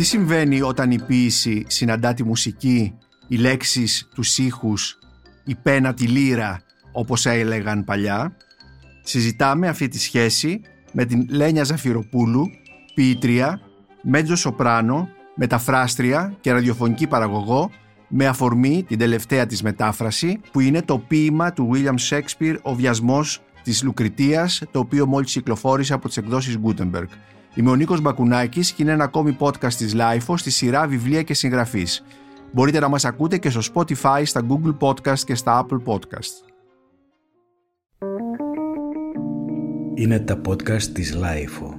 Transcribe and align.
Τι 0.00 0.06
συμβαίνει 0.06 0.60
όταν 0.60 0.90
η 0.90 0.98
ποίηση 0.98 1.64
συναντά 1.66 2.14
τη 2.14 2.24
μουσική, 2.24 2.94
οι 3.28 3.36
λέξεις, 3.36 4.08
τους 4.14 4.38
ήχους, 4.38 4.98
η 5.44 5.54
πένα, 5.54 5.94
τη 5.94 6.06
λύρα, 6.06 6.62
όπως 6.92 7.26
έλεγαν 7.26 7.84
παλιά; 7.84 8.36
Συζητάμε 9.02 9.68
αυτή 9.68 9.88
τη 9.88 9.98
σχέση 9.98 10.60
με 10.92 11.04
την 11.04 11.26
Λένια 11.30 11.64
Ζαφυροπούλου, 11.64 12.46
ποιήτρια, 12.94 13.60
μέτζο 14.02 14.36
σοπράνο, 14.36 15.08
μεταφράστρια 15.34 16.36
και 16.40 16.52
ραδιοφωνική 16.52 17.06
παραγωγό 17.06 17.70
με 18.08 18.26
αφορμή 18.26 18.84
την 18.88 18.98
τελευταία 18.98 19.46
της 19.46 19.62
μετάφραση 19.62 20.40
που 20.52 20.60
είναι 20.60 20.82
το 20.82 20.98
ποίημα 20.98 21.52
του 21.52 21.70
William 21.72 21.94
Shakespeare 22.10 22.56
«Ο 22.62 22.74
βιασμός 22.74 23.42
της 23.62 23.82
Λουκριτίας» 23.82 24.62
το 24.70 24.78
οποίο 24.78 25.06
μόλις 25.06 25.32
κυκλοφόρησε 25.32 25.94
από 25.94 26.08
τις 26.08 26.16
εκδόσεις 26.16 26.58
Gutenberg. 26.64 27.08
Είμαι 27.54 27.70
ο 27.70 27.74
Νίκος 27.74 28.00
Μπακουνάκης 28.00 28.72
και 28.72 28.82
είναι 28.82 28.92
ένα 28.92 29.04
ακόμη 29.04 29.36
podcast 29.40 29.72
της 29.72 29.94
LIFO 29.96 30.34
στη 30.36 30.50
σειρά 30.50 30.86
βιβλία 30.86 31.22
και 31.22 31.34
συγγραφής. 31.34 32.02
Μπορείτε 32.52 32.78
να 32.78 32.88
μας 32.88 33.04
ακούτε 33.04 33.38
και 33.38 33.50
στο 33.50 33.60
Spotify, 33.74 34.22
στα 34.24 34.46
Google 34.48 34.76
Podcast 34.78 35.18
και 35.18 35.34
στα 35.34 35.66
Apple 35.66 35.82
Podcast. 35.84 36.50
Είναι 39.94 40.18
τα 40.18 40.40
podcast 40.48 40.82
της 40.82 41.16
LIFO. 41.16 41.74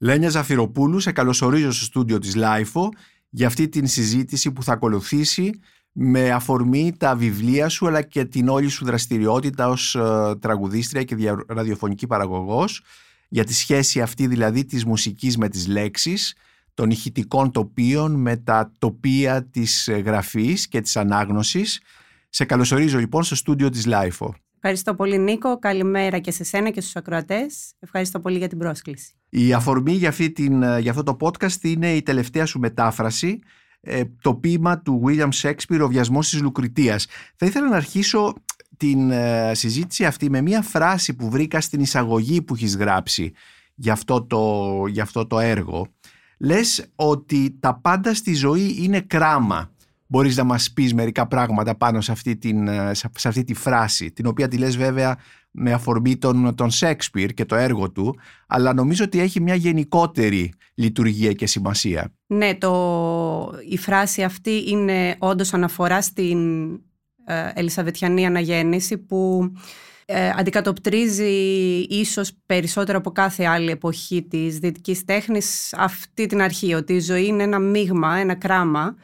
Λένια 0.00 0.28
Ζαφυροπούλου, 0.28 1.00
σε 1.00 1.12
καλωσορίζω 1.12 1.72
στο 1.72 1.84
στούντιο 1.84 2.18
της 2.18 2.34
LIFO 2.36 2.88
για 3.30 3.46
αυτή 3.46 3.68
την 3.68 3.86
συζήτηση 3.86 4.52
που 4.52 4.62
θα 4.62 4.72
ακολουθήσει 4.72 5.50
με 5.96 6.30
αφορμή 6.30 6.92
τα 6.98 7.16
βιβλία 7.16 7.68
σου 7.68 7.86
αλλά 7.86 8.02
και 8.02 8.24
την 8.24 8.48
όλη 8.48 8.68
σου 8.68 8.84
δραστηριότητα 8.84 9.68
ως 9.68 9.94
ε, 9.94 10.34
τραγουδίστρια 10.40 11.02
και 11.02 11.16
ραδιοφωνική 11.48 12.06
παραγωγός 12.06 12.82
για 13.28 13.44
τη 13.44 13.54
σχέση 13.54 14.00
αυτή 14.00 14.26
δηλαδή 14.26 14.64
της 14.64 14.84
μουσικής 14.84 15.38
με 15.38 15.48
τις 15.48 15.66
λέξεις 15.66 16.34
των 16.74 16.90
ηχητικών 16.90 17.50
τοπίων 17.50 18.14
με 18.14 18.36
τα 18.36 18.72
τοπία 18.78 19.44
της 19.44 19.90
γραφής 20.04 20.68
και 20.68 20.80
της 20.80 20.96
ανάγνωσης. 20.96 21.80
Σε 22.28 22.44
καλωσορίζω 22.44 22.98
λοιπόν 22.98 23.22
στο 23.22 23.34
στούντιο 23.34 23.68
της 23.68 23.86
LIFO. 23.88 24.28
Ευχαριστώ 24.56 24.94
πολύ 24.94 25.18
Νίκο, 25.18 25.58
καλημέρα 25.58 26.18
και 26.18 26.30
σε 26.30 26.44
σένα 26.44 26.70
και 26.70 26.80
στους 26.80 26.96
ακροατές. 26.96 27.72
Ευχαριστώ 27.78 28.20
πολύ 28.20 28.38
για 28.38 28.48
την 28.48 28.58
πρόσκληση. 28.58 29.12
Η 29.28 29.52
αφορμή 29.52 29.92
για, 29.92 30.08
αυτή 30.08 30.30
την, 30.30 30.62
για 30.78 30.90
αυτό 30.90 31.02
το 31.02 31.16
podcast 31.20 31.62
είναι 31.62 31.94
η 31.94 32.02
τελευταία 32.02 32.46
σου 32.46 32.58
μετάφραση, 32.58 33.38
ε, 33.38 33.44
το 34.20 34.34
ποίημα 34.34 34.78
του 34.78 35.02
William 35.06 35.28
Shakespeare 35.42 35.80
«Ο 35.82 35.88
βιασμός 35.88 36.28
της 36.28 36.40
Λουκριτίας». 36.40 37.06
Θα 37.36 37.46
ήθελα 37.46 37.68
να 37.68 37.76
αρχίσω 37.76 38.34
την 38.76 39.10
ε, 39.10 39.54
συζήτηση 39.54 40.04
αυτή 40.04 40.30
με 40.30 40.40
μια 40.40 40.62
φράση 40.62 41.14
που 41.14 41.30
βρήκα 41.30 41.60
στην 41.60 41.80
εισαγωγή 41.80 42.42
που 42.42 42.54
έχεις 42.54 42.76
γράψει 42.76 43.32
για 43.74 43.92
αυτό 43.92 44.22
το, 44.22 44.84
για 44.86 45.02
αυτό 45.02 45.26
το 45.26 45.38
έργο. 45.38 45.86
Λες 46.38 46.86
ότι 46.94 47.56
τα 47.60 47.74
πάντα 47.80 48.14
στη 48.14 48.34
ζωή 48.34 48.76
είναι 48.78 49.00
κράμα 49.00 49.72
μπορείς 50.06 50.36
να 50.36 50.44
μας 50.44 50.72
πεις 50.72 50.94
μερικά 50.94 51.26
πράγματα 51.26 51.74
πάνω 51.74 52.00
σε 52.00 52.12
αυτή, 52.12 52.36
την, 52.36 52.68
ε, 52.68 52.94
σε 52.94 53.28
αυτή 53.28 53.44
τη 53.44 53.54
φράση, 53.54 54.10
την 54.12 54.26
οποία 54.26 54.48
τη 54.48 54.58
λες 54.58 54.76
βέβαια 54.76 55.16
με 55.56 55.72
αφορμή 55.72 56.16
τον, 56.16 56.54
τον 56.54 56.70
Σέξπιρ 56.70 57.34
και 57.34 57.44
το 57.44 57.54
έργο 57.54 57.90
του, 57.90 58.18
αλλά 58.46 58.74
νομίζω 58.74 59.04
ότι 59.04 59.20
έχει 59.20 59.40
μια 59.40 59.54
γενικότερη 59.54 60.52
λειτουργία 60.74 61.32
και 61.32 61.46
σημασία. 61.46 62.12
Ναι, 62.26 62.54
το, 62.54 63.52
η 63.68 63.78
φράση 63.78 64.22
αυτή 64.22 64.64
είναι 64.70 65.16
όντως 65.18 65.54
αναφορά 65.54 66.02
στην 66.02 66.70
ε, 67.24 67.50
Ελισαβετιανή 67.54 68.26
αναγέννηση 68.26 68.98
που 68.98 69.52
ε, 70.06 70.30
αντικατοπτρίζει 70.36 71.32
ίσως 71.88 72.32
περισσότερο 72.46 72.98
από 72.98 73.10
κάθε 73.10 73.44
άλλη 73.44 73.70
εποχή 73.70 74.22
της 74.22 74.58
δυτικής 74.58 75.04
τέχνης 75.04 75.74
αυτή 75.76 76.26
την 76.26 76.42
αρχή, 76.42 76.74
ότι 76.74 76.92
η 76.92 77.00
ζωή 77.00 77.26
είναι 77.26 77.42
ένα 77.42 77.58
μείγμα, 77.58 78.16
ένα 78.16 78.34
κράμα 78.34 78.96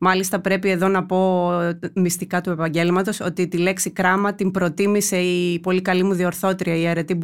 Μάλιστα 0.00 0.40
πρέπει 0.40 0.70
εδώ 0.70 0.88
να 0.88 1.06
πω 1.06 1.50
μυστικά 1.94 2.40
του 2.40 2.50
επαγγέλματος 2.50 3.20
ότι 3.20 3.48
τη 3.48 3.56
λέξη 3.56 3.90
κράμα 3.90 4.34
την 4.34 4.50
προτίμησε 4.50 5.16
η 5.16 5.58
πολύ 5.58 5.82
καλή 5.82 6.02
μου 6.02 6.12
διορθώτρια 6.12 6.76
η 6.76 6.86
αρετή 6.86 7.18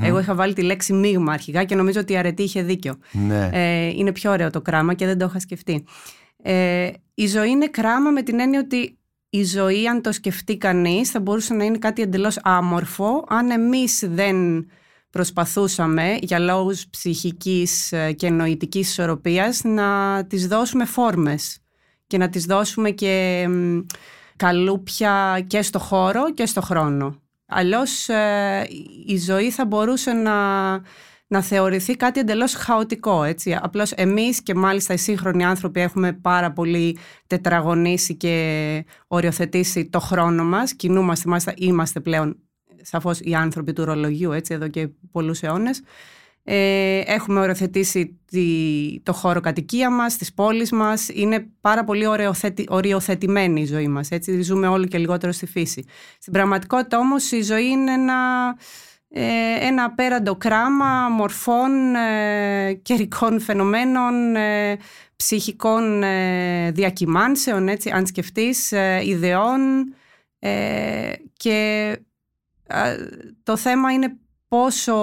Εγώ 0.00 0.18
είχα 0.18 0.34
βάλει 0.34 0.52
τη 0.52 0.62
λέξη 0.62 0.92
μείγμα 0.92 1.32
αρχικά 1.32 1.64
και 1.64 1.74
νομίζω 1.74 2.00
ότι 2.00 2.12
η 2.12 2.16
αρετή 2.16 2.42
είχε 2.42 2.62
δίκιο. 2.62 2.94
Ναι. 3.12 3.50
Ε, 3.52 3.86
είναι 3.86 4.12
πιο 4.12 4.30
ωραίο 4.30 4.50
το 4.50 4.60
κράμα 4.60 4.94
και 4.94 5.06
δεν 5.06 5.18
το 5.18 5.24
είχα 5.24 5.40
σκεφτεί. 5.40 5.84
Ε, 6.42 6.90
η 7.14 7.26
ζωή 7.26 7.50
είναι 7.50 7.66
κράμα 7.66 8.10
με 8.10 8.22
την 8.22 8.40
έννοια 8.40 8.60
ότι 8.60 8.98
η 9.30 9.44
ζωή 9.44 9.86
αν 9.86 10.02
το 10.02 10.12
σκεφτεί 10.12 10.56
κανείς 10.56 11.10
θα 11.10 11.20
μπορούσε 11.20 11.54
να 11.54 11.64
είναι 11.64 11.78
κάτι 11.78 12.02
εντελώς 12.02 12.38
άμορφο 12.42 13.24
αν 13.28 13.50
εμείς 13.50 14.04
δεν 14.08 14.66
προσπαθούσαμε 15.10 16.18
για 16.20 16.38
λόγους 16.38 16.86
ψυχικής 16.86 17.94
και 18.16 18.30
νοητικής 18.30 18.88
ισορροπίας 18.88 19.64
να 19.64 20.24
τις 20.26 20.46
δώσουμε 20.46 20.84
φόρμες 20.84 21.59
και 22.10 22.18
να 22.18 22.28
τις 22.28 22.44
δώσουμε 22.44 22.90
και 22.90 23.46
καλούπια 24.36 25.44
και 25.46 25.62
στο 25.62 25.78
χώρο 25.78 26.32
και 26.34 26.46
στο 26.46 26.60
χρόνο. 26.60 27.20
Αλλιώς 27.46 28.08
ε, 28.08 28.66
η 29.06 29.18
ζωή 29.18 29.50
θα 29.50 29.66
μπορούσε 29.66 30.12
να, 30.12 30.70
να 31.26 31.42
θεωρηθεί 31.42 31.96
κάτι 31.96 32.20
εντελώς 32.20 32.54
χαοτικό. 32.54 33.22
Έτσι. 33.22 33.58
Απλώς 33.60 33.92
εμείς 33.92 34.42
και 34.42 34.54
μάλιστα 34.54 34.94
οι 34.94 34.96
σύγχρονοι 34.96 35.44
άνθρωποι 35.44 35.80
έχουμε 35.80 36.12
πάρα 36.12 36.52
πολύ 36.52 36.98
τετραγωνίσει 37.26 38.14
και 38.14 38.84
οριοθετήσει 39.06 39.88
το 39.90 40.00
χρόνο 40.00 40.44
μας. 40.44 40.74
Κινούμαστε, 40.74 41.28
μάλιστα 41.28 41.52
είμαστε 41.56 42.00
πλέον 42.00 42.36
σαφώς 42.82 43.20
οι 43.20 43.34
άνθρωποι 43.34 43.72
του 43.72 43.84
ρολογιού 43.84 44.32
έτσι, 44.32 44.54
εδώ 44.54 44.68
και 44.68 44.88
πολλούς 45.12 45.42
αιώνες. 45.42 45.82
Ε, 46.52 47.02
έχουμε 47.06 47.40
οριοθετήσει 47.40 48.20
το 49.02 49.12
χώρο 49.12 49.40
κατοικία 49.40 49.90
μας, 49.90 50.16
τις 50.16 50.34
πόλεις 50.34 50.72
μας. 50.72 51.08
Είναι 51.08 51.46
πάρα 51.60 51.84
πολύ 51.84 52.04
οριοθετημένη 52.68 53.60
η 53.60 53.64
ζωή 53.64 53.88
μας. 53.88 54.10
Έτσι, 54.10 54.42
ζούμε 54.42 54.66
όλο 54.66 54.86
και 54.86 54.98
λιγότερο 54.98 55.32
στη 55.32 55.46
φύση. 55.46 55.84
Στην 56.18 56.32
πραγματικότητα 56.32 56.98
όμως 56.98 57.30
η 57.30 57.42
ζωή 57.42 57.66
είναι 57.66 57.92
ένα, 57.92 58.18
ε, 59.08 59.66
ένα 59.66 59.84
απέραντο 59.84 60.36
κράμα 60.36 61.08
μορφών, 61.08 61.94
ε, 61.94 62.72
καιρικών 62.82 63.40
φαινομένων, 63.40 64.36
ε, 64.36 64.76
ψυχικών 65.16 66.02
ε, 66.02 66.70
διακυμάνσεων, 66.70 67.68
έτσι, 67.68 67.90
αν 67.90 68.06
σκεφτείς, 68.06 68.72
ιδεών 69.04 69.94
και 71.32 71.96
το 73.42 73.56
θέμα 73.56 73.92
είναι 73.92 74.16
πόσο 74.48 74.94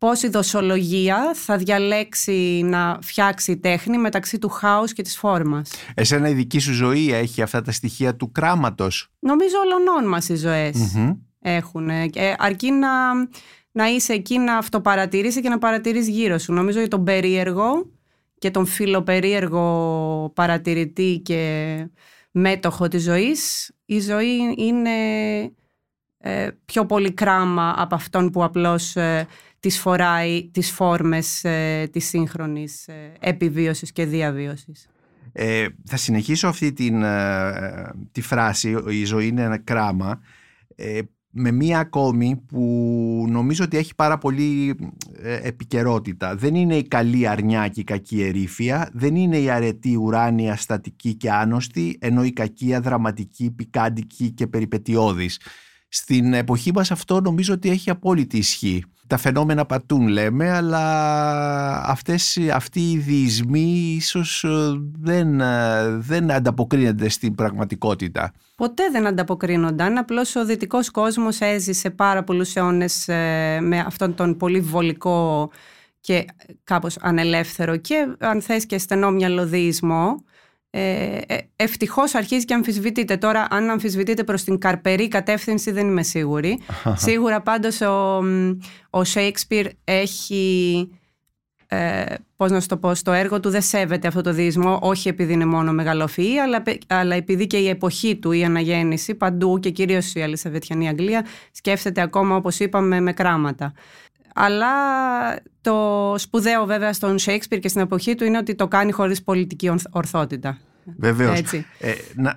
πώς 0.00 0.22
η 0.22 0.28
δοσολογία 0.28 1.30
θα 1.34 1.56
διαλέξει 1.56 2.62
να 2.64 2.98
φτιάξει 3.02 3.56
τέχνη 3.56 3.98
μεταξύ 3.98 4.38
του 4.38 4.48
χάους 4.48 4.92
και 4.92 5.02
της 5.02 5.16
φόρμας. 5.16 5.70
Εσένα 5.94 6.28
η 6.28 6.32
δική 6.32 6.58
σου 6.58 6.72
ζωή 6.72 7.12
έχει 7.12 7.42
αυτά 7.42 7.62
τα 7.62 7.72
στοιχεία 7.72 8.16
του 8.16 8.32
κράματος; 8.32 9.08
Νομίζω 9.18 9.56
όλων 9.58 10.08
μας 10.08 10.28
οι 10.28 10.36
ζωές 10.36 10.94
mm 10.96 11.16
έχουν. 11.40 11.90
αρκεί 12.38 12.70
να, 12.70 13.14
να 13.72 13.86
είσαι 13.88 14.12
εκεί 14.12 14.38
να 14.38 14.56
αυτοπαρατηρήσει 14.56 15.40
και 15.40 15.48
να 15.48 15.58
παρατηρείς 15.58 16.08
γύρω 16.08 16.38
σου. 16.38 16.52
Νομίζω 16.52 16.78
για 16.78 16.88
τον 16.88 17.04
περίεργο 17.04 17.90
και 18.38 18.50
τον 18.50 18.66
φιλοπερίεργο 18.66 20.32
παρατηρητή 20.34 21.20
και 21.24 21.88
μέτοχο 22.30 22.88
της 22.88 23.02
ζωής, 23.02 23.70
η 23.84 24.00
ζωή 24.00 24.54
είναι 24.56 24.90
ε, 26.18 26.48
πιο 26.64 26.86
πολύ 26.86 27.12
κράμα 27.12 27.74
από 27.76 27.94
αυτόν 27.94 28.30
που 28.30 28.44
απλώς 28.44 28.96
ε, 28.96 29.26
τις 29.60 29.78
φοράει 29.78 30.50
τις 30.50 30.70
φόρμες 30.70 31.44
ε, 31.44 31.88
της 31.92 32.08
σύγχρονης 32.08 32.88
ε, 32.88 33.12
επιβίωσης 33.20 33.92
και 33.92 34.06
διαβίωσης. 34.06 34.88
Ε, 35.32 35.66
θα 35.84 35.96
συνεχίσω 35.96 36.48
αυτή 36.48 36.72
την, 36.72 37.02
ε, 37.02 37.90
τη 38.12 38.20
φράση 38.20 38.76
«η 38.88 39.04
ζωή 39.04 39.26
είναι 39.26 39.42
ένα 39.42 39.58
κράμα» 39.58 40.20
με 41.32 41.50
μία 41.50 41.78
ακόμη 41.78 42.42
που 42.48 43.26
νομίζω 43.28 43.64
ότι 43.64 43.76
έχει 43.76 43.94
πάρα 43.94 44.18
πολύ 44.18 44.76
επικαιρότητα. 45.42 46.36
Δεν 46.36 46.54
είναι 46.54 46.76
η 46.76 46.88
καλή 46.88 47.28
αρνιά 47.28 47.68
και 47.68 47.80
η 47.80 47.84
κακή 47.84 48.22
ερήφια, 48.22 48.90
δεν 48.92 49.14
είναι 49.14 49.38
η 49.38 49.50
αρετή 49.50 49.96
ουράνια 49.96 50.56
στατική 50.56 51.14
και 51.14 51.30
άnosτη, 51.30 51.98
ενώ 52.00 52.24
η 52.24 52.32
κακία 52.32 52.80
δραματική, 52.80 53.50
πικάντικη 53.50 54.30
και 54.30 54.46
περιπετειώδης. 54.46 55.40
Στην 55.92 56.32
εποχή 56.34 56.72
μας 56.74 56.90
αυτό 56.90 57.20
νομίζω 57.20 57.54
ότι 57.54 57.70
έχει 57.70 57.90
απόλυτη 57.90 58.38
ισχύ. 58.38 58.84
Τα 59.06 59.16
φαινόμενα 59.16 59.66
πατούν 59.66 60.08
λέμε, 60.08 60.50
αλλά 60.50 60.84
αυτές, 61.84 62.38
αυτοί 62.52 62.90
οι 62.90 62.98
διεισμοί 62.98 63.94
ίσως 63.96 64.44
ε, 64.44 64.48
δεν, 65.00 65.40
ε, 65.40 65.88
δεν 65.88 66.30
ανταποκρίνονται 66.30 67.08
στην 67.08 67.34
πραγματικότητα. 67.34 68.32
Ποτέ 68.56 68.82
δεν 68.92 69.06
ανταποκρίνονταν, 69.06 69.98
απλώς 69.98 70.36
ο 70.36 70.44
δυτικός 70.44 70.90
κόσμος 70.90 71.40
έζησε 71.40 71.90
πάρα 71.90 72.22
πολλούς 72.24 72.56
αιώνες 72.56 73.08
ε, 73.08 73.58
με 73.62 73.78
αυτόν 73.78 74.14
τον 74.14 74.36
πολύ 74.36 74.60
βολικό 74.60 75.50
και 76.00 76.24
κάπως 76.64 76.96
ανελεύθερο 77.00 77.76
και 77.76 78.06
αν 78.18 78.42
θες 78.42 78.66
και 78.66 78.78
στενό 78.78 79.10
μυαλωδισμό 79.10 80.24
ε, 80.70 81.18
ε, 81.26 81.38
ευτυχώς 81.56 82.14
αρχίζει 82.14 82.44
και 82.44 82.54
αμφισβητείται. 82.54 83.16
Τώρα, 83.16 83.46
αν 83.50 83.70
αμφισβητείται 83.70 84.24
προς 84.24 84.44
την 84.44 84.58
καρπερή 84.58 85.08
κατεύθυνση, 85.08 85.70
δεν 85.70 85.86
είμαι 85.86 86.02
σίγουρη. 86.02 86.60
Σίγουρα 86.94 87.40
πάντως 87.40 87.80
ο, 87.80 88.16
ο 88.90 89.02
Shakespeare 89.14 89.66
έχει 89.84 90.88
ε, 91.72 92.14
πώς 92.36 92.50
να 92.50 92.60
σου 92.60 92.66
το 92.66 92.76
πω, 92.76 92.94
στο 92.94 93.12
έργο 93.12 93.40
του 93.40 93.50
δεν 93.50 93.62
σέβεται 93.62 94.08
αυτό 94.08 94.20
το 94.20 94.32
διεισμό, 94.32 94.78
όχι 94.82 95.08
επειδή 95.08 95.32
είναι 95.32 95.44
μόνο 95.44 95.72
μεγαλοφυή, 95.72 96.38
αλλά, 96.38 96.62
αλλά 96.86 97.14
επειδή 97.14 97.46
και 97.46 97.56
η 97.56 97.68
εποχή 97.68 98.16
του, 98.16 98.32
η 98.32 98.44
αναγέννηση, 98.44 99.14
παντού 99.14 99.58
και 99.58 99.70
κυρίως 99.70 100.14
η 100.14 100.22
Αλισαβετιανή 100.22 100.88
Αγγλία, 100.88 101.26
σκέφτεται 101.52 102.00
ακόμα, 102.00 102.36
όπως 102.36 102.58
είπαμε, 102.58 103.00
με 103.00 103.12
κράματα. 103.12 103.72
Αλλά 104.34 104.68
το 105.60 106.14
σπουδαίο 106.16 106.64
βέβαια 106.64 106.92
στον 106.92 107.18
Σέξπιρ 107.18 107.58
και 107.58 107.68
στην 107.68 107.80
εποχή 107.80 108.14
του 108.14 108.24
είναι 108.24 108.38
ότι 108.38 108.54
το 108.54 108.68
κάνει 108.68 108.92
χωρίς 108.92 109.22
πολιτική 109.22 109.70
ορθότητα. 109.90 110.58
Βεβαίως. 110.96 111.52
Ε, 111.78 111.94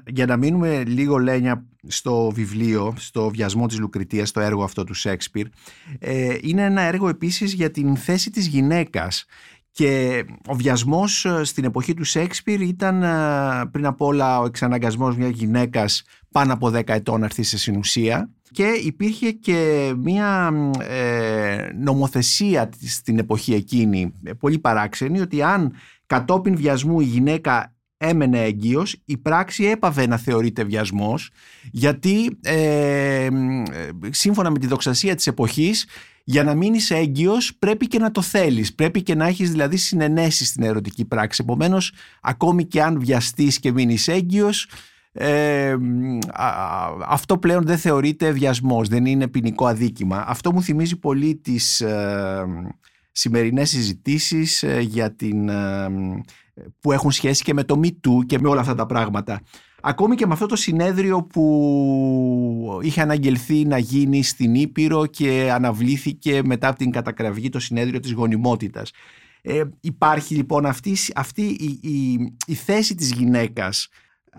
για 0.07 0.25
να 0.25 0.37
μείνουμε 0.37 0.83
λίγο 0.83 1.17
Λένια 1.17 1.65
στο 1.87 2.31
βιβλίο, 2.33 2.93
στο 2.97 3.29
βιασμό 3.29 3.67
της 3.67 3.79
Λουκριτίας, 3.79 4.29
στο 4.29 4.39
έργο 4.39 4.63
αυτό 4.63 4.83
του 4.83 4.93
Σέξπιρ, 4.93 5.47
ε, 5.99 6.37
είναι 6.41 6.63
ένα 6.63 6.81
έργο 6.81 7.09
επίσης 7.09 7.53
για 7.53 7.71
την 7.71 7.95
θέση 7.95 8.29
της 8.29 8.47
γυναίκας 8.47 9.25
και 9.71 10.23
ο 10.47 10.55
βιασμός 10.55 11.25
ε, 11.25 11.43
στην 11.43 11.63
εποχή 11.63 11.93
του 11.93 12.03
Σέξπιρ 12.03 12.61
ήταν 12.61 13.03
ε, 13.03 13.65
πριν 13.71 13.85
απ' 13.85 14.01
όλα 14.01 14.39
ο 14.39 14.45
εξαναγκασμός 14.45 15.17
μιας 15.17 15.31
γυναίκας 15.31 16.03
πάνω 16.31 16.53
από 16.53 16.67
10 16.67 16.89
ετών 16.89 17.19
να 17.19 17.25
έρθει 17.25 17.43
σε 17.43 17.57
συνουσία 17.57 18.29
και 18.53 18.67
υπήρχε 18.83 19.31
και 19.31 19.91
μια 19.97 20.51
ε, 20.79 21.69
νομοθεσία 21.79 22.69
στην 22.87 23.19
εποχή 23.19 23.53
εκείνη 23.53 24.13
πολύ 24.39 24.59
παράξενη 24.59 25.19
ότι 25.19 25.41
αν 25.41 25.73
κατόπιν 26.05 26.55
βιασμού 26.55 26.99
η 26.99 27.05
γυναίκα 27.05 27.75
έμενε 27.97 28.43
έγκυος, 28.43 29.01
η 29.05 29.17
πράξη 29.17 29.65
έπαβε 29.65 30.07
να 30.07 30.17
θεωρείται 30.17 30.63
βιασμός 30.63 31.29
γιατί 31.71 32.37
ε, 32.41 33.27
σύμφωνα 34.09 34.49
με 34.49 34.59
τη 34.59 34.67
δοξασία 34.67 35.15
της 35.15 35.27
εποχής 35.27 35.87
για 36.23 36.43
να 36.43 36.55
μείνεις 36.55 36.91
έγκυος 36.91 37.55
πρέπει 37.59 37.87
και 37.87 37.99
να 37.99 38.11
το 38.11 38.21
θέλεις, 38.21 38.75
πρέπει 38.75 39.01
και 39.03 39.15
να 39.15 39.27
έχεις 39.27 39.51
δηλαδή 39.51 39.77
συνενέσεις 39.77 40.47
στην 40.47 40.63
ερωτική 40.63 41.05
πράξη. 41.05 41.41
Επομένως, 41.43 41.93
ακόμη 42.21 42.65
και 42.65 42.81
αν 42.81 42.99
βιαστείς 42.99 43.59
και 43.59 43.71
μείνεις 43.71 44.07
έγκυος, 44.07 44.67
ε, 45.13 45.75
αυτό 47.07 47.37
πλέον 47.37 47.65
δεν 47.65 47.77
θεωρείται 47.77 48.31
βιασμός, 48.31 48.87
δεν 48.87 49.05
είναι 49.05 49.27
ποινικό 49.27 49.65
αδίκημα. 49.65 50.23
Αυτό 50.27 50.53
μου 50.53 50.61
θυμίζει 50.61 50.99
πολύ 50.99 51.35
τις 51.35 51.81
ε, 51.81 52.45
σημερινές 53.11 53.69
συζητήσεις 53.69 54.63
ε, 54.63 54.79
για 54.79 55.15
την 55.15 55.49
ε, 55.49 55.89
που 56.79 56.91
έχουν 56.91 57.11
σχέση 57.11 57.43
και 57.43 57.53
με 57.53 57.63
το 57.63 57.79
Me 57.83 57.87
Too 57.87 58.25
και 58.25 58.39
με 58.39 58.47
όλα 58.47 58.59
αυτά 58.59 58.75
τα 58.75 58.85
πράγματα. 58.85 59.41
Ακόμη 59.81 60.15
και 60.15 60.25
με 60.27 60.33
αυτό 60.33 60.45
το 60.45 60.55
συνέδριο 60.55 61.23
που 61.23 62.79
είχε 62.81 63.01
αναγγελθεί 63.01 63.65
να 63.65 63.77
γίνει 63.77 64.23
στην 64.23 64.55
Ήπειρο 64.55 65.05
και 65.05 65.49
αναβλήθηκε 65.51 66.41
μετά 66.45 66.67
από 66.67 66.77
την 66.77 66.91
κατακραυγή 66.91 67.49
το 67.49 67.59
συνέδριο 67.59 67.99
της 67.99 68.11
γονιμότητας. 68.11 68.91
Ε, 69.41 69.63
υπάρχει 69.79 70.35
λοιπόν 70.35 70.65
αυτή, 70.65 70.95
αυτή 71.15 71.41
η, 71.41 71.79
η, 71.81 72.33
η 72.45 72.53
θέση 72.53 72.95
της 72.95 73.11
γυναίκας 73.11 73.89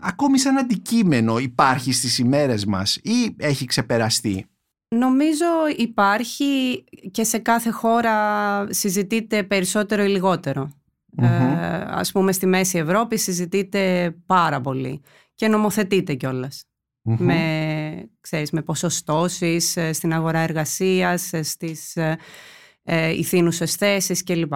ακόμη 0.00 0.38
σαν 0.38 0.58
αντικείμενο 0.58 1.38
υπάρχει 1.38 1.92
στις 1.92 2.18
ημέρες 2.18 2.64
μας 2.64 2.96
ή 2.96 3.34
έχει 3.38 3.64
ξεπεραστεί; 3.64 4.46
Νομίζω 4.88 5.46
υπάρχει 5.76 6.84
και 7.10 7.24
σε 7.24 7.38
κάθε 7.38 7.70
χώρα 7.70 8.16
συζητείται 8.72 9.42
περισσότερο 9.42 10.04
ή 10.04 10.08
λιγότερο. 10.08 10.70
Mm-hmm. 11.22 11.84
ας 11.86 12.12
πούμε 12.12 12.32
στη 12.32 12.46
Μέση 12.46 12.78
Ευρώπη 12.78 13.18
συζητείται 13.18 14.14
πάρα 14.26 14.60
πολύ 14.60 15.00
και 15.34 15.48
νομοθετείται 15.48 16.14
Με, 17.02 18.10
ξέρεις, 18.20 18.50
με 18.50 18.62
ποσοστώσεις 18.62 19.76
ε, 19.76 19.92
στην 19.92 20.12
αγορά 20.12 20.38
εργασίας, 20.38 21.32
ε, 21.32 21.42
στις 21.42 21.96
ε, 21.96 22.18
ε, 22.82 23.10
ηθήνουσες 23.10 23.74
θέσεις 23.74 24.22
κλπ. 24.22 24.52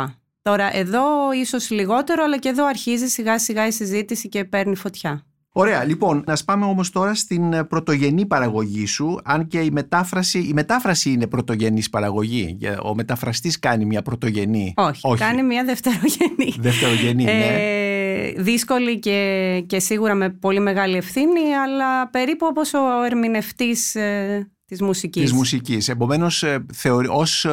Τώρα 0.48 0.76
εδώ 0.76 1.32
ίσως 1.32 1.70
λιγότερο, 1.70 2.24
αλλά 2.24 2.38
και 2.38 2.48
εδώ 2.48 2.66
αρχίζει 2.66 3.06
σιγά 3.06 3.38
σιγά 3.38 3.66
η 3.66 3.70
συζήτηση 3.70 4.28
και 4.28 4.44
παίρνει 4.44 4.76
φωτιά. 4.76 5.26
Ωραία, 5.52 5.84
λοιπόν, 5.84 6.24
να 6.26 6.36
πάμε 6.44 6.64
όμως 6.64 6.90
τώρα 6.90 7.14
στην 7.14 7.52
ε, 7.52 7.64
πρωτογενή 7.64 8.26
παραγωγή 8.26 8.86
σου, 8.86 9.20
αν 9.24 9.46
και 9.46 9.60
η 9.60 9.70
μετάφραση, 9.70 10.38
η 10.38 10.52
μετάφραση 10.52 11.10
είναι 11.10 11.26
πρωτογενής 11.26 11.90
παραγωγή, 11.90 12.58
ο 12.82 12.94
μεταφραστής 12.94 13.58
κάνει 13.58 13.84
μια 13.84 14.02
πρωτογενή. 14.02 14.74
Όχι, 14.76 15.14
κάνει 15.16 15.42
μια 15.42 15.64
δευτερογενή. 15.64 16.54
Δευτερογενή, 16.58 17.24
ναι. 17.24 17.30
Ε, 17.30 18.32
δύσκολη 18.36 18.98
και, 18.98 19.64
και 19.66 19.78
σίγουρα 19.78 20.14
με 20.14 20.30
πολύ 20.30 20.60
μεγάλη 20.60 20.96
ευθύνη, 20.96 21.54
αλλά 21.66 22.10
περίπου 22.10 22.46
όπως 22.50 22.74
ο 22.74 23.04
ερμηνευτής 23.04 23.94
ε, 23.94 24.50
της 24.66 24.82
μουσικής. 24.82 25.22
Της 25.22 25.32
μουσικής. 25.32 25.88
Επομένως, 25.88 26.42
ε, 26.42 26.66
θεωρεί, 26.72 27.06
ως 27.10 27.46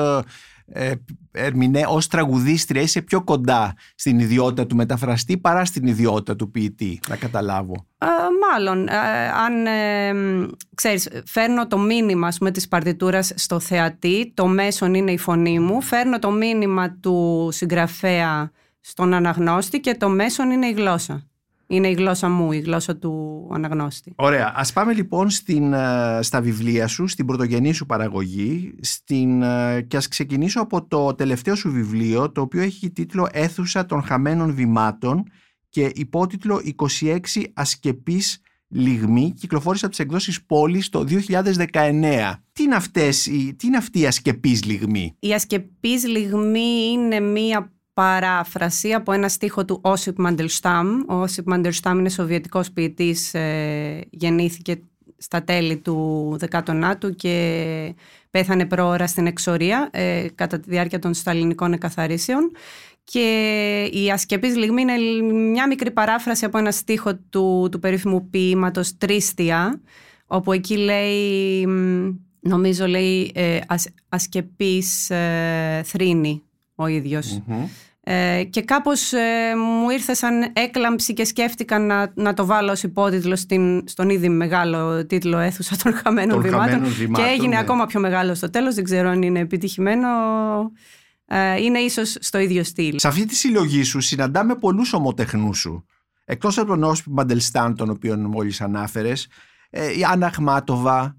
ε, 0.67 0.91
ερμηνε, 1.31 1.83
ως 1.88 2.07
τραγουδίστρια 2.07 2.81
είσαι 2.81 3.01
πιο 3.01 3.23
κοντά 3.23 3.73
στην 3.95 4.19
ιδιότητα 4.19 4.67
του 4.67 4.75
μεταφραστή 4.75 5.38
παρά 5.38 5.65
στην 5.65 5.88
ιδιότητα 5.88 6.35
του 6.35 6.51
ποιητή, 6.51 7.00
να 7.09 7.15
καταλάβω. 7.15 7.85
Ε, 7.97 8.07
μάλλον, 8.47 8.88
ε, 8.88 8.97
αν 9.29 9.65
ε, 9.65 10.13
ξέρεις, 10.75 11.09
φέρνω 11.25 11.67
το 11.67 11.77
μήνυμα 11.77 12.31
με 12.39 12.51
της 12.51 12.67
παρτιτούρας 12.67 13.31
στο 13.35 13.59
θεατή, 13.59 14.31
το 14.33 14.47
μέσον 14.47 14.94
είναι 14.94 15.12
η 15.12 15.17
φωνή 15.17 15.59
μου, 15.59 15.81
φέρνω 15.81 16.19
το 16.19 16.31
μήνυμα 16.31 16.91
του 16.91 17.50
συγγραφέα 17.51 18.51
στον 18.79 19.13
αναγνώστη 19.13 19.79
και 19.79 19.95
το 19.95 20.09
μέσον 20.09 20.51
είναι 20.51 20.67
η 20.67 20.71
γλώσσα. 20.71 21.27
Είναι 21.67 21.88
η 21.88 21.94
γλώσσα 21.94 22.29
μου, 22.29 22.51
η 22.51 22.59
γλώσσα 22.59 22.97
του 22.97 23.47
αναγνώστη. 23.53 24.13
Ωραία. 24.15 24.53
Ας 24.56 24.73
πάμε 24.73 24.94
λοιπόν 24.94 25.29
στην, 25.29 25.73
ε, 25.73 26.19
στα 26.21 26.41
βιβλία 26.41 26.88
σου, 26.88 27.07
στην 27.07 27.25
πρωτογενή 27.25 27.73
σου 27.73 27.85
παραγωγή 27.85 28.75
στην, 28.81 29.41
ε, 29.41 29.81
και 29.81 29.97
ας 29.97 30.07
ξεκινήσω 30.07 30.62
από 30.62 30.85
το 30.88 31.15
τελευταίο 31.15 31.56
σου 31.56 31.71
βιβλίο, 31.71 32.31
το 32.31 32.41
οποίο 32.41 32.62
έχει 32.62 32.89
τίτλο 32.91 33.27
«Έθουσα 33.31 33.85
των 33.85 34.03
χαμένων 34.03 34.53
βημάτων» 34.53 35.23
και 35.69 35.91
υπότιτλο 35.95 36.62
«26 37.01 37.19
ασκεπής 37.53 38.41
λιγμή» 38.67 39.33
κυκλοφόρησε 39.39 39.85
από 39.85 39.95
τις 39.95 40.03
εκδόσεις 40.06 40.45
Πόλης 40.45 40.89
το 40.89 41.03
2019. 41.03 42.44
Τι 42.51 42.63
είναι, 42.63 42.75
αυτές, 42.75 43.23
τι 43.57 43.67
είναι 43.67 43.77
αυτή 43.77 44.00
η 44.00 44.06
ασκεπής 44.06 44.63
λιγμή; 44.63 45.15
Η 45.19 45.33
ασκεπής 45.33 46.07
λιγμή 46.07 46.91
είναι 46.94 47.19
μία 47.19 47.75
παράφραση 47.95 48.94
από 48.94 49.12
ένα 49.12 49.30
στίχο 49.30 49.65
του 49.65 49.80
Όσιπ 49.81 50.19
Μαντελστάμ. 50.19 50.88
Ο 51.07 51.13
Όσιπ 51.13 51.47
Μαντελστάμ 51.47 52.00
είναι 52.00 52.09
σοβιετικός 52.09 52.71
ποιητής, 52.71 53.33
ε, 53.33 54.01
γεννήθηκε 54.09 54.81
στα 55.18 55.44
τέλη 55.44 55.77
του 55.77 56.38
19ου 56.51 57.15
και 57.15 57.95
πέθανε 58.30 58.65
πρόωρα 58.65 59.07
στην 59.07 59.27
εξορία 59.27 59.89
ε, 59.91 60.27
κατά 60.36 60.60
τη 60.60 60.69
διάρκεια 60.69 61.00
των 61.00 61.13
σταλινικών 61.13 61.74
εκαθαρίσεων 61.74 62.51
και 63.03 63.89
η 63.91 64.12
ασκεπής 64.12 64.55
λιγμή 64.55 64.81
είναι 64.81 64.98
μια 65.31 65.67
μικρή 65.67 65.91
παράφραση 65.91 66.46
από 66.46 66.58
ένα 66.58 66.72
στίχο 66.72 67.15
του, 67.29 67.67
του 67.72 67.79
περίφημου 67.79 68.29
ποίηματος 68.29 68.98
Τρίστια 68.98 69.81
όπου 70.27 70.51
εκεί 70.51 70.77
λέει, 70.77 71.65
νομίζω 72.39 72.88
λέει 72.88 73.31
ε, 73.36 73.60
ασκεπής 74.10 75.10
ε, 75.10 75.81
θρήνη 75.86 76.41
ο 76.75 76.88
ίδιος. 76.88 77.41
Ε, 78.07 78.43
και 78.43 78.62
κάπως 78.62 79.13
ε, 79.13 79.55
μου 79.55 79.89
ήρθε 79.89 80.13
σαν 80.13 80.51
έκλαμψη 80.53 81.13
και 81.13 81.25
σκέφτηκα 81.25 81.79
να, 81.79 82.12
να 82.15 82.33
το 82.33 82.45
βάλω 82.45 82.71
ως 82.71 82.83
υπότιτλο 82.83 83.35
στην, 83.35 83.88
στον 83.88 84.09
ήδη 84.09 84.29
μεγάλο 84.29 85.05
τίτλο 85.05 85.38
«Έθουσα 85.38 85.75
των 85.83 85.93
χαμένων 85.93 86.41
βημάτων» 86.41 86.83
και 87.13 87.21
έγινε 87.21 87.55
ναι. 87.55 87.59
ακόμα 87.59 87.85
πιο 87.85 88.00
μεγάλο 88.00 88.35
στο 88.35 88.50
τέλος, 88.50 88.75
δεν 88.75 88.83
ξέρω 88.83 89.09
αν 89.09 89.21
είναι 89.21 89.39
επιτυχημένο. 89.39 90.07
Ε, 91.25 91.62
είναι 91.62 91.79
ίσως 91.79 92.17
στο 92.19 92.38
ίδιο 92.38 92.63
στυλ. 92.63 93.00
Σε 93.00 93.07
αυτή 93.07 93.25
τη 93.25 93.35
συλλογή 93.35 93.83
σου 93.83 94.00
συναντάμε 94.00 94.55
πολλούς 94.55 94.93
ομοτεχνούς 94.93 95.57
σου. 95.57 95.85
Εκτός 96.25 96.57
από 96.57 96.67
τον 96.67 96.83
Όσπι 96.83 97.09
Μαντελστάν, 97.09 97.75
τον 97.75 97.89
οποίο 97.89 98.17
μόλις 98.17 98.62
ανάφερες, 98.62 99.27
η 99.97 100.03
Άννα 100.12 100.31
Χμάτοβα, 100.31 101.15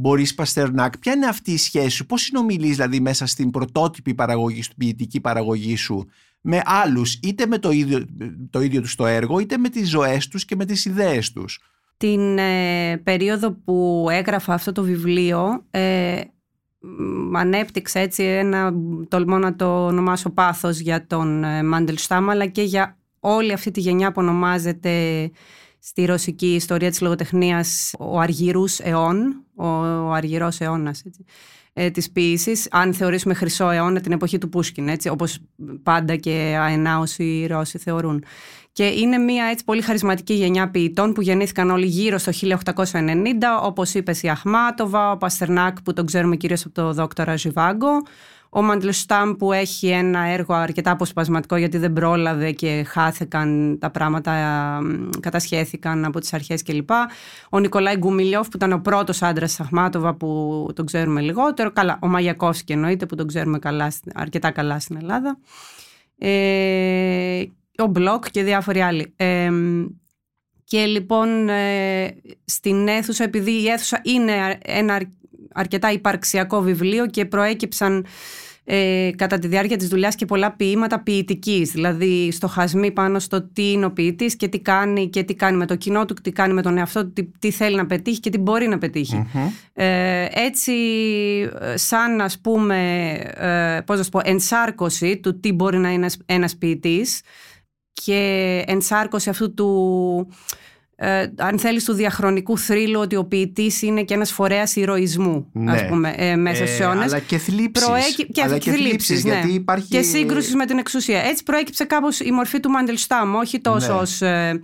Μπορείς 0.00 0.34
Παστερνάκ, 0.34 0.98
ποια 0.98 1.12
είναι 1.12 1.26
αυτή 1.26 1.52
η 1.52 1.56
σχέση 1.56 1.90
σου, 1.90 2.06
πώς 2.06 2.22
συνομιλείς 2.22 2.76
δηλαδή 2.76 3.00
μέσα 3.00 3.26
στην 3.26 3.50
πρωτότυπη 3.50 4.14
παραγωγή 4.14 4.62
στην 4.62 4.76
ποιητική 4.76 5.20
παραγωγή 5.20 5.76
σου 5.76 6.08
με 6.40 6.62
άλλους, 6.64 7.14
είτε 7.22 7.46
με 7.46 7.58
το 7.58 7.70
ίδιο, 7.70 8.04
το 8.50 8.60
ίδιο 8.60 8.80
τους 8.80 8.94
το 8.94 9.06
έργο, 9.06 9.38
είτε 9.38 9.56
με 9.58 9.68
τις 9.68 9.88
ζωές 9.88 10.28
τους 10.28 10.44
και 10.44 10.56
με 10.56 10.64
τις 10.64 10.84
ιδέες 10.84 11.32
τους; 11.32 11.60
Την 11.96 12.38
ε, 12.38 12.96
περίοδο 12.96 13.52
που 13.52 14.06
έγραφα 14.10 14.54
αυτό 14.54 14.72
το 14.72 14.82
βιβλίο, 14.82 15.64
ε, 15.70 16.20
ανέπτυξα 17.32 18.00
έτσι 18.00 18.22
ένα, 18.22 18.72
τολμώ 19.08 19.38
να 19.38 19.56
το 19.56 19.86
ονομάσω 19.86 20.30
πάθος 20.30 20.78
για 20.78 21.06
τον 21.06 21.44
ε, 21.44 21.62
Μάντελστάμ, 21.62 22.30
αλλά 22.30 22.46
και 22.46 22.62
για 22.62 22.98
όλη 23.20 23.52
αυτή 23.52 23.70
τη 23.70 23.80
γενιά 23.80 24.12
που 24.12 24.20
ονομάζεται 24.22 25.30
στη 25.88 26.04
ρωσική 26.04 26.54
ιστορία 26.54 26.90
της 26.90 27.00
λογοτεχνίας 27.00 27.94
ο 27.98 28.18
αργυρούς 28.18 28.78
αιών, 28.78 29.44
ο, 29.54 29.66
ο 29.66 30.12
αργυρός 30.12 30.60
αιώνας 30.60 31.02
έτσι, 31.06 31.24
ε, 31.72 31.90
της 31.90 32.10
ποίησης, 32.10 32.68
αν 32.70 32.94
θεωρήσουμε 32.94 33.34
χρυσό 33.34 33.70
αιώνα 33.70 34.00
την 34.00 34.12
εποχή 34.12 34.38
του 34.38 34.48
Πούσκιν, 34.48 34.88
έτσι, 34.88 35.08
όπως 35.08 35.38
πάντα 35.82 36.16
και 36.16 36.56
αενάως 36.60 37.18
οι 37.18 37.46
Ρώσοι 37.46 37.78
θεωρούν. 37.78 38.24
Και 38.72 38.84
είναι 38.84 39.18
μια 39.18 39.44
έτσι 39.44 39.64
πολύ 39.64 39.82
χαρισματική 39.82 40.34
γενιά 40.34 40.70
ποιητών 40.70 41.12
που 41.12 41.20
γεννήθηκαν 41.20 41.70
όλοι 41.70 41.86
γύρω 41.86 42.18
στο 42.18 42.32
1890, 42.32 43.24
όπως 43.62 43.94
είπε 43.94 44.14
η 44.22 44.28
Αχμάτοβα, 44.28 45.10
ο 45.10 45.16
Παστερνάκ 45.16 45.82
που 45.82 45.92
τον 45.92 46.06
ξέρουμε 46.06 46.36
κυρίως 46.36 46.64
από 46.64 46.74
το 46.74 46.92
δόκτωρα 46.92 47.36
Ζιβάγκο, 47.36 48.02
Ο 48.50 48.62
Μαντλστάμ 48.62 49.32
που 49.32 49.52
έχει 49.52 49.88
ένα 49.88 50.20
έργο 50.20 50.54
αρκετά 50.54 50.90
αποσπασματικό 50.90 51.56
γιατί 51.56 51.78
δεν 51.78 51.92
πρόλαβε 51.92 52.52
και 52.52 52.84
χάθηκαν 52.86 53.76
τα 53.80 53.90
πράγματα, 53.90 54.32
κατασχέθηκαν 55.20 56.04
από 56.04 56.20
τις 56.20 56.32
αρχές 56.32 56.62
κλπ. 56.62 56.90
Ο 57.50 57.58
Νικολάη 57.58 57.96
Γκουμιλιόφ 57.96 58.48
που 58.48 58.56
ήταν 58.56 58.72
ο 58.72 58.78
πρώτος 58.78 59.22
άντρας 59.22 59.50
της 59.50 59.60
Αχμάτοβα 59.60 60.14
που 60.14 60.70
τον 60.74 60.86
ξέρουμε 60.86 61.20
λιγότερο. 61.20 61.72
Καλά, 61.72 61.98
ο 62.02 62.08
Μαγιακόφσκι 62.08 62.72
εννοείται 62.72 63.06
που 63.06 63.14
τον 63.14 63.26
ξέρουμε 63.26 63.58
καλά, 63.58 63.92
αρκετά 64.14 64.50
καλά 64.50 64.80
στην 64.80 64.96
Ελλάδα. 64.96 65.38
Ε, 66.18 67.44
ο 67.78 67.86
Μπλοκ 67.86 68.30
και 68.30 68.42
διάφοροι 68.42 68.80
άλλοι. 68.80 69.12
Ε, 69.16 69.50
και 70.64 70.84
λοιπόν 70.84 71.48
ε, 71.48 72.16
στην 72.44 72.88
αίθουσα, 72.88 73.24
επειδή 73.24 73.50
η 73.50 73.68
αίθουσα 73.68 74.00
είναι 74.04 74.58
ένα 74.62 75.00
αρκετά 75.54 75.92
υπαρξιακό 75.92 76.60
βιβλίο 76.60 77.06
και 77.06 77.24
προέκυψαν 77.24 78.06
ε, 78.70 79.10
κατά 79.16 79.38
τη 79.38 79.48
διάρκεια 79.48 79.76
της 79.76 79.88
δουλειάς 79.88 80.14
και 80.14 80.24
πολλά 80.24 80.52
ποίηματα 80.52 81.00
ποιητικής, 81.00 81.70
δηλαδή 81.70 82.30
στοχασμοί 82.32 82.90
πάνω 82.90 83.18
στο 83.18 83.42
τι 83.42 83.70
είναι 83.70 83.84
ο 83.84 83.90
ποιητής 83.90 84.36
και 84.36 84.48
τι 84.48 84.60
κάνει 84.60 85.08
και 85.08 85.22
τι 85.22 85.34
κάνει 85.34 85.56
με 85.56 85.66
το 85.66 85.76
κοινό 85.76 86.04
του, 86.04 86.14
τι 86.14 86.32
κάνει 86.32 86.52
με 86.52 86.62
τον 86.62 86.78
εαυτό 86.78 87.04
του, 87.04 87.12
τι, 87.12 87.24
τι 87.38 87.50
θέλει 87.50 87.76
να 87.76 87.86
πετύχει 87.86 88.20
και 88.20 88.30
τι 88.30 88.38
μπορεί 88.38 88.68
να 88.68 88.78
πετυχει 88.78 89.26
Ε, 89.72 90.26
έτσι, 90.30 90.74
σαν 91.74 92.20
ας 92.20 92.38
πούμε, 92.38 93.10
ε, 93.34 93.80
πώς 93.86 93.98
να 93.98 94.04
πω, 94.10 94.20
ενσάρκωση 94.24 95.16
του 95.16 95.40
τι 95.40 95.52
μπορεί 95.52 95.78
να 95.78 95.90
είναι 95.90 96.06
ένας 96.26 96.56
ποιητής 96.56 97.20
και 97.92 98.62
ενσάρκωση 98.66 99.30
αυτού 99.30 99.54
του 99.54 100.28
ε, 101.00 101.26
αν 101.36 101.58
θέλεις 101.58 101.84
του 101.84 101.92
διαχρονικού 101.92 102.58
θρύλου 102.58 103.00
ότι 103.00 103.16
ο 103.16 103.24
ποιητής 103.24 103.82
είναι 103.82 104.02
και 104.02 104.14
ένας 104.14 104.32
φορέας 104.32 104.76
ηρωισμού 104.76 105.48
ναι. 105.52 105.72
ας 105.72 105.86
πούμε, 105.86 106.14
ε, 106.16 106.36
μέσα 106.36 106.66
στους 106.66 106.80
αιώνες. 106.80 107.12
Αλλά 107.12 107.18
και 107.18 107.38
θλίψεις. 107.38 107.86
και, 108.32 108.42
αλλά 108.42 108.58
και 108.58 108.70
θλίψεις, 108.70 109.24
ναι. 109.24 109.32
γιατί 109.32 109.52
υπάρχει... 109.52 109.88
Και 109.88 110.02
σύγκρουση 110.02 110.56
με 110.56 110.66
την 110.66 110.78
εξουσία. 110.78 111.22
Έτσι 111.22 111.42
προέκυψε 111.42 111.84
κάπως 111.84 112.20
η 112.20 112.30
μορφή 112.30 112.60
του 112.60 112.70
Μάντελστάμ, 112.70 113.34
όχι 113.34 113.60
τόσο 113.60 113.92
ναι. 113.92 113.98
ως 114.00 114.22
ε, 114.22 114.60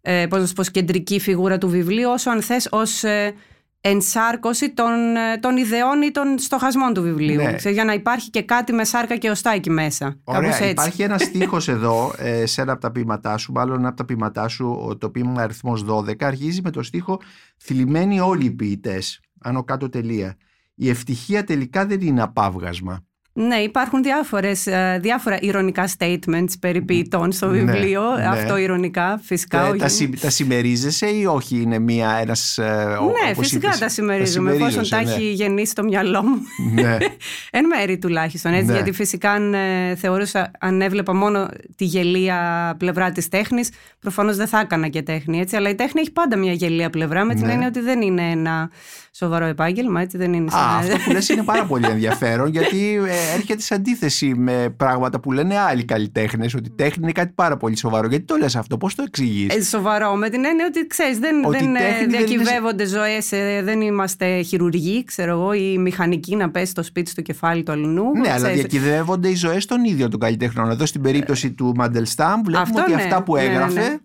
ε, 0.00 0.26
πώς 0.26 0.52
πω, 0.52 0.62
κεντρική 0.62 1.20
φιγούρα 1.20 1.58
του 1.58 1.68
βιβλίου, 1.68 2.10
όσο 2.10 2.30
αν 2.30 2.42
θες 2.42 2.68
ως 2.70 3.04
ε, 3.04 3.34
ενσάρκωση 3.80 4.74
των, 4.74 5.16
ε, 5.16 5.38
των 5.40 5.56
ιδεών 5.56 6.02
ή 6.02 6.10
των 6.10 6.38
στοχασμών 6.38 6.94
του 6.94 7.02
βιβλίου. 7.02 7.42
Ναι. 7.42 7.70
για 7.70 7.84
να 7.84 7.92
υπάρχει 7.92 8.30
και 8.30 8.42
κάτι 8.42 8.72
με 8.72 8.84
σάρκα 8.84 9.16
και 9.16 9.30
οστά 9.30 9.50
εκεί 9.50 9.70
μέσα. 9.70 10.20
Ωραία, 10.24 10.56
έτσι. 10.56 10.68
υπάρχει 10.68 11.02
ένας 11.02 11.22
στίχος 11.22 11.68
εδώ 11.68 12.12
ε, 12.18 12.46
σε 12.46 12.60
ένα 12.62 12.72
από 12.72 12.80
τα 12.80 12.90
ποίηματά 12.90 13.36
σου, 13.36 13.52
μάλλον 13.52 13.78
ένα 13.78 13.88
από 13.88 13.96
τα 13.96 14.04
ποίηματά 14.04 14.48
σου, 14.48 14.96
το 15.00 15.10
ποίημα 15.10 15.42
αριθμός 15.42 15.84
12, 15.88 16.24
αρχίζει 16.24 16.60
με 16.62 16.70
το 16.70 16.82
στίχο 16.82 17.20
«Θλιμμένοι 17.56 18.20
όλοι 18.20 18.44
οι 18.44 18.50
ποιητές», 18.50 19.20
άνω 19.40 19.64
κάτω 19.64 19.88
τελεία. 19.88 20.36
Η 20.74 20.88
ευτυχία 20.88 21.44
τελικά 21.44 21.86
δεν 21.86 22.00
είναι 22.00 22.22
απάβγασμα. 22.22 23.07
Ναι, 23.40 23.56
υπάρχουν 23.56 24.02
διάφορες, 24.02 24.66
ε, 24.66 24.98
διάφορα 25.02 25.38
ηρωνικά 25.40 25.88
statements 25.98 26.52
περί 26.60 26.82
ποιητών 26.82 27.32
στο 27.32 27.46
ναι, 27.46 27.58
βιβλίο. 27.58 28.02
Ναι, 28.16 28.26
Αυτό 28.26 28.56
ηρωνικά, 28.56 29.20
φυσικά. 29.22 29.58
Τα, 29.58 29.76
τα, 29.76 29.88
τα 30.20 30.30
συμμερίζεσαι 30.30 31.06
ή 31.06 31.24
όχι 31.24 31.60
είναι 31.60 31.78
μία, 31.78 32.18
ένας... 32.20 32.58
Ε, 32.58 32.98
ναι, 33.24 33.34
φυσικά 33.34 33.76
τα 33.78 33.88
συμμερίζομαι, 33.88 34.52
εφόσον 34.52 34.88
τα 34.88 35.02
ναι. 35.02 35.10
έχει 35.10 35.32
γεννήσει 35.32 35.74
το 35.74 35.82
μυαλό 35.82 36.22
μου. 36.22 36.38
Ναι. 36.74 36.96
Εν 37.58 37.66
μέρη 37.66 37.98
τουλάχιστον, 37.98 38.52
έτσι, 38.52 38.66
ναι. 38.66 38.72
γιατί 38.72 38.92
φυσικά 38.92 39.30
αν 39.30 39.54
ε, 39.54 39.94
θεωρούσα, 39.94 40.50
αν 40.58 40.82
έβλεπα 40.82 41.14
μόνο 41.14 41.48
τη 41.76 41.84
γελία 41.84 42.74
πλευρά 42.78 43.12
της 43.12 43.28
τέχνης, 43.28 43.70
προφανώς 44.00 44.36
δεν 44.36 44.46
θα 44.46 44.60
έκανα 44.60 44.88
και 44.88 45.02
τέχνη, 45.02 45.40
έτσι, 45.40 45.56
αλλά 45.56 45.68
η 45.68 45.74
τέχνη 45.74 46.00
έχει 46.00 46.12
πάντα 46.12 46.36
μια 46.36 46.52
γελία 46.52 46.90
πλευρά, 46.90 47.24
με 47.24 47.34
την 47.34 47.46
ναι. 47.46 47.52
έννοια 47.52 47.66
ότι 47.68 47.80
δεν 47.80 48.00
είναι 48.02 48.30
ένα 48.30 48.70
σοβαρό 49.12 49.44
επάγγελμα, 49.44 50.00
έτσι 50.00 50.16
δεν 50.16 50.32
είναι. 50.32 50.54
Α, 50.54 50.76
αυτό 50.78 50.96
που 51.04 51.10
λες 51.10 51.28
είναι 51.28 51.42
πάρα 51.42 51.64
πολύ 51.64 51.86
ενδιαφέρον, 51.86 52.48
γιατί 52.48 53.00
ε, 53.08 53.27
έρχεται 53.34 53.62
σε 53.62 53.74
αντίθεση 53.74 54.34
με 54.34 54.74
πράγματα 54.76 55.20
που 55.20 55.32
λένε 55.32 55.58
άλλοι 55.58 55.84
καλλιτέχνες, 55.84 56.54
ότι 56.54 56.68
η 56.68 56.72
τέχνη 56.76 57.02
είναι 57.02 57.12
κάτι 57.12 57.32
πάρα 57.34 57.56
πολύ 57.56 57.76
σοβαρό. 57.76 58.08
Γιατί 58.08 58.24
το 58.24 58.36
λες 58.36 58.56
αυτό, 58.56 58.76
πώς 58.76 58.94
το 58.94 59.02
εξηγείς; 59.06 59.56
Ε, 59.56 59.62
σοβαρό, 59.62 60.14
με 60.14 60.28
την 60.28 60.44
έννοια 60.44 60.66
ότι 60.68 60.86
ξέρεις, 60.86 61.18
δεν, 61.18 61.44
δεν 61.50 61.76
ε, 61.76 62.06
διακυβεύονται 62.08 62.82
είναι... 62.82 62.92
ζωές, 62.92 63.32
ε, 63.32 63.62
δεν 63.64 63.80
είμαστε 63.80 64.42
χειρουργοί, 64.42 65.04
ξέρω 65.04 65.30
εγώ, 65.30 65.52
ή 65.52 65.78
μηχανικοί 65.78 66.36
να 66.36 66.50
πέσει 66.50 66.74
το 66.74 66.82
σπίτι 66.82 67.10
στο 67.10 67.22
κεφάλι 67.22 67.62
του 67.62 67.72
αλλού. 67.72 68.10
Ναι, 68.20 68.32
αλλά 68.32 68.48
διακυβεύονται 68.48 69.28
οι 69.28 69.34
ζωές 69.34 69.66
των 69.66 69.84
ίδιων 69.84 70.10
των 70.10 70.20
καλλιτέχνων. 70.20 70.70
Εδώ 70.70 70.86
στην 70.86 71.02
περίπτωση 71.02 71.52
του 71.52 71.72
Μαντελστάμ 71.76 72.40
βλέπουμε 72.42 72.80
ότι 72.80 72.94
ναι, 72.94 73.02
αυτά 73.02 73.22
που 73.22 73.34
ναι, 73.34 73.42
ναι, 73.42 73.48
έγραφε 73.48 74.00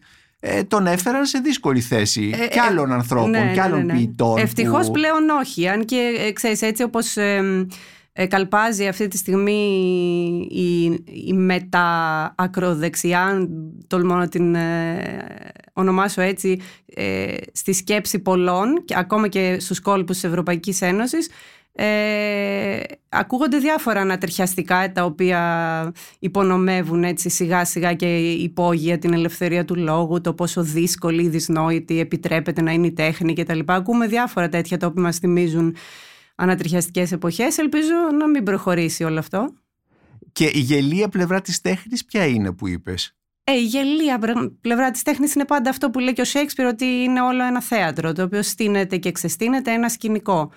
ε, 0.46 0.64
τον 0.64 0.88
έφεραν 0.88 1.26
σε 1.26 1.40
δύσκολη 1.40 1.82
θέση 1.82 2.32
ε, 2.34 2.48
και 2.48 2.60
άλλων 2.60 2.92
ανθρώπων 2.92 3.30
ναι, 3.30 3.52
και 3.54 3.62
άλλων 3.62 3.80
ναι, 3.80 3.86
ναι. 3.86 3.94
ποιητών. 3.94 4.38
Ευτυχώς 4.38 4.92
πλέον 4.92 5.30
όχι, 5.30 5.68
αν 5.68 5.86
και 5.86 6.26
ε, 6.28 6.32
ξέρεις 6.32 6.62
έτσι 6.62 6.84
όπως 6.84 7.18
ε, 7.18 7.66
καλπάζει 8.28 8.88
αυτή 8.88 9.08
τη 9.08 9.18
στιγμή 9.18 9.52
η, 10.52 10.84
η 11.28 11.34
μετα-ακροδεξιά, 11.34 13.50
τολμώ 13.88 14.16
να 14.16 14.28
την 14.28 14.56
ονομάσω 15.74 16.22
έτσι, 16.22 16.60
στη 17.52 17.74
σκέψη 17.74 18.20
πολλών, 18.20 18.86
και 18.86 18.96
ακόμα 18.98 19.28
και 19.28 19.58
στους 19.60 19.80
κόλπους 19.80 20.16
της 20.16 20.24
Ευρωπαϊκής 20.24 20.82
Ένωσης, 20.82 21.30
ε, 21.76 22.80
ακούγονται 23.10 23.58
διάφορα 23.58 24.02
ανατριχιαστικά 24.02 24.92
τα 24.92 25.04
οποία 25.04 25.92
υπονομεύουν 26.20 27.04
έτσι 27.04 27.30
σιγά 27.30 27.66
σιγά 27.66 27.94
και 27.94 28.18
υπόγεια 28.18 28.98
την 28.98 29.14
ελευθερία 29.14 29.66
του 29.66 29.76
λόγου, 29.76 30.22
το 30.22 30.34
πόσο 30.34 30.64
δύσκολη 30.64 31.24
ή 31.24 31.28
δυσνόητη 31.28 32.00
επιτρέπεται 32.00 32.62
να 32.62 32.72
είναι 32.72 32.88
η 32.88 32.92
τέχνη 32.92 33.34
κτλ. 33.34 33.60
Ακούμε 33.66 34.08
διάφορα 34.08 34.50
τέτοια 34.50 34.78
τα 34.78 34.88
οποία 34.88 35.02
μας 35.02 35.18
θυμίζουν 35.18 35.76
ανατριχιαστικές 36.36 37.12
εποχές. 37.12 37.58
Ελπίζω 37.58 37.94
να 38.20 38.28
μην 38.28 38.44
προχωρήσει 38.44 39.04
όλο 39.04 39.20
αυτό. 39.20 39.54
Και 40.32 40.46
η 40.54 40.60
γελία 40.60 41.10
πλευρά 41.10 41.42
της 41.42 41.62
τέχνης 41.62 42.06
ποια 42.06 42.26
είναι 42.26 42.52
που 42.52 42.68
είπες; 42.68 43.16
Ε, 43.44 43.52
η 43.52 43.64
γελία 43.64 44.20
πλευρά 44.62 44.92
της 44.92 45.02
τέχνης 45.02 45.36
είναι 45.36 45.46
πάντα 45.46 45.70
αυτό 45.70 45.90
που 45.90 46.00
λέει 46.00 46.14
και 46.14 46.22
ο 46.22 46.26
Σέξπιρ 46.26 46.66
ότι 46.66 46.86
είναι 46.86 47.22
όλο 47.22 47.44
ένα 47.44 47.62
θέατρο 47.62 48.14
το 48.14 48.24
οποίο 48.24 48.42
στείνεται 48.42 48.98
και 48.98 49.12
ξεστείνεται 49.12 49.72
ένα 49.72 49.90
σκηνικό 49.90 50.52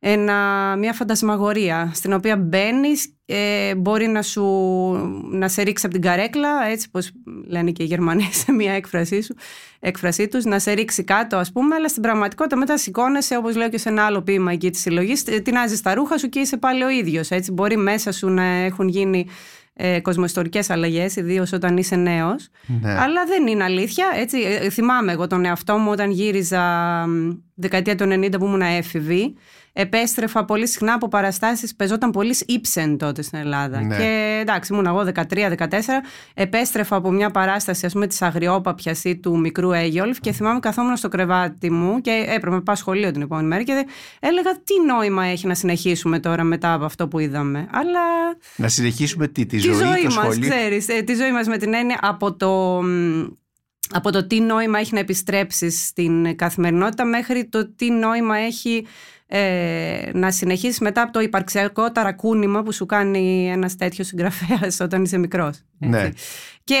ένα, 0.00 0.76
μια 0.78 0.92
φαντασμαγορία 0.92 1.90
στην 1.94 2.12
οποία 2.12 2.36
μπαίνεις, 2.36 3.14
ε, 3.26 3.74
μπορεί 3.74 4.06
να, 4.06 4.22
σου, 4.22 4.44
να 5.30 5.48
σε 5.48 5.62
ρίξει 5.62 5.86
από 5.86 5.94
την 5.94 6.04
καρέκλα, 6.04 6.66
έτσι 6.66 6.90
πως 6.90 7.10
λένε 7.46 7.70
και 7.70 7.82
οι 7.82 7.86
Γερμανοί 7.86 8.28
σε 8.44 8.52
μια 8.52 8.72
έκφρασή, 8.72 9.22
σου, 9.22 9.34
έκφρασή 9.80 10.28
τους, 10.28 10.44
να 10.44 10.58
σε 10.58 10.72
ρίξει 10.72 11.04
κάτω 11.04 11.36
ας 11.36 11.52
πούμε, 11.52 11.74
αλλά 11.74 11.88
στην 11.88 12.02
πραγματικότητα 12.02 12.56
μετά 12.56 12.78
σηκώνεσαι, 12.78 13.36
όπως 13.36 13.56
λέω 13.56 13.68
και 13.68 13.78
σε 13.78 13.88
ένα 13.88 14.04
άλλο 14.04 14.22
ποίημα 14.22 14.52
εκεί 14.52 14.70
της 14.70 14.80
συλλογής, 14.80 15.22
τεινάζεις 15.22 15.82
τα 15.82 15.94
ρούχα 15.94 16.18
σου 16.18 16.28
και 16.28 16.38
είσαι 16.38 16.56
πάλι 16.56 16.82
ο 16.82 16.88
ίδιος, 16.88 17.30
έτσι 17.30 17.52
μπορεί 17.52 17.76
μέσα 17.76 18.12
σου 18.12 18.28
να 18.28 18.44
έχουν 18.44 18.88
γίνει 18.88 19.26
ε, 19.80 20.00
κοσμοϊστορικές 20.00 20.70
αλλαγές, 20.70 21.16
ιδίως 21.16 21.52
όταν 21.52 21.76
είσαι 21.76 21.96
νέος. 21.96 22.48
Ναι. 22.80 22.92
Αλλά 22.92 23.24
δεν 23.26 23.46
είναι 23.46 23.64
αλήθεια. 23.64 24.06
Έτσι. 24.14 24.38
Ε, 24.38 24.70
θυμάμαι 24.70 25.12
εγώ 25.12 25.26
τον 25.26 25.44
εαυτό 25.44 25.76
μου 25.76 25.90
όταν 25.90 26.10
γύριζα 26.10 27.04
δεκαετία 27.54 27.94
του 27.94 28.04
90 28.04 28.38
που 28.38 28.44
ήμουν 28.44 28.60
έφηβη 28.60 29.34
επέστρεφα 29.80 30.44
πολύ 30.44 30.68
συχνά 30.68 30.92
από 30.92 31.08
παραστάσεις. 31.08 31.74
Πεζόταν 31.74 32.10
πολύ 32.10 32.36
ύψεν 32.46 32.98
τότε 32.98 33.22
στην 33.22 33.38
Ελλάδα. 33.38 33.80
Ναι. 33.80 33.96
Και 33.96 34.38
εντάξει, 34.40 34.72
ήμουν 34.72 34.86
εγώ 34.86 35.04
13-14. 35.14 35.68
Επέστρεφα 36.34 36.96
από 36.96 37.10
μια 37.10 37.30
παράσταση, 37.30 37.86
ας 37.86 37.92
πούμε, 37.92 38.06
της 38.06 38.22
Αγριόπαπια 38.22 38.96
ή 39.02 39.16
του 39.16 39.38
μικρού 39.38 39.72
Έγιολφ 39.72 40.20
και 40.20 40.32
θυμάμαι 40.32 40.58
καθόμουν 40.60 40.96
στο 40.96 41.08
κρεβάτι 41.08 41.70
μου 41.70 42.00
και 42.00 42.24
έπρεπε 42.28 42.56
να 42.56 42.62
πάω 42.62 42.74
σχολείο 42.74 43.10
την 43.10 43.22
επόμενη 43.22 43.46
μέρα 43.46 43.62
και 43.62 43.86
έλεγα 44.20 44.52
τι 44.64 44.74
νόημα 44.86 45.24
έχει 45.24 45.46
να 45.46 45.54
συνεχίσουμε 45.54 46.18
τώρα 46.18 46.42
μετά 46.42 46.72
από 46.72 46.84
αυτό 46.84 47.08
που 47.08 47.18
είδαμε. 47.18 47.68
Αλλά. 47.72 48.00
Να 48.56 48.68
συνεχίσουμε 48.68 49.28
τι, 49.28 49.46
τη, 49.46 49.58
ζωή, 49.58 49.74
ζωή 49.74 50.06
μας, 50.16 50.38
ξέρεις. 50.38 50.88
Ε, 50.88 51.02
τη 51.02 51.14
ζωή 51.14 51.32
μας 51.32 51.46
με 51.46 51.56
την 51.56 51.74
έννοια 51.74 51.98
από 52.00 52.34
το 52.34 52.82
από 53.90 54.12
το 54.12 54.26
τι 54.26 54.40
νόημα 54.40 54.78
έχει 54.78 54.94
να 54.94 55.00
επιστρέψεις 55.00 55.86
στην 55.86 56.36
καθημερινότητα 56.36 57.04
μέχρι 57.04 57.44
το 57.44 57.74
τι 57.74 57.90
νόημα 57.90 58.36
έχει 58.36 58.86
ε, 59.30 60.10
να 60.14 60.30
συνεχίσεις 60.30 60.78
μετά 60.80 61.02
από 61.02 61.12
το 61.12 61.20
υπαρξιακό 61.20 61.92
ταρακούνημα 61.92 62.62
που 62.62 62.72
σου 62.72 62.86
κάνει 62.86 63.50
ένας 63.50 63.76
τέτοιος 63.76 64.06
συγγραφέας 64.06 64.80
όταν 64.80 65.02
είσαι 65.02 65.18
μικρός. 65.18 65.62
Ναι. 65.78 66.10
Και 66.68 66.74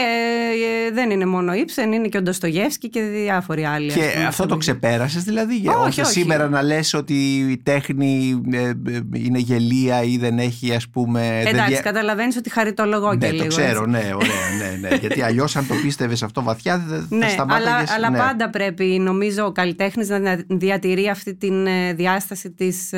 ε, 0.88 0.92
δεν 0.92 1.10
είναι 1.10 1.26
μόνο 1.26 1.52
Ήψεν, 1.54 1.92
είναι 1.92 2.08
και 2.08 2.18
ο 2.18 2.22
Ντοστογεύσκη 2.22 2.88
και 2.88 3.00
διάφοροι 3.00 3.64
άλλοι. 3.64 3.92
Και 3.92 4.24
αυτό 4.26 4.46
το 4.46 4.56
ξεπέρασες 4.56 5.22
δηλαδή, 5.22 5.54
όχι, 5.86 6.00
όχι, 6.00 6.10
σήμερα 6.10 6.48
να 6.48 6.62
λες 6.62 6.94
ότι 6.94 7.14
η 7.38 7.58
τέχνη 7.62 8.40
ε, 8.52 8.72
είναι 9.12 9.38
γελία 9.38 10.02
ή 10.02 10.16
δεν 10.16 10.38
έχει 10.38 10.74
ας 10.74 10.88
πούμε... 10.88 11.42
Εντάξει, 11.46 11.72
δεν... 11.72 11.82
καταλαβαίνεις 11.82 12.36
ότι 12.36 12.50
χαριτολογώ 12.50 13.12
ναι, 13.12 13.26
και 13.26 13.32
λίγο. 13.32 13.44
το 13.44 13.48
ξέρω, 13.48 13.86
ναι, 13.86 14.10
ωραία, 14.14 14.70
ναι, 14.80 14.88
ναι. 14.88 14.96
Γιατί 15.00 15.22
αλλιώς 15.22 15.56
αν 15.56 15.66
το 15.66 15.74
πίστευες 15.82 16.22
αυτό 16.22 16.42
βαθιά 16.42 16.84
θα 16.88 17.06
ναι, 17.16 17.28
σταμάταγες. 17.28 17.70
Αλλά, 17.70 17.86
αλλά 17.94 18.10
ναι. 18.10 18.18
πάντα 18.18 18.50
πρέπει 18.50 18.84
νομίζω 18.84 19.44
ο 19.44 19.52
καλλιτέχνης 19.52 20.08
να 20.08 20.44
διατηρεί 20.48 21.08
αυτή 21.08 21.34
τη 21.34 21.48
ε, 21.48 21.92
διάσταση 21.92 22.50
της 22.50 22.92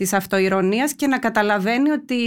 της 0.00 0.12
αυτοειρωνίας 0.12 0.94
και 0.94 1.06
να 1.06 1.18
καταλαβαίνει 1.18 1.90
ότι, 1.90 2.26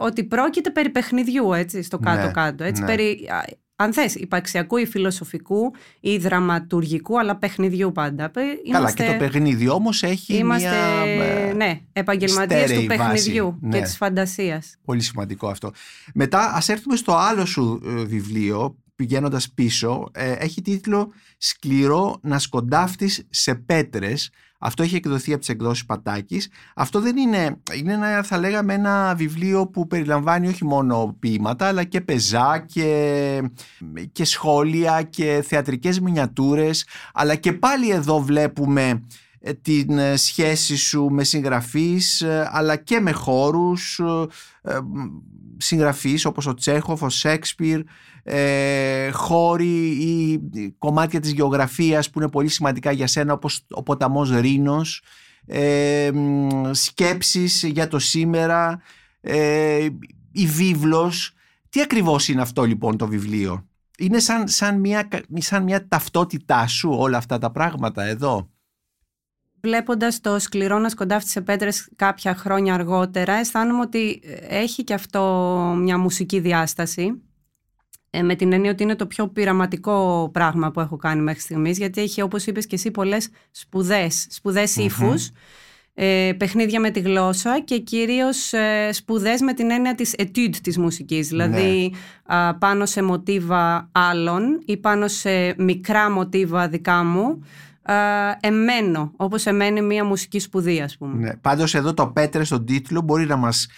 ότι 0.00 0.24
πρόκειται 0.24 0.70
περί 0.70 0.90
παιχνιδιού 0.90 1.52
έτσι, 1.52 1.82
στο 1.82 1.98
ναι, 1.98 2.10
κάτω-κάτω. 2.10 2.64
Έτσι, 2.64 2.80
ναι. 2.80 2.86
περί 2.86 3.28
αν 3.76 3.92
θες, 3.92 4.14
υπαρξιακού 4.14 4.76
ή 4.76 4.86
φιλοσοφικού 4.86 5.72
ή 6.00 6.16
δραματουργικού, 6.16 7.18
αλλά 7.18 7.36
παιχνιδιού 7.36 7.92
πάντα. 7.92 8.30
Καλά, 8.72 8.92
και 8.92 9.04
το 9.04 9.16
παιχνίδι 9.18 9.68
όμως 9.68 10.02
έχει 10.02 10.36
είμαστε, 10.36 10.68
μια... 10.68 11.24
Ε, 11.26 11.52
ναι, 11.52 11.80
επαγγελματίες 11.92 12.72
του 12.72 12.86
παιχνιδιού 12.86 13.44
βάση. 13.44 13.70
και 13.70 13.78
Ναι. 13.78 13.80
της 13.80 13.96
φαντασίας. 13.96 14.76
Πολύ 14.84 15.00
σημαντικό 15.00 15.48
αυτό. 15.48 15.72
Μετά 16.14 16.52
ας 16.54 16.68
έρθουμε 16.68 16.96
στο 16.96 17.16
άλλο 17.16 17.44
σου 17.44 17.80
ε, 17.86 18.04
βιβλίο, 18.04 18.76
πηγαίνοντας 18.96 19.50
πίσω. 19.50 20.08
Ε, 20.12 20.32
έχει 20.32 20.62
τίτλο 20.62 21.12
«Σκληρό 21.38 22.18
να 22.22 22.38
σκοντάφτεις 22.38 23.26
σε 23.30 23.54
πέτρες». 23.54 24.30
Αυτό 24.58 24.82
έχει 24.82 24.96
εκδοθεί 24.96 25.30
από 25.30 25.40
τις 25.40 25.48
εκδόσεις 25.48 25.86
Πατάκης. 25.86 26.48
Αυτό 26.74 27.00
δεν 27.00 27.16
είναι, 27.16 27.60
είναι 27.74 27.92
ένα, 27.92 28.22
θα 28.22 28.38
λέγαμε 28.38 28.74
ένα 28.74 29.14
βιβλίο 29.16 29.66
που 29.66 29.86
περιλαμβάνει 29.86 30.48
όχι 30.48 30.64
μόνο 30.64 31.16
ποίηματα 31.18 31.66
αλλά 31.66 31.84
και 31.84 32.00
πεζά 32.00 32.64
και, 32.66 33.42
και 34.12 34.24
σχόλια 34.24 35.02
και 35.02 35.44
θεατρικές 35.46 36.00
μινιατούρες 36.00 36.86
αλλά 37.12 37.34
και 37.34 37.52
πάλι 37.52 37.90
εδώ 37.90 38.20
βλέπουμε 38.20 39.02
ε, 39.40 39.52
την 39.52 39.98
ε, 39.98 40.16
σχέση 40.16 40.76
σου 40.76 41.08
με 41.10 41.24
συγγραφείς 41.24 42.20
ε, 42.20 42.48
αλλά 42.52 42.76
και 42.76 43.00
με 43.00 43.12
χώρους 43.12 43.98
ε, 43.98 44.72
ε, 44.72 44.78
συγγραφείς 45.56 46.24
όπως 46.24 46.46
ο 46.46 46.54
Τσέχοφ, 46.54 47.02
ο 47.02 47.08
Σέξπιρ 47.08 47.80
ε, 48.28 49.10
χώροι 49.10 49.86
ή 49.86 50.40
κομμάτια 50.78 51.20
της 51.20 51.32
γεωγραφίας 51.32 52.10
που 52.10 52.20
είναι 52.20 52.30
πολύ 52.30 52.48
σημαντικά 52.48 52.90
για 52.90 53.06
σένα 53.06 53.32
όπως 53.32 53.66
ο 53.70 53.82
ποταμός 53.82 54.30
Ρήνος 54.30 55.02
ε, 55.46 56.10
μ, 56.14 56.70
σκέψεις 56.72 57.62
για 57.62 57.88
το 57.88 57.98
σήμερα 57.98 58.80
ε, 59.20 59.88
η 60.32 60.46
βίβλος 60.46 61.32
τι 61.68 61.80
ακριβώς 61.80 62.28
είναι 62.28 62.42
αυτό 62.42 62.64
λοιπόν 62.64 62.96
το 62.96 63.06
βιβλίο; 63.06 63.68
Είναι 63.98 64.18
σαν, 64.18 64.48
σαν, 64.48 64.80
μια, 64.80 65.08
σαν 65.34 65.62
μια 65.62 65.88
ταυτότητά 65.88 66.66
σου 66.66 66.90
όλα 66.98 67.16
αυτά 67.16 67.38
τα 67.38 67.50
πράγματα 67.50 68.04
εδώ; 68.04 68.50
Βλέποντας 69.60 70.20
το 70.20 70.38
σκληρό 70.38 70.78
να 70.78 70.88
σκοντάφτει 70.88 71.30
σε 71.30 71.40
πέτρες 71.40 71.88
κάποια 71.96 72.34
χρόνια 72.34 72.74
αργότερα, 72.74 73.32
αισθάνομαι 73.34 73.80
ότι 73.80 74.20
έχει 74.48 74.84
και 74.84 74.94
αυτό 74.94 75.22
μια 75.78 75.98
μουσική 75.98 76.40
διάσταση. 76.40 77.20
Ε, 78.18 78.22
με 78.22 78.34
την 78.34 78.52
έννοια 78.52 78.70
ότι 78.70 78.82
είναι 78.82 78.96
το 78.96 79.06
πιο 79.06 79.28
πειραματικό 79.28 80.30
πράγμα 80.32 80.70
που 80.70 80.80
έχω 80.80 80.96
κάνει 80.96 81.22
μέχρι 81.22 81.40
στιγμής, 81.40 81.78
γιατί 81.78 82.00
έχει, 82.00 82.22
όπως 82.22 82.46
είπες 82.46 82.66
και 82.66 82.74
εσύ, 82.74 82.90
πολλές 82.90 83.28
σπουδές, 83.50 84.26
σπουδές 84.30 84.76
ύφους, 84.76 85.30
ε, 85.94 86.32
παιχνίδια 86.36 86.80
με 86.80 86.90
τη 86.90 87.00
γλώσσα 87.00 87.60
και 87.60 87.78
κυρίως 87.78 88.52
ε, 88.52 88.88
σπουδές 88.92 89.40
με 89.40 89.52
την 89.52 89.70
έννοια 89.70 89.94
της 89.94 90.14
etude 90.18 90.56
της 90.62 90.78
μουσικής, 90.78 91.28
δηλαδή 91.28 91.92
α, 92.24 92.54
πάνω 92.54 92.86
σε 92.86 93.02
μοτίβα 93.02 93.88
άλλων 93.92 94.62
ή 94.64 94.76
πάνω 94.76 95.08
σε 95.08 95.54
μικρά 95.58 96.10
μοτίβα 96.10 96.68
δικά 96.68 97.04
μου, 97.04 97.44
α, 97.82 97.94
εμένω, 98.40 99.12
όπως 99.16 99.46
εμένει 99.46 99.82
μια 99.82 100.04
μουσική 100.04 100.38
σπουδή 100.38 100.80
ας 100.80 100.96
πούμε. 100.96 101.16
Ναι. 101.16 101.36
Πάντως 101.36 101.74
εδώ 101.74 101.94
το 101.94 102.06
πέτρε 102.06 102.44
στον 102.44 102.64
τίτλο 102.64 103.00
μπορεί 103.00 103.26
να 103.26 103.36
μας 103.36 103.64
ε, 103.64 103.70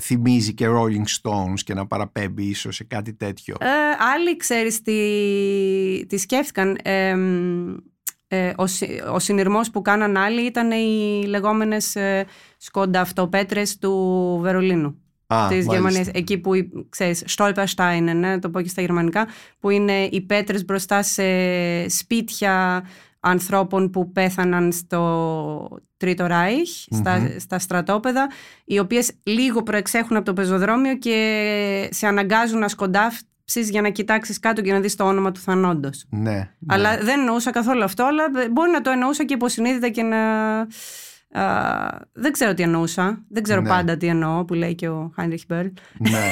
θυμίζει 0.00 0.54
και 0.54 0.66
Rolling 0.68 1.04
Stones 1.22 1.60
και 1.64 1.74
να 1.74 1.86
παραπέμπει 1.86 2.44
ίσως 2.44 2.74
σε 2.74 2.84
κάτι 2.84 3.14
τέτοιο. 3.14 3.56
Ε, 3.60 3.66
άλλοι, 4.14 4.36
ξέρεις, 4.36 4.82
τι, 4.82 6.06
τι 6.06 6.18
σκέφτηκαν. 6.18 6.78
Ε, 6.82 7.14
ε, 8.28 8.52
ο, 8.56 8.66
συ- 8.66 9.02
ο 9.12 9.18
συνειρμός 9.18 9.70
που 9.70 9.82
κάναν 9.82 10.16
άλλοι 10.16 10.40
ήταν 10.40 10.70
οι 10.70 11.24
λεγόμενες 11.26 11.96
ε, 11.96 12.26
σκονταυτοπέτρες 12.56 13.78
του 13.78 14.38
Βερολίνου. 14.42 15.02
Α, 15.26 15.46
της 15.48 15.66
μάλιστα. 15.66 15.72
Γερμανίας, 15.72 16.08
εκεί 16.08 16.38
που, 16.38 16.50
ξέρεις, 16.88 17.24
Stolpersteine, 17.36 18.12
ναι, 18.16 18.38
το 18.38 18.50
πω 18.50 18.60
και 18.60 18.68
στα 18.68 18.80
γερμανικά, 18.80 19.26
που 19.58 19.70
είναι 19.70 20.02
οι 20.02 20.20
πέτρες 20.20 20.64
μπροστά 20.64 21.02
σε 21.02 21.24
σπίτια 21.88 22.84
ανθρώπων 23.20 23.90
που 23.90 24.12
πέθαναν 24.12 24.72
στο 24.72 25.78
Τρίτο 25.96 26.26
Ράιχ, 26.26 26.68
στα, 26.90 27.34
στα 27.38 27.58
στρατόπεδα, 27.58 28.30
οι 28.64 28.78
οποίες 28.78 29.12
λίγο 29.22 29.62
προεξέχουν 29.62 30.16
από 30.16 30.24
το 30.24 30.32
πεζοδρόμιο 30.32 30.96
και 30.98 31.88
σε 31.90 32.06
αναγκάζουν 32.06 32.58
να 32.58 32.68
σκοντάψεις 32.68 33.70
για 33.70 33.80
να 33.80 33.90
κοιτάξεις 33.90 34.38
κάτω 34.38 34.60
και 34.62 34.72
να 34.72 34.80
δεις 34.80 34.94
το 34.96 35.04
όνομα 35.04 35.32
του 35.32 35.40
θανόντος. 35.40 36.04
Ναι, 36.10 36.30
ναι. 36.30 36.48
Αλλά 36.66 36.96
δεν 36.98 37.18
εννοούσα 37.18 37.50
καθόλου 37.50 37.84
αυτό, 37.84 38.04
αλλά 38.04 38.24
μπορεί 38.50 38.70
να 38.70 38.80
το 38.80 38.90
εννοούσα 38.90 39.24
και 39.24 39.34
υποσυνείδητα 39.34 39.88
και 39.88 40.02
να... 40.02 40.18
Α, 41.32 41.98
δεν 42.12 42.32
ξέρω 42.32 42.54
τι 42.54 42.62
εννοούσα. 42.62 43.24
Δεν 43.28 43.42
ξέρω 43.42 43.60
Ναι. 43.60 43.68
πάντα 43.68 43.96
τι 43.96 44.06
εννοώ, 44.06 44.44
που 44.44 44.54
λέει 44.54 44.74
και 44.74 44.88
ο 44.88 45.12
Χάινριχ 45.14 45.42
Μπέρλ. 45.48 45.68
ναι. 45.98 46.30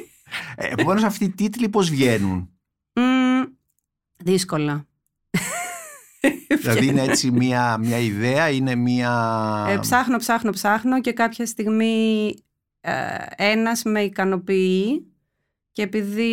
ε, 0.56 0.66
Επομένως 0.70 1.02
αυτοί 1.02 1.24
οι 1.24 1.30
τίτλοι 1.30 1.68
πώς 1.68 1.90
βγαίνουν; 1.90 2.50
Μμμ, 2.94 3.42
δύσκολα. 4.16 4.86
Δηλαδή 6.60 6.86
είναι 6.86 7.02
έτσι 7.02 7.30
μια, 7.30 7.76
μια 7.80 7.98
ιδέα, 7.98 8.48
είναι 8.50 8.74
μια... 8.74 9.12
Ε, 9.68 9.76
ψάχνω, 9.76 10.16
ψάχνω, 10.16 10.50
ψάχνω 10.50 11.00
και 11.00 11.12
κάποια 11.12 11.46
στιγμή 11.46 12.34
ε, 12.80 12.92
ένας 13.36 13.82
με 13.82 14.00
ικανοποιεί 14.00 15.06
και 15.72 15.82
επειδή 15.82 16.28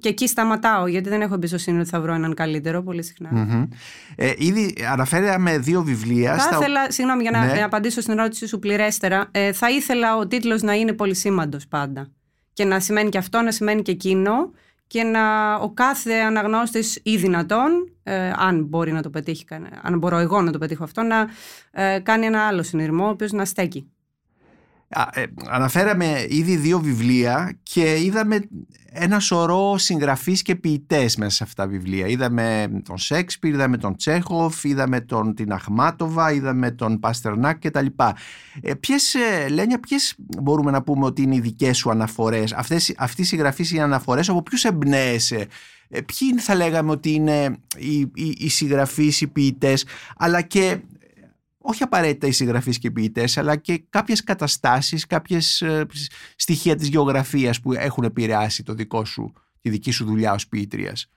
και 0.00 0.08
εκεί 0.08 0.26
σταματάω 0.28 0.86
γιατί 0.86 1.08
δεν 1.08 1.20
έχω 1.20 1.34
εμπιστοσύνη 1.34 1.80
ότι 1.80 1.88
θα 1.88 2.00
βρω 2.00 2.14
έναν 2.14 2.34
καλύτερο 2.34 2.82
πολύ 2.82 3.02
συχνά. 3.02 3.28
Μμμ. 3.32 3.64
Ε, 4.16 4.32
ήδη 4.36 4.74
αναφέραμε 4.90 5.58
δύο 5.58 5.82
βιβλία. 5.82 6.34
Θα 6.34 6.40
στα- 6.40 6.56
ήθελα, 6.56 6.90
συγγνώμη 6.90 7.22
για 7.22 7.30
να 7.30 7.44
Ναι. 7.44 7.52
ε, 7.52 7.62
απαντήσω 7.62 8.00
στην 8.00 8.18
ερώτηση 8.18 8.46
σου 8.46 8.58
πληρέστερα, 8.58 9.28
ε, 9.30 9.52
θα 9.52 9.70
ήθελα 9.70 10.16
ο 10.16 10.26
τίτλος 10.26 10.62
να 10.62 10.72
είναι 10.74 10.92
πολυσήμαντος 10.92 11.66
πάντα. 11.68 12.10
Και 12.52 12.64
να 12.64 12.80
σημαίνει 12.80 13.08
και 13.08 13.18
αυτό, 13.18 13.40
να 13.40 13.50
σημαίνει 13.52 13.82
και 13.82 13.90
εκείνο 13.90 14.32
και 14.92 15.02
να 15.02 15.54
ο 15.54 15.70
κάθε 15.70 16.12
αναγνώστης 16.12 17.00
ή 17.02 17.16
δυνατόν, 17.16 17.92
ε, 18.02 18.30
αν 18.36 18.64
μπορεί 18.64 18.92
να 18.92 19.02
το 19.02 19.10
πετύχει, 19.10 19.44
κανέ- 19.44 19.78
αν 19.82 19.98
μπορώ 19.98 20.18
εγώ 20.18 20.40
να 20.42 20.52
το 20.52 20.58
πετύχω 20.58 20.84
αυτό, 20.84 21.02
να 21.02 21.28
ε, 21.70 21.98
κάνει 21.98 22.26
ένα 22.26 22.46
άλλο 22.46 22.62
συνειρμό, 22.62 23.06
ο 23.06 23.08
οποίος 23.08 23.32
να 23.32 23.44
στέκει. 23.44 23.91
Α, 24.92 25.20
ε, 25.20 25.24
αναφέραμε 25.48 26.26
ήδη 26.28 26.56
δύο 26.56 26.80
βιβλία 26.80 27.58
και 27.62 28.00
είδαμε 28.00 28.40
ένα 28.92 29.20
σωρό 29.20 29.78
συγγραφείς 29.78 30.42
και 30.42 30.56
ποιητές 30.56 31.16
μέσα 31.16 31.30
σε 31.30 31.44
αυτά 31.44 31.62
τα 31.62 31.68
βιβλία. 31.68 32.06
Είδαμε 32.06 32.68
τον 32.84 32.98
Σέξπιρ, 32.98 33.54
είδαμε 33.54 33.76
τον 33.76 33.96
Τσέχοφ, 33.96 34.64
είδαμε 34.64 35.00
τον 35.00 35.34
την 35.34 35.52
Αχμάτοβα, 35.52 36.32
είδαμε 36.32 36.70
τον 36.70 36.98
Παστερνάκ 36.98 37.58
κτλ. 37.58 37.86
Ε, 38.62 38.74
ποιες, 38.74 39.14
ε, 39.14 39.48
Λένια, 39.48 39.80
ποιες 39.80 40.14
μπορούμε 40.42 40.70
να 40.70 40.82
πούμε 40.82 41.04
ότι 41.04 41.22
είναι 41.22 41.34
οι 41.34 41.40
δικές 41.40 41.76
σου 41.76 41.90
αναφορές, 41.90 42.52
αυτές, 42.52 42.94
αυτοί 42.96 43.20
οι 43.20 43.24
συγγραφείς 43.24 43.72
οι 43.72 43.80
αναφορές, 43.80 44.28
από 44.28 44.42
ποιους 44.42 44.64
εμπνέεσαι, 44.64 45.46
ε, 45.88 46.00
ποιοι 46.00 46.38
θα 46.38 46.54
λέγαμε 46.54 46.90
ότι 46.90 47.10
είναι 47.10 47.58
οι, 47.76 47.98
οι, 47.98 48.36
οι 48.38 48.48
συγγραφείς, 48.48 49.20
οι 49.20 49.26
ποιητές, 49.26 49.84
αλλά 50.16 50.40
και 50.40 50.78
όχι 51.62 51.82
απαραίτητα 51.82 52.26
οι 52.26 52.32
συγγραφείς 52.32 52.78
και 52.78 52.86
οι 52.86 52.90
ποιητές, 52.90 53.38
αλλά 53.38 53.56
και 53.56 53.84
κάποιες 53.90 54.24
καταστάσεις, 54.24 55.06
κάποιες 55.06 55.60
ε, 55.60 55.86
στοιχεία 56.36 56.76
της 56.76 56.88
γεωγραφίας 56.88 57.60
που 57.60 57.72
έχουν 57.72 58.04
επηρεάσει 58.04 58.62
το 58.62 58.74
δικό 58.74 59.04
σου, 59.04 59.32
τη 59.60 59.70
δική 59.70 59.90
σου 59.90 60.04
δουλειά 60.04 60.32
ως 60.32 60.48
ποιήτριας. 60.48 61.10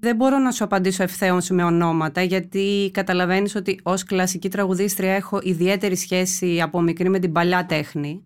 Δεν 0.00 0.16
μπορώ 0.16 0.38
να 0.38 0.50
σου 0.50 0.64
απαντήσω 0.64 1.02
ευθέως 1.02 1.50
με 1.50 1.64
ονόματα 1.64 2.22
γιατί 2.22 2.90
καταλαβαίνεις 2.92 3.54
ότι 3.54 3.80
ως 3.82 4.04
κλασική 4.04 4.48
τραγουδίστρια 4.48 5.14
έχω 5.14 5.40
ιδιαίτερη 5.42 5.96
σχέση 5.96 6.60
από 6.60 6.80
μικρή 6.80 7.08
με 7.08 7.18
την 7.18 7.32
παλιά 7.32 7.66
τέχνη 7.66 8.24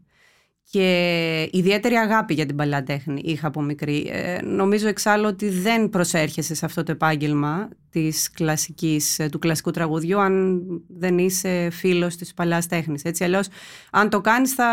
και 0.71 1.49
ιδιαίτερη 1.53 1.95
αγάπη 1.95 2.35
για 2.35 2.47
την 2.47 2.57
παλιά 2.57 2.83
τέχνη 2.83 3.21
είχα 3.25 3.47
από 3.47 3.63
μικρή. 3.63 4.09
Ε, 4.13 4.39
νομίζω 4.43 4.89
εξάλλου 4.89 5.25
ότι 5.27 5.49
δεν 5.49 5.89
προσέρχεσαι 5.89 6.55
σε 6.55 6.65
αυτό 6.65 6.83
το 6.83 6.93
επάγγελμα 6.93 7.69
της 7.91 8.31
κλασικής, 8.31 9.19
ε, 9.19 9.29
του 9.29 9.39
κλασικού 9.39 9.71
τραγουδιού 9.71 10.21
αν 10.21 10.61
δεν 10.89 11.19
είσαι 11.19 11.69
φίλος 11.71 12.17
της 12.17 12.35
παλιάς 12.35 12.67
τέχνης. 12.67 13.03
Έτσι, 13.03 13.25
αλλιώς 13.25 13.49
αν 13.91 14.09
το 14.11 14.21
κάνεις 14.21 14.53
θα 14.53 14.67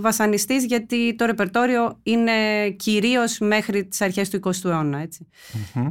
βασανιστείς 0.00 0.64
γιατί 0.64 1.14
το 1.16 1.24
ρεπερτόριο 1.24 1.98
είναι 2.02 2.32
κυρίως 2.76 3.38
μέχρι 3.38 3.84
τις 3.86 4.00
αρχές 4.00 4.30
του 4.30 4.36
20ου 4.36 4.64
αιώνα. 4.70 4.98
Έτσι. 4.98 5.26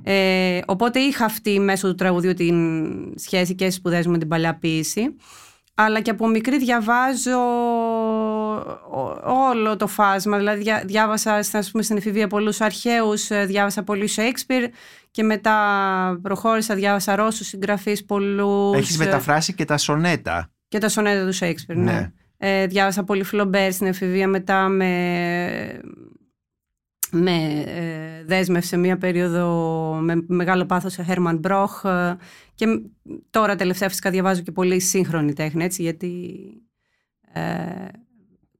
Ε, 0.04 0.60
οπότε 0.66 1.00
είχα 1.00 1.26
αυτή 1.26 1.60
μέσω 1.60 1.88
του 1.88 1.96
τραγουδιού 1.96 2.34
την 2.34 2.56
σχέση 3.20 3.56
και 3.56 3.64
στις 3.64 3.76
σπουδές 3.76 4.06
μου 4.06 4.12
με 4.12 4.18
την 4.18 4.28
παλιά 4.28 4.56
ποίηση. 4.58 5.16
Αλλά 5.78 6.02
και 6.02 6.10
από 6.10 6.28
μικρή 6.28 6.58
διαβάζω 6.58 7.32
ό- 7.38 7.65
όλο 9.24 9.76
το 9.76 9.88
φάσμα. 9.88 10.38
Δηλαδή 10.38 10.62
διά- 10.62 10.84
διάβασα 10.86 11.34
ας 11.34 11.72
πούμε, 11.72 11.84
στην 11.84 11.98
εφηβεία 11.98 12.28
πολλούς 12.28 12.62
αρχαίους, 12.62 13.30
ε, 13.30 13.46
διάβασα 13.46 13.84
πολύ 13.84 14.10
Shakespeare 14.16 14.68
και 15.12 15.24
μετά 15.24 16.20
προχώρησα, 16.22 16.76
διάβασα 16.76 17.16
Ρώσους 17.16 17.48
συγγραφείς 17.48 18.06
πολλούς. 18.06 18.76
Έχεις 18.78 19.00
ε, 19.00 19.04
μεταφράσει 19.04 19.54
και 19.54 19.66
τα 19.66 19.78
σονέτα. 19.78 20.50
και 20.68 20.78
τα 20.78 20.90
σονέτα 20.90 21.26
του 21.26 21.36
Shakespeare, 21.38 21.76
ναι. 21.76 21.84
Ναι. 21.92 22.12
Ε, 22.38 22.68
διάβασα 22.68 23.04
πολύ 23.04 23.24
Φλομπέρ 23.24 23.72
στην 23.74 23.88
εφηβεία, 23.88 24.28
μετά 24.28 24.68
με, 24.68 25.80
με 27.12 27.64
ε, 27.66 28.24
δέσμευσε 28.26 28.78
μία 28.78 28.98
περίοδο 28.98 29.48
με 30.02 30.24
μεγάλο 30.28 30.66
πάθος 30.66 30.94
σε 30.94 31.06
Herman 31.10 31.40
Broch 31.42 31.90
ε, 31.90 32.14
και 32.56 32.68
μ- 32.68 32.82
τώρα 33.30 33.56
τελευταία 33.56 33.90
φυσικά 33.90 34.10
διαβάζω 34.10 34.42
και 34.42 34.52
πολύ 34.52 34.80
σύγχρονη 34.80 35.34
τέχνη, 35.34 35.64
έτσι, 35.64 35.82
γιατί 35.82 36.40
ε, 37.34 37.42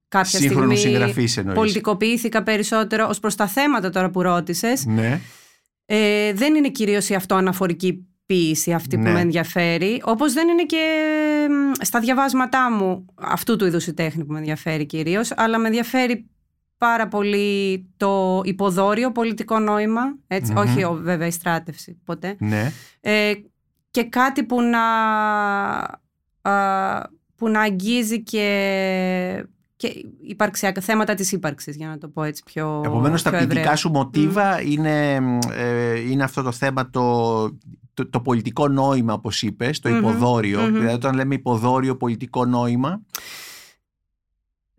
κάποια 0.08 0.38
Σύγχρονους 0.38 0.78
στιγμή 0.78 0.96
συγγραφείς 0.96 1.36
εννοείς. 1.36 1.56
πολιτικοποιήθηκα 1.58 2.42
περισσότερο 2.42 3.06
ως 3.08 3.20
προς 3.20 3.34
τα 3.34 3.46
θέματα 3.46 3.90
τώρα 3.90 4.10
που 4.10 4.22
ρώτησες. 4.22 4.86
Ναι. 4.86 5.20
Ε, 5.86 6.32
δεν 6.32 6.54
είναι 6.54 6.68
κυρίως 6.68 7.08
η 7.08 7.14
αυτοαναφορική 7.14 8.06
ποίηση 8.26 8.72
αυτή 8.72 8.96
που 8.96 9.02
Ναι. 9.02 9.12
με 9.12 9.20
ενδιαφέρει, 9.20 10.00
όπως 10.04 10.32
δεν 10.32 10.48
είναι 10.48 10.64
και 10.64 10.82
μ, 11.50 11.72
στα 11.84 12.00
διαβάσματά 12.00 12.70
μου 12.72 13.04
αυτού 13.14 13.56
του 13.56 13.66
είδους 13.66 13.86
η 13.86 13.94
τέχνη 13.94 14.24
που 14.24 14.32
με 14.32 14.38
ενδιαφέρει 14.38 14.86
κυρίως, 14.86 15.32
αλλά 15.36 15.58
με 15.58 15.66
ενδιαφέρει 15.66 16.26
πάρα 16.78 17.08
πολύ 17.08 17.86
το 17.96 18.40
υποδόριο 18.44 19.12
πολιτικό 19.12 19.58
νόημα, 19.58 20.00
έτσι, 20.26 20.52
Μμμ. 20.52 20.58
όχι 20.58 20.84
ο- 20.84 20.98
βέβαια 21.02 21.26
η 21.26 21.30
στράτευση 21.30 21.98
ποτέ, 22.04 22.36
Ναι. 22.38 22.72
ε, 23.00 23.32
και 23.90 24.02
κάτι 24.04 24.44
που 24.44 24.62
να, 24.62 24.80
α, 26.42 27.02
που 27.36 27.48
να 27.48 27.60
αγγίζει 27.60 28.22
και, 28.22 29.46
και 29.76 30.04
υπαρξιακά, 30.20 30.80
θέματα 30.80 31.14
της 31.14 31.32
ύπαρξης, 31.32 31.76
για 31.76 31.88
να 31.88 31.98
το 31.98 32.08
πω 32.08 32.22
έτσι 32.22 32.42
πιο 32.44 32.82
Επομένως 32.84 33.22
τα 33.22 33.30
πιο 33.30 33.38
ποιητικά 33.38 33.60
ευρέα. 33.60 33.76
σου 33.76 33.90
μοτίβα 33.90 34.62
είναι, 34.62 35.14
ε, 35.52 35.98
είναι 36.10 36.22
αυτό 36.22 36.42
το 36.42 36.52
θέμα 36.52 36.90
το, 36.90 37.42
το, 37.94 38.08
το 38.10 38.20
πολιτικό 38.20 38.68
νόημα 38.68 39.12
όπως 39.12 39.42
είπες, 39.42 39.80
το 39.80 39.88
Μμμ, 39.88 39.96
υποδόριο. 39.96 40.60
μμμ. 40.60 40.72
Δηλαδή 40.72 40.94
όταν 40.94 41.14
λέμε 41.14 41.34
υποδόριο 41.34 41.96
πολιτικό 41.96 42.44
νόημα 42.44 43.02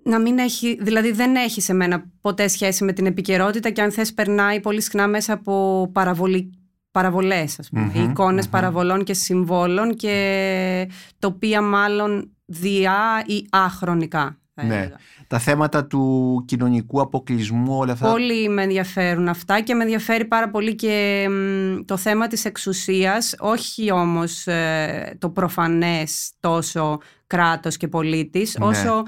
να 0.03 0.19
μην 0.19 0.37
έχει, 0.37 0.77
δηλαδή 0.81 1.11
δεν 1.11 1.35
έχει 1.35 1.61
σε 1.61 1.73
μένα 1.73 2.11
ποτέ 2.21 2.47
σχέση 2.47 2.83
με 2.83 2.93
την 2.93 3.05
επικαιρότητα 3.05 3.69
και 3.69 3.81
αν 3.81 3.91
θες 3.91 4.13
περνάει 4.13 4.59
πολύ 4.59 4.81
συχνά 4.81 5.07
μέσα 5.07 5.33
από 5.33 5.89
παραβολή, 5.93 6.51
παραβολές 6.91 7.59
ας 7.59 7.69
πούμε, 7.69 7.91
Μμμ, 7.95 8.09
εικόνες 8.09 8.45
μμμ. 8.45 8.51
παραβολών 8.51 9.03
και 9.03 9.13
συμβόλων 9.13 9.95
και 9.95 10.89
τοπία 11.19 11.61
μάλλον 11.61 12.31
διά 12.45 13.23
ή 13.25 13.45
αχρονικά 13.49 14.37
θα 14.61 14.65
Ναι. 14.67 14.75
έλεγα. 14.75 14.95
τα 15.27 15.39
θέματα 15.39 15.85
του 15.85 16.43
κοινωνικού 16.47 17.01
αποκλεισμού 17.01 17.77
όλα 17.77 17.91
αυτά. 17.91 18.11
Πολύ 18.11 18.49
με 18.49 18.63
ενδιαφέρουν 18.63 19.27
αυτά 19.27 19.61
και 19.61 19.73
με 19.73 19.83
ενδιαφέρει 19.83 20.25
πάρα 20.25 20.49
πολύ 20.49 20.75
και 20.75 21.27
μ, 21.29 21.85
το 21.85 21.97
θέμα 21.97 22.27
της 22.27 22.45
εξουσίας, 22.45 23.35
όχι 23.39 23.91
όμως 23.91 24.47
ε, 24.47 25.15
το 25.19 25.29
προφανές 25.29 26.31
τόσο 26.39 26.97
κράτος 27.27 27.77
και 27.77 27.87
πολίτης, 27.87 28.57
Ναι. 28.59 28.65
όσο 28.65 28.97
ε, 28.97 29.01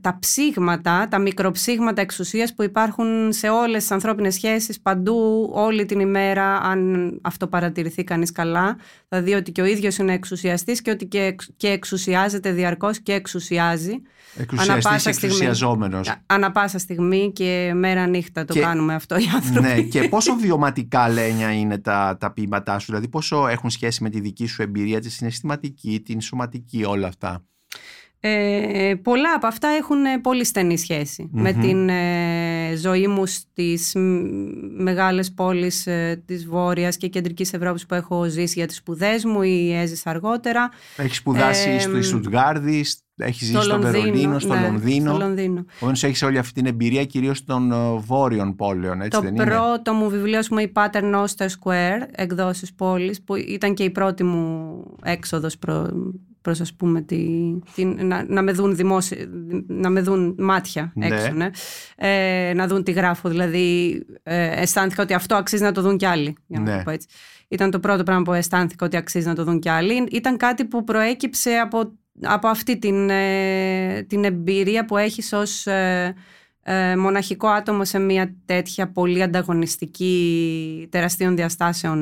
τα 0.00 0.16
ψήγματα, 0.20 1.08
τα 1.10 1.18
μικροψήγματα 1.18 2.00
εξουσίας 2.00 2.54
που 2.54 2.62
υπάρχουν 2.62 3.32
σε 3.32 3.48
όλες 3.48 3.80
τις 3.80 3.90
ανθρώπινες 3.90 4.34
σχέσεις 4.34 4.80
παντού 4.80 5.50
όλη 5.54 5.84
την 5.84 6.00
ημέρα 6.00 6.56
αν 6.56 7.10
αυτό 7.22 7.46
παρατηρηθεί 7.46 8.04
κανείς 8.04 8.32
καλά 8.32 8.76
θα 9.08 9.22
δει 9.22 9.34
ότι 9.34 9.52
και 9.52 9.60
ο 9.60 9.64
ίδιος 9.64 9.96
είναι 9.96 10.12
εξουσιαστής 10.12 10.82
και 10.82 10.90
ότι 10.90 11.06
και, 11.06 11.20
εξ- 11.20 11.50
και 11.56 11.68
εξουσιάζεται 11.68 12.52
διαρκώς 12.52 13.00
και 13.00 13.12
εξουσιάζει 13.12 13.92
Εξουσιαστής, 14.36 14.72
Ανά 14.86 14.94
πάσα 14.94 15.12
στιγμή. 15.12 15.34
εξουσιαζόμενος. 15.34 16.08
Α- 16.08 16.22
Ανά 16.26 16.52
πάσα 16.52 16.78
στιγμή 16.78 17.32
και 17.32 17.72
μέρα 17.74 18.06
νύχτα 18.06 18.44
το 18.44 18.52
Και- 18.52 18.60
κάνουμε 18.60 18.94
αυτό 18.94 19.16
οι 19.18 19.24
άνθρωποι. 19.34 19.60
ναι, 19.68 19.80
και 19.82 20.08
πόσο 20.08 20.34
βιωματικά 20.36 21.08
Λένια 21.08 21.52
είναι 21.52 21.78
τα, 21.78 22.16
τα 22.20 22.32
ποίηματά 22.32 22.78
σου, 22.78 22.86
δηλαδή 22.86 23.08
πόσο 23.08 23.46
έχουν 23.48 23.70
σχέση 23.70 24.02
με 24.02 24.10
τη 24.10 24.20
δική 24.20 24.46
σου 24.46 24.62
εμπειρία, 24.62 25.00
τη 25.00 25.10
συναισθηματική, 25.10 26.00
την 26.04 26.20
σωματική, 26.20 26.84
όλα 26.84 27.06
αυτά. 27.08 27.44
Ε, 28.26 28.94
πολλά 29.02 29.34
από 29.36 29.46
αυτά 29.46 29.68
έχουν 29.68 30.04
ε, 30.04 30.18
πολύ 30.18 30.44
στενή 30.44 30.78
σχέση 30.78 31.28
με 31.32 31.52
Μμμ. 31.52 31.60
την 31.60 31.88
ε, 31.88 32.76
ζωή 32.76 33.06
μου 33.06 33.26
στις 33.26 33.92
μ, 33.94 34.00
μεγάλες 34.82 35.32
πόλεις 35.32 35.86
ε, 35.86 36.22
της 36.26 36.46
Βόρειας 36.46 36.96
και 36.96 37.08
Κεντρικής 37.08 37.52
Ευρώπης 37.52 37.86
που 37.86 37.94
έχω 37.94 38.24
ζήσει 38.24 38.54
για 38.58 38.66
τις 38.66 38.76
σπουδές 38.76 39.24
μου 39.24 39.42
ή 39.42 39.74
έζησα 39.74 40.10
αργότερα. 40.10 40.68
Έχεις 40.96 41.16
σπουδάσει 41.16 41.70
Ε, 41.70 41.78
στο 41.78 41.96
Ιστουτγάρδη, 41.96 42.84
έχεις 43.16 43.46
ζήσει 43.46 43.62
στο, 43.62 43.72
Λονδίνο, 43.72 43.92
Βερολίνο, 43.92 44.38
στο 44.38 44.54
ναι, 44.54 44.60
Λονδίνο. 44.60 45.10
Στο 45.14 45.18
Λονδίνο. 45.18 45.64
Επομένω 45.76 45.98
έχεις 46.02 46.22
όλη 46.22 46.38
αυτή 46.38 46.52
την 46.52 46.66
εμπειρία 46.66 47.04
κυρίως 47.04 47.44
των 47.44 47.72
ε, 47.72 47.98
βόρειων 47.98 48.56
πόλεων, 48.56 49.00
έτσι 49.00 49.10
το 49.10 49.20
δεν 49.20 49.34
είναι; 49.34 49.44
πρώτο 49.44 49.92
μου 49.92 50.08
βιβλίο, 50.08 50.38
ας 50.38 50.48
πούμε, 50.48 50.62
η 50.62 50.72
Pater 50.74 51.14
Noster 51.14 51.46
Square, 51.46 52.06
εκδόσεις 52.10 52.74
πόλης, 52.74 53.22
που 53.22 53.34
ήταν 53.34 53.74
και 53.74 53.82
η 53.84 53.90
πρώτη 53.90 54.24
μου 54.24 54.76
έξοδος 55.02 55.58
προ, 55.58 55.90
προς, 56.44 56.60
ας 56.60 56.74
πούμε, 56.74 57.02
τη, 57.02 57.26
την, 57.74 58.06
να, 58.06 58.24
να, 58.28 58.42
με 58.42 58.52
δουν 58.52 58.76
δημόσια, 58.76 59.16
να 59.66 59.90
με 59.90 60.00
δουν 60.00 60.34
μάτια 60.38 60.92
Ναι. 60.94 61.06
έξω, 61.06 61.32
ναι. 61.32 61.50
Ε, 61.96 62.52
να 62.54 62.66
δουν 62.66 62.82
τι 62.82 62.92
γράφω, 62.92 63.28
δηλαδή 63.28 63.92
ε, 64.22 64.60
αισθάνθηκα 64.62 65.02
ότι 65.02 65.14
αυτό 65.14 65.34
αξίζει 65.34 65.62
να 65.62 65.72
το 65.72 65.82
δουν 65.82 65.96
κι 65.96 66.06
άλλοι, 66.06 66.36
για 66.46 66.60
να 66.60 66.70
Ναι. 66.70 66.76
το 66.76 66.82
πω 66.84 66.90
έτσι. 66.90 67.08
Ήταν 67.48 67.70
το 67.70 67.80
πρώτο 67.80 68.02
πράγμα 68.02 68.22
που 68.22 68.32
αισθάνθηκα 68.32 68.86
ότι 68.86 68.96
αξίζει 68.96 69.26
να 69.26 69.34
το 69.34 69.44
δουν 69.44 69.58
κι 69.58 69.68
άλλοι. 69.68 70.06
Ήταν 70.10 70.36
κάτι 70.36 70.64
που 70.64 70.84
προέκυψε 70.84 71.50
από, 71.50 71.92
από 72.22 72.48
αυτή 72.48 72.78
την, 72.78 73.10
ε, 73.10 74.02
την 74.08 74.24
εμπειρία 74.24 74.84
που 74.84 74.96
έχεις 74.96 75.32
ως 75.32 75.66
ε, 76.66 76.90
ε, 76.90 76.96
μοναχικό 76.96 77.48
άτομο 77.48 77.84
σε 77.84 77.98
μια 77.98 78.34
τέτοια 78.46 78.88
πολύ 78.88 79.22
ανταγωνιστική 79.22 80.88
τεραστίων 80.90 81.36
διαστάσεων 81.36 81.98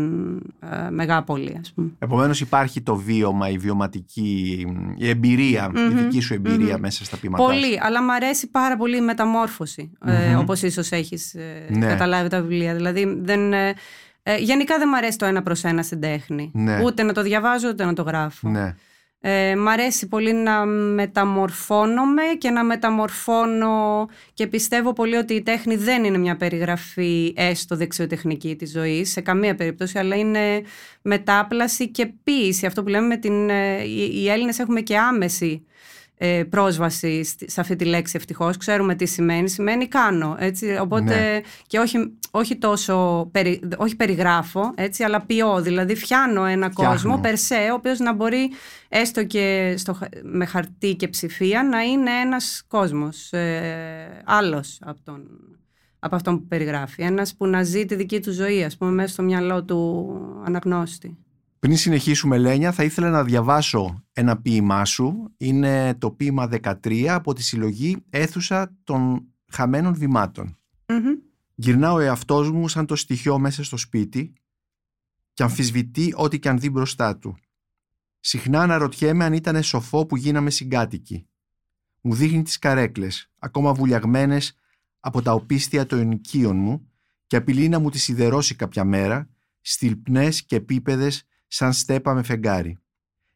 ε, 0.86 0.90
μεγάπολη, 0.90 1.56
ας 1.60 1.72
πούμε. 1.74 1.90
Επομένως 1.98 2.40
υπάρχει 2.40 2.80
το 2.80 2.96
βίωμα, 2.96 3.48
η 3.48 3.58
βιωματική, 3.58 4.66
η 4.96 5.08
εμπειρία, 5.08 5.70
η 5.76 5.78
Μμμ, 5.80 5.96
δική 5.96 6.20
σου 6.20 6.34
εμπειρία 6.34 6.74
μμμ. 6.74 6.80
μέσα 6.80 7.04
στα 7.04 7.16
ποίηματά 7.16 7.42
σου. 7.42 7.48
Πολύ, 7.48 7.78
αλλά 7.82 8.02
μου 8.02 8.12
αρέσει 8.12 8.50
πάρα 8.50 8.76
πολύ 8.76 8.96
η 8.96 9.00
μεταμόρφωση, 9.00 9.92
ε, 10.06 10.28
Μμμ. 10.30 10.38
όπως 10.38 10.62
ίσως 10.62 10.90
έχεις 10.90 11.34
ε, 11.34 11.66
Ναι. 11.70 11.86
καταλάβει 11.86 12.28
τα 12.28 12.40
βιβλία. 12.40 12.74
Δηλαδή, 12.74 13.16
δεν, 13.20 13.52
ε, 13.52 13.74
ε, 14.22 14.36
γενικά 14.36 14.78
δεν 14.78 14.88
μου 14.90 14.96
αρέσει 14.96 15.18
το 15.18 15.24
ένα 15.26 15.42
προς 15.42 15.64
ένα 15.64 15.82
στην 15.82 16.00
τέχνη. 16.00 16.50
Ναι. 16.54 16.80
Ούτε 16.84 17.02
να 17.02 17.12
το 17.12 17.22
διαβάζω, 17.22 17.68
ούτε 17.68 17.84
να 17.84 17.92
το 17.92 18.02
γράφω. 18.02 18.48
Ναι. 18.48 18.74
Ε, 19.24 19.56
μ' 19.56 19.68
αρέσει 19.68 20.08
πολύ 20.08 20.32
να 20.32 20.64
μεταμορφώνομαι 20.64 22.22
και 22.38 22.50
να 22.50 22.64
μεταμορφώνω 22.64 24.08
και 24.34 24.46
πιστεύω 24.46 24.92
πολύ 24.92 25.16
ότι 25.16 25.34
η 25.34 25.42
τέχνη 25.42 25.76
δεν 25.76 26.04
είναι 26.04 26.18
μια 26.18 26.36
περιγραφή 26.36 27.34
έστω 27.36 27.76
δεξιοτεχνική 27.76 28.56
της 28.56 28.70
ζωής 28.70 29.10
σε 29.10 29.20
καμία 29.20 29.54
περίπτωση 29.54 29.98
αλλά 29.98 30.16
είναι 30.16 30.62
μετάπλαση 31.02 31.88
και 31.88 32.06
ποίηση 32.24 32.66
αυτό 32.66 32.82
που 32.82 32.88
λέμε 32.88 33.06
με 33.06 33.16
την, 33.16 33.50
ε, 33.50 33.82
οι, 33.82 34.20
οι 34.22 34.28
Έλληνες 34.28 34.58
έχουμε 34.58 34.80
και 34.80 34.98
άμεση 34.98 35.66
ε, 36.24 36.44
πρόσβαση 36.44 37.24
στη- 37.24 37.50
σε 37.50 37.60
αυτή 37.60 37.76
τη 37.76 37.84
λέξη 37.84 38.16
ευτυχώς 38.16 38.56
ξέρουμε 38.56 38.94
τι 38.94 39.06
σημαίνει, 39.06 39.48
σημαίνει 39.48 39.88
κάνω 39.88 40.36
έτσι, 40.38 40.76
οπότε 40.80 41.14
Ναι. 41.14 41.40
και 41.66 41.78
όχι, 41.78 41.98
όχι 42.30 42.56
τόσο 42.56 43.28
περι, 43.32 43.60
όχι 43.76 43.96
περιγράφω 43.96 44.72
έτσι, 44.74 45.02
αλλά 45.04 45.20
ποιώ, 45.26 45.60
δηλαδή 45.62 45.94
φτιάνω 45.94 46.44
ένα 46.44 46.70
Φτιάχνω. 46.70 46.92
κόσμο 46.92 47.18
περσέ, 47.18 47.68
ο 47.70 47.74
οποίος 47.74 47.98
να 47.98 48.12
μπορεί 48.14 48.50
έστω 48.88 49.24
και 49.24 49.74
στο, 49.78 49.92
χα- 49.92 50.08
με 50.22 50.44
χαρτί 50.46 50.94
και 50.94 51.08
ψηφία 51.08 51.62
να 51.62 51.80
είναι 51.82 52.10
ένας 52.24 52.64
κόσμος 52.68 53.32
ε, 53.32 54.22
άλλος 54.24 54.78
από, 54.84 54.98
τον, 55.04 55.22
από 55.98 56.14
αυτόν 56.14 56.38
που 56.38 56.46
περιγράφει. 56.46 57.02
Ένας 57.02 57.34
που 57.36 57.46
να 57.46 57.62
ζει 57.62 57.84
τη 57.86 57.94
δική 57.94 58.20
του 58.20 58.32
ζωή, 58.32 58.64
ας 58.64 58.76
πούμε, 58.76 58.90
μέσα 58.90 59.12
στο 59.12 59.22
μυαλό 59.22 59.64
του 59.64 60.10
αναγνώστη. 60.46 61.16
Πριν 61.62 61.76
συνεχίσουμε 61.76 62.38
Λένια 62.38 62.72
θα 62.72 62.84
ήθελα 62.84 63.10
να 63.10 63.24
διαβάσω 63.24 64.04
ένα 64.12 64.40
ποίημά 64.40 64.84
σου. 64.84 65.34
Είναι 65.36 65.94
το 65.94 66.10
ποίημα 66.10 66.48
13 66.50 67.06
από 67.06 67.32
τη 67.32 67.42
συλλογή 67.42 68.04
Έθουσα 68.10 68.76
των 68.84 69.26
χαμένων 69.52 69.94
βημάτων. 69.94 70.58
Μμμ. 70.88 71.18
Γυρνά 71.54 71.92
ο 71.92 71.98
εαυτός 71.98 72.50
μου 72.50 72.68
σαν 72.68 72.86
το 72.86 72.96
στοιχείο 72.96 73.38
μέσα 73.38 73.64
στο 73.64 73.76
σπίτι 73.76 74.32
και 75.32 75.42
αμφισβητεί 75.42 76.12
ό,τι 76.16 76.38
και 76.38 76.48
αν 76.48 76.58
δει 76.58 76.70
μπροστά 76.70 77.16
του. 77.16 77.36
Συχνά 78.20 78.62
αναρωτιέμαι 78.62 79.24
αν 79.24 79.32
ήταν 79.32 79.62
σοφό 79.62 80.06
που 80.06 80.16
γίναμε 80.16 80.50
συγκάτοικοι. 80.50 81.26
Μου 82.00 82.14
δείχνει 82.14 82.42
τις 82.42 82.58
καρέκλες, 82.58 83.30
ακόμα 83.38 83.74
βουλιαγμένες 83.74 84.58
από 85.00 85.22
τα 85.22 85.32
οπίστια 85.32 85.86
των 85.86 85.98
ενοικίων 85.98 86.56
μου 86.56 86.90
και 87.26 87.36
απειλεί 87.36 87.68
να 87.68 87.78
μου 87.78 87.90
τις 87.90 88.02
σιδερώσει 88.02 88.54
κάποια 88.54 88.84
μέρα, 88.84 89.28
στυλπνές 89.60 90.44
και 90.44 90.56
επίπεδες 90.56 91.26
σαν 91.52 91.72
στέπα 91.72 92.14
με 92.14 92.22
φεγγάρι. 92.22 92.78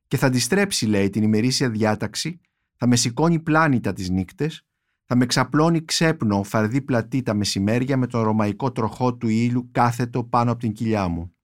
Και 0.07 0.17
θα 0.17 0.27
αντιστρέψει, 0.27 0.87
λέει, 0.87 1.11
την 1.11 1.23
ημερήσια 1.23 1.71
διάταξη, 1.71 2.41
θα 2.77 2.87
με 2.87 2.97
σηκώνει 2.97 3.41
πλάνητα 3.41 3.93
τις 3.93 4.11
νύκτες, 4.11 4.67
θα 5.05 5.17
με 5.17 5.27
ξαπλώνει 5.27 5.85
ξέπνο 5.85 6.43
φαρδί 6.43 6.81
πλατή 6.81 7.23
τα 7.23 7.35
μεσημέρια 7.35 7.97
με 7.97 8.07
τον 8.07 8.23
ρωμαϊκό 8.23 8.73
τροχό 8.73 9.15
του 9.15 9.29
ήλιου 9.29 9.69
κάθετο 9.73 10.25
πάνω 10.25 10.51
από 10.51 10.61
την 10.61 10.73
κοιλιά 10.73 11.09
μου. 11.09 11.35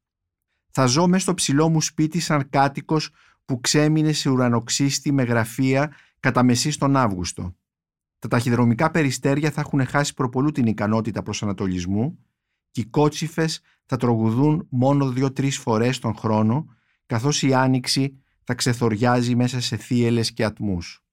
Θα 0.71 0.87
ζω 0.87 1.07
μες 1.07 1.23
στο 1.23 1.35
ψηλό 1.35 1.69
μου 1.69 1.81
σπίτι 1.81 2.21
σαν 2.21 2.49
κάτοικος 2.49 3.11
που 3.45 3.61
ξέμεινε 3.61 4.13
σε 4.13 4.31
ουρανοξύστη 4.31 5.13
με 5.13 5.23
γραφεία 5.23 5.95
κατά 6.21 6.43
μεσή 6.43 6.79
τον 6.79 6.97
Αύγουστο. 6.97 7.57
Τα 8.19 8.29
ταχυδρομικά 8.29 8.91
περιστέρια 8.91 9.51
θα 9.51 9.61
έχουν 9.61 9.87
χάσει 9.87 10.15
προπολού 10.15 10.51
την 10.51 10.67
ικανότητα 10.67 11.23
προσανατολισμού 11.23 12.19
και 12.73 12.81
οι 12.81 12.85
κότσιφες 12.85 13.61
θα 13.87 13.97
τρογουδούν 13.97 14.67
μόνο 14.71 15.11
δύο-τρεις 15.11 15.59
φορές 15.59 15.99
τον 15.99 16.17
χρόνο 16.17 16.67
καθώς 17.07 17.43
η 17.43 17.55
άνοιξη 17.55 18.23
θα 18.45 18.55
ξεθοριάζει 18.55 19.35
μέσα 19.35 19.61
σε 19.61 19.77
θύελες 19.77 20.33
και 20.33 20.45
ατμούς. 20.45 21.05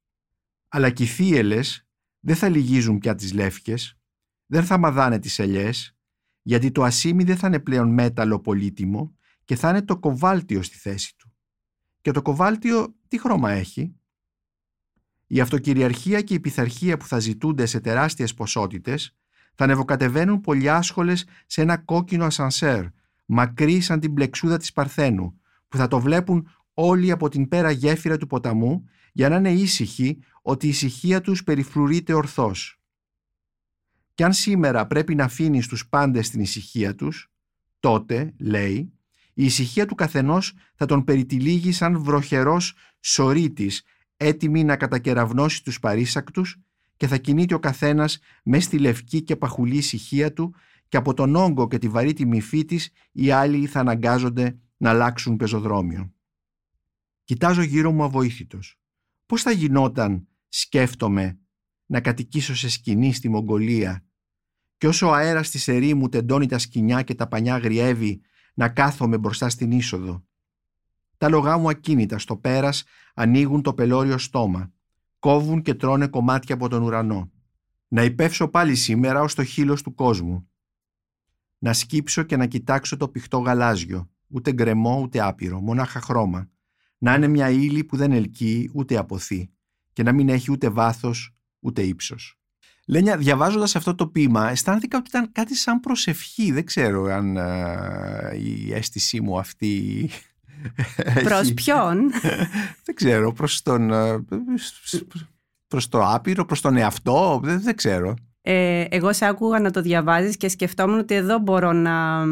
Αλλά 0.68 0.90
και 0.90 1.04
οι 1.04 1.08
θύελες 1.08 1.88
δεν 2.20 2.36
θα 2.36 2.50
λυγίζουν 2.50 2.98
πια 2.98 3.16
τις 3.16 3.34
λεύκες, 3.34 3.98
δεν 4.46 4.64
θα 4.64 4.78
μαδάνε 4.78 5.20
τις 5.20 5.40
ελιές, 5.40 5.98
γιατί 6.42 6.72
το 6.72 6.84
ασίμι 6.84 7.24
δεν 7.24 7.38
θα 7.38 7.48
είναι 7.48 7.60
πλέον 7.60 7.94
μέταλλο 7.94 8.40
πολύτιμο 8.40 9.16
και 9.46 9.56
θα 9.56 9.70
είναι 9.70 9.82
το 9.82 10.00
κοβάλτιο 10.00 10.62
στη 10.62 10.78
θέση 10.78 11.18
του. 11.18 11.34
Και 12.02 12.12
το 12.12 12.22
κοβάλτιο 12.22 12.96
τι 13.08 13.20
χρώμα 13.20 13.52
έχει; 13.52 13.96
Η 15.28 15.40
αυτοκυριαρχία 15.40 16.22
και 16.22 16.34
η 16.34 16.40
πειθαρχία 16.40 16.98
που 16.98 17.06
θα 17.06 17.20
ζητούνται 17.20 17.66
σε 17.66 17.80
τεράστιες 17.80 18.34
ποσότητες 18.34 19.18
θα 19.56 19.64
ανεβοκατεβαίνουν 19.64 20.42
πολυάσχολες 20.42 21.26
σε 21.46 21.62
ένα 21.62 21.78
κόκκινο 21.78 22.26
ασανσέρ, 22.26 22.86
μακρύ 23.26 23.82
σαν 23.82 24.00
την 24.00 24.14
πλεξούδα 24.14 24.58
της 24.58 24.74
Παρθένου, 24.74 25.40
που 25.68 25.78
θα 25.78 25.88
το 25.88 26.00
βλέπουν 26.00 26.50
όλοι 26.74 27.12
από 27.12 27.30
την 27.30 27.48
πέρα 27.48 27.72
γέφυρα 27.72 28.18
του 28.18 28.28
ποταμού 28.28 28.84
για 29.12 29.30
να 29.30 29.36
είναι 29.36 29.52
ήσυχοι 29.52 30.20
ότι 30.42 30.66
η 30.66 30.70
ησυχία 30.70 31.22
τους 31.22 31.44
περιφρουρείται 31.44 32.14
ορθώς. 32.14 32.80
Κι 34.14 34.24
αν 34.24 34.34
σήμερα 34.34 34.88
πρέπει 34.88 35.16
να 35.16 35.24
αφήνεις 35.24 35.68
τους 35.68 35.88
πάντες 35.90 36.30
την 36.30 36.42
ησυχία 36.42 36.96
τους, 36.96 37.32
τότε, 37.80 38.34
λέει, 38.38 38.94
η 39.34 39.46
ησυχία 39.46 39.86
του 39.86 39.96
καθενός 39.96 40.54
θα 40.76 40.86
τον 40.86 41.04
περιτυλίγει 41.04 41.72
σαν 41.72 42.04
βροχερός 42.04 42.76
σωρίτης, 43.00 43.84
έτοιμη 44.18 44.64
να 44.64 44.76
κατακεραυνώσει 44.76 45.64
τους 45.64 45.80
παρήσακτους 45.80 46.58
και 47.00 47.08
θα 47.08 47.18
κινείται 47.18 47.54
ο 47.54 47.60
καθένας 47.60 48.20
μες 48.44 48.64
στη 48.64 48.80
λευκή 48.80 49.22
και 49.22 49.36
παχουλή 49.36 49.78
ησυχία 49.78 50.34
του 50.34 50.56
και 50.88 50.98
από 50.98 51.14
τον 51.14 51.36
όγκο 51.36 51.68
και 51.68 51.78
τη 51.78 51.90
βαρύ 51.90 52.14
τιμηφή 52.14 52.66
της 52.66 52.92
οι 53.12 53.32
άλλοι 53.32 53.66
θα 53.66 53.80
αναγκάζονται 53.80 54.60
να 54.78 54.90
αλλάξουν 54.90 55.36
πεζοδρόμιο. 55.36 56.14
Κοιτάζω 57.24 57.62
γύρω 57.62 57.92
μου 57.92 58.04
αβοήθητος. 58.04 58.80
Πώς 59.26 59.42
θα 59.42 59.52
γινόταν, 59.52 60.28
σκέφτομαι, 60.48 61.40
να 61.86 62.02
κατοικήσω 62.02 62.56
σε 62.56 62.70
σκηνή 62.70 63.14
στη 63.14 63.30
Μογγολία 63.30 64.06
και 64.78 64.88
όσο 64.88 65.08
ο 65.08 65.14
αέρας 65.14 65.50
της 65.50 65.68
ερήμου 65.68 66.10
τεντώνει 66.10 66.46
τα 66.46 66.58
σκηνιά 66.58 67.02
και 67.02 67.16
τα 67.16 67.28
πανιά 67.28 67.58
γριεύει 67.58 68.22
να 68.54 68.70
κάθομαι 68.70 69.18
μπροστά 69.18 69.50
στην 69.50 69.72
είσοδο. 69.72 70.26
Τα 71.18 71.30
λογά 71.30 71.58
μου 71.58 71.70
ακίνητα 71.70 72.20
στο 72.20 72.38
πέρας 72.38 72.84
ανοίγουν 73.14 73.62
το 73.62 73.74
πελώριο 73.74 74.18
στόμα. 74.18 74.74
Κόβουν 75.20 75.62
και 75.62 75.74
τρώνε 75.74 76.08
κομμάτια 76.08 76.56
από 76.56 76.68
τον 76.68 76.84
ουρανό. 76.84 77.32
Να 77.88 78.04
υπεύσω 78.04 78.48
πάλι 78.48 78.76
σήμερα 78.76 79.22
ως 79.22 79.36
το 79.36 79.44
χείλος 79.44 79.82
του 79.82 79.94
κόσμου. 79.94 80.50
Να 81.58 81.74
σκύψω 81.74 82.24
και 82.24 82.38
να 82.38 82.46
κοιτάξω 82.46 82.98
το 82.98 83.08
πηχτό 83.08 83.38
γαλάζιο. 83.38 84.10
Ούτε 84.28 84.52
γκρεμό 84.52 85.00
ούτε 85.02 85.22
άπειρο, 85.22 85.60
μονάχα 85.60 86.02
χρώμα. 86.02 86.50
Να 86.98 87.14
είναι 87.14 87.28
μια 87.28 87.50
ύλη 87.50 87.84
που 87.84 87.98
δεν 87.98 88.12
ελκύει 88.12 88.70
ούτε 88.74 88.98
αποθεί 88.98 89.52
και 89.94 90.04
να 90.04 90.12
μην 90.12 90.30
έχει 90.30 90.52
ούτε 90.52 90.70
βάθος 90.70 91.36
ούτε 91.60 91.82
ύψος. 91.82 92.40
Λένια, 92.88 93.18
διαβάζοντας 93.18 93.76
αυτό 93.76 93.96
το 93.96 94.08
ποίημα, 94.08 94.50
αισθάνθηκα 94.50 94.98
ότι 94.98 95.10
ήταν 95.10 95.32
κάτι 95.32 95.56
σαν 95.56 95.80
προσευχή. 95.80 96.52
Δεν 96.52 96.66
ξέρω 96.66 97.04
αν 97.04 97.38
ε, 97.38 98.38
η 98.38 98.74
αίσθησή 98.74 99.22
μου 99.22 99.40
αυτή. 99.40 100.10
Προς 101.24 101.54
ποιον; 101.54 101.98
δεν 102.86 102.96
ξέρω, 102.96 103.34
προς 103.34 103.62
τον. 103.62 103.92
Ε, 103.92 104.26
προς 105.68 105.90
το 105.90 106.02
άπειρο, 106.04 106.46
προς 106.46 106.62
τον 106.62 106.78
εαυτό, 106.78 107.40
δεν, 107.44 107.62
δεν 107.62 107.76
ξέρω. 107.76 108.14
Ε, 108.42 108.86
εγώ 108.90 109.14
σε 109.14 109.26
άκουγα 109.26 109.60
να 109.60 109.72
το 109.72 109.82
διαβάζεις 109.82 110.38
και 110.38 110.50
σκεφτόμουν 110.50 111.00
ότι 111.00 111.16
εδώ 111.16 111.40
μπορώ 111.40 111.72
να 111.72 112.26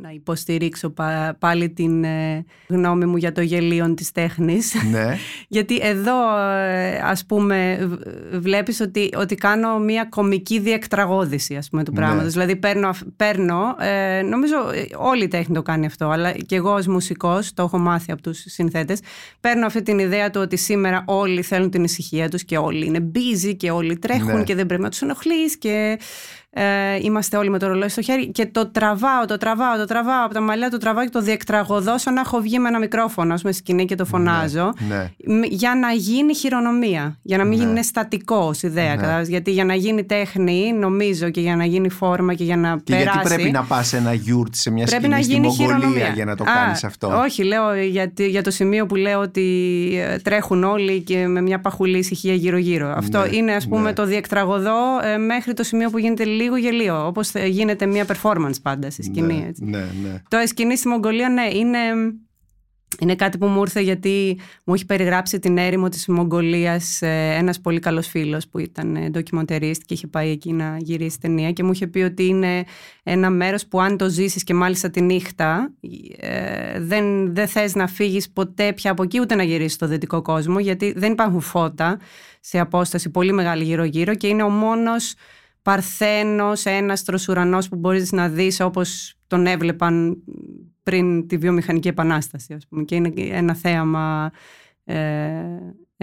να 0.00 0.10
υποστηρίξω 0.10 0.94
πάλι 1.38 1.70
την 1.70 2.04
ε, 2.04 2.44
γνώμη 2.68 3.04
μου 3.04 3.16
για 3.16 3.32
το 3.32 3.40
γελίο 3.40 3.94
της 3.94 4.12
τέχνης. 4.12 4.74
Ναι. 4.90 5.16
Γιατί 5.48 5.78
εδώ 5.82 6.38
ε, 6.38 7.00
ας 7.04 7.26
πούμε 7.26 7.88
βλέπεις 8.32 8.80
ότι, 8.80 9.10
ότι 9.16 9.34
κάνω 9.34 9.78
μια 9.78 10.04
κομική 10.04 10.58
διεκτραγώδηση 10.58 11.56
ας 11.56 11.68
πούμε 11.68 11.84
του 11.84 11.92
ναι. 11.92 11.98
πράγματος. 11.98 12.32
Δηλαδή 12.32 12.56
παίρνω, 12.56 12.90
παίρνω 13.16 13.76
ε, 13.78 14.22
νομίζω 14.22 14.56
όλη 14.96 15.24
η 15.24 15.28
τέχνη 15.28 15.54
το 15.54 15.62
κάνει 15.62 15.86
αυτό 15.86 16.08
αλλά 16.08 16.32
και 16.32 16.56
εγώ 16.56 16.72
ως 16.72 16.86
μουσικός 16.86 17.52
το 17.54 17.62
έχω 17.62 17.78
μάθει 17.78 18.12
από 18.12 18.22
τους 18.22 18.44
συνθέτες 18.46 19.00
παίρνω 19.40 19.66
αυτή 19.66 19.82
την 19.82 19.98
ιδέα 19.98 20.30
του 20.30 20.40
ότι 20.40 20.56
σήμερα 20.56 21.04
όλοι 21.06 21.42
θέλουν 21.42 21.70
την 21.70 21.84
ησυχία 21.84 22.28
τους 22.28 22.44
και 22.44 22.58
όλοι 22.58 22.86
είναι 22.86 23.10
busy 23.14 23.56
και 23.56 23.70
όλοι 23.70 23.98
τρέχουν 23.98 24.36
ναι. 24.36 24.42
και 24.42 24.54
δεν 24.54 24.66
πρέπει 24.66 24.82
να 24.82 24.88
τους 24.88 25.02
ενοχλείς 25.02 25.58
και 25.58 25.98
ε, 26.54 26.98
είμαστε 27.00 27.36
όλοι 27.36 27.50
με 27.50 27.58
το 27.58 27.66
ρολόι 27.66 27.88
στο 27.88 28.02
χέρι 28.02 28.30
και 28.30 28.46
το 28.46 28.66
τραβάω, 28.66 29.24
το 29.26 29.36
τραβάω, 29.36 29.76
το 29.76 29.84
τραβάω 29.84 30.24
από 30.24 30.34
τα 30.34 30.40
μαλλιά, 30.40 30.70
το 30.70 30.78
τραβάω 30.78 31.04
και 31.04 31.10
το 31.10 31.20
διεκτραγωδώ 31.20 31.98
σαν 31.98 32.14
να 32.14 32.20
έχω 32.20 32.40
βγει 32.40 32.58
με 32.58 32.68
ένα 32.68 32.78
μικρόφωνο, 32.78 33.34
ας 33.34 33.40
πούμε, 33.40 33.52
σκηνή 33.52 33.84
και 33.84 33.94
το 33.94 34.04
φωνάζω. 34.04 34.72
Ναι, 34.88 35.10
ναι. 35.34 35.46
Για 35.46 35.74
να 35.74 35.90
γίνει 35.90 36.34
χειρονομία, 36.34 37.18
για 37.22 37.38
να 37.38 37.44
μην 37.44 37.58
ναι. 37.58 37.64
γίνει 37.64 37.84
στατικό 37.84 38.54
ιδέα. 38.62 38.94
Ναι. 38.94 39.22
Γιατί 39.22 39.50
για 39.50 39.64
να 39.64 39.74
γίνει 39.74 40.04
τέχνη, 40.04 40.72
νομίζω 40.72 41.30
και 41.30 41.40
για 41.40 41.56
να 41.56 41.64
γίνει 41.64 41.88
φόρμα 41.88 42.34
και 42.34 42.44
για 42.44 42.56
να 42.56 42.76
και 42.76 42.82
περάσει. 42.92 43.10
Γιατί 43.12 43.34
πρέπει 43.34 43.50
να 43.50 43.62
πας 43.62 43.88
σε 43.88 43.96
ένα 43.96 44.12
γιούρτ 44.12 44.54
σε 44.54 44.70
μια 44.70 44.86
πρέπει 44.86 45.02
σκηνή 45.02 45.14
να 45.14 45.20
γίνει 45.20 45.52
στη 45.52 45.62
Μογγολία 45.62 46.08
για 46.08 46.24
να 46.24 46.36
το 46.36 46.44
κάνεις 46.44 46.84
αυτό; 46.84 47.20
Όχι, 47.24 47.44
λέω 47.44 47.74
για, 47.74 48.12
για 48.16 48.42
το 48.42 48.50
σημείο 48.50 48.86
που 48.86 48.94
λέω 48.94 49.20
ότι 49.20 49.88
ε, 50.08 50.18
τρέχουν 50.18 50.64
όλοι 50.64 51.00
και 51.00 51.26
με 51.26 51.40
μια 51.40 51.60
παχουλή 51.60 51.98
ησυχία 51.98 52.34
γύρω-γύρω. 52.34 52.94
Αυτό 52.96 53.20
ναι, 53.20 53.36
είναι, 53.36 53.52
ας 53.52 53.68
πούμε, 53.68 53.92
το 53.92 54.06
διεκτραγωδό 54.06 55.00
ε, 55.02 55.16
μέχρι 55.16 55.54
το 55.54 55.62
σημείο 55.62 55.90
που 55.90 55.98
γίνεται 55.98 56.24
λίγο 56.42 56.56
γελίο, 56.56 57.06
όπως 57.06 57.32
γίνεται 57.48 57.86
μια 57.86 58.06
performance 58.06 58.62
πάντα 58.62 58.90
στη 58.90 59.02
σκηνή. 59.02 59.34
Ναι, 59.34 59.46
έτσι. 59.46 59.64
ναι, 59.64 59.78
ναι. 59.78 60.22
Το 60.28 60.36
σκηνή 60.46 60.76
στη 60.76 60.88
Μογγολία, 60.88 61.28
ναι, 61.28 61.48
είναι, 61.52 61.78
είναι 62.98 63.14
κάτι 63.14 63.38
που 63.38 63.46
μου 63.46 63.60
ήρθε 63.60 63.80
γιατί 63.80 64.38
μου 64.64 64.74
έχει 64.74 64.86
περιγράψει 64.86 65.38
την 65.38 65.58
έρημο 65.58 65.88
της 65.88 66.06
Μογγολίας 66.06 67.02
ε, 67.02 67.34
ένας 67.38 67.60
πολύ 67.60 67.78
καλός 67.78 68.06
φίλος 68.06 68.48
που 68.48 68.58
ήταν 68.58 68.96
ε, 68.96 69.10
ντοκιμοντερίστ 69.10 69.82
και 69.86 69.94
είχε 69.94 70.06
πάει 70.06 70.30
εκεί 70.30 70.52
να 70.52 70.76
γυρίσει 70.78 71.20
ταινία 71.20 71.52
και 71.52 71.62
μου 71.62 71.72
είχε 71.72 71.86
πει 71.86 72.00
ότι 72.00 72.26
είναι 72.26 72.64
ένα 73.02 73.30
μέρος 73.30 73.66
που 73.66 73.80
αν 73.80 73.96
το 73.96 74.08
ζήσεις 74.08 74.44
και 74.44 74.54
μάλιστα 74.54 74.90
τη 74.90 75.00
νύχτα 75.00 75.72
ε, 76.16 76.80
δεν, 76.80 77.34
δεν 77.34 77.48
θες 77.48 77.74
να 77.74 77.86
φύγεις 77.86 78.30
ποτέ 78.30 78.72
πια 78.72 78.90
από 78.90 79.02
εκεί 79.02 79.20
ούτε 79.20 79.34
να 79.34 79.42
γυρίσεις 79.42 79.72
στο 79.72 79.86
δυτικό 79.86 80.22
κόσμο 80.22 80.58
γιατί 80.58 80.92
δεν 80.96 81.12
υπάρχουν 81.12 81.40
φώτα 81.40 81.98
σε 82.40 82.58
απόσταση 82.58 83.10
πολύ 83.10 83.32
μεγάλη 83.32 83.64
γύρω 83.64 83.84
γύρω 83.84 84.14
και 84.14 84.26
είναι 84.26 84.42
ο 84.42 84.48
μόνος 84.48 85.14
παρθένος, 85.62 86.64
έναστρος 86.64 87.28
ουρανός 87.28 87.68
που 87.68 87.76
μπορείς 87.76 88.12
να 88.12 88.28
δεις 88.28 88.60
όπως 88.60 89.14
τον 89.26 89.46
έβλεπαν 89.46 90.22
πριν 90.82 91.26
τη 91.26 91.36
βιομηχανική 91.36 91.88
επανάσταση 91.88 92.54
ας 92.54 92.66
πούμε. 92.68 92.82
και 92.82 92.94
είναι 92.94 93.12
ένα 93.16 93.54
θέαμα 93.54 94.32
ε, 94.84 95.42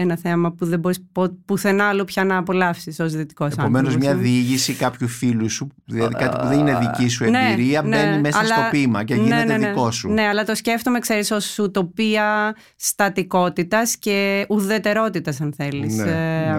ένα 0.00 0.16
θέαμα 0.16 0.52
που 0.52 0.66
δεν 0.66 0.78
μπορείς 0.78 1.04
πουθενά 1.44 1.84
άλλο 1.84 2.04
πια 2.04 2.24
να 2.24 2.36
απολαύσεις 2.36 3.00
ως 3.00 3.12
δυτικός 3.12 3.46
άνθρωπος. 3.46 3.70
Επομένως, 3.70 3.96
μια 3.96 4.14
διήγηση 4.14 4.72
κάποιου 4.72 5.08
φίλου 5.08 5.50
σου, 5.50 5.68
δηλαδή 5.84 6.14
κάτι 6.14 6.36
που 6.40 6.46
δεν 6.46 6.58
είναι 6.58 6.78
δική 6.78 7.08
σου 7.08 7.24
ναι, 7.24 7.50
εμπειρία, 7.52 7.82
ναι, 7.82 7.96
μπαίνει 7.96 8.20
μέσα 8.20 8.44
στο 8.44 8.60
ποίημα 8.70 9.04
και 9.04 9.14
ναι, 9.14 9.22
γίνεται 9.22 9.58
δικό 9.58 9.90
σου. 9.90 10.08
Ναι, 10.08 10.22
αλλά 10.22 10.44
το 10.44 10.54
σκέφτομαι, 10.54 10.98
ξέρεις, 10.98 11.30
ως 11.30 11.58
ουτοπία 11.58 12.56
στατικότητας 12.76 13.96
και 13.96 14.46
ουδετερότητας, 14.48 15.40
αν 15.40 15.52
θέλεις. 15.56 15.98
Ε, 15.98 16.56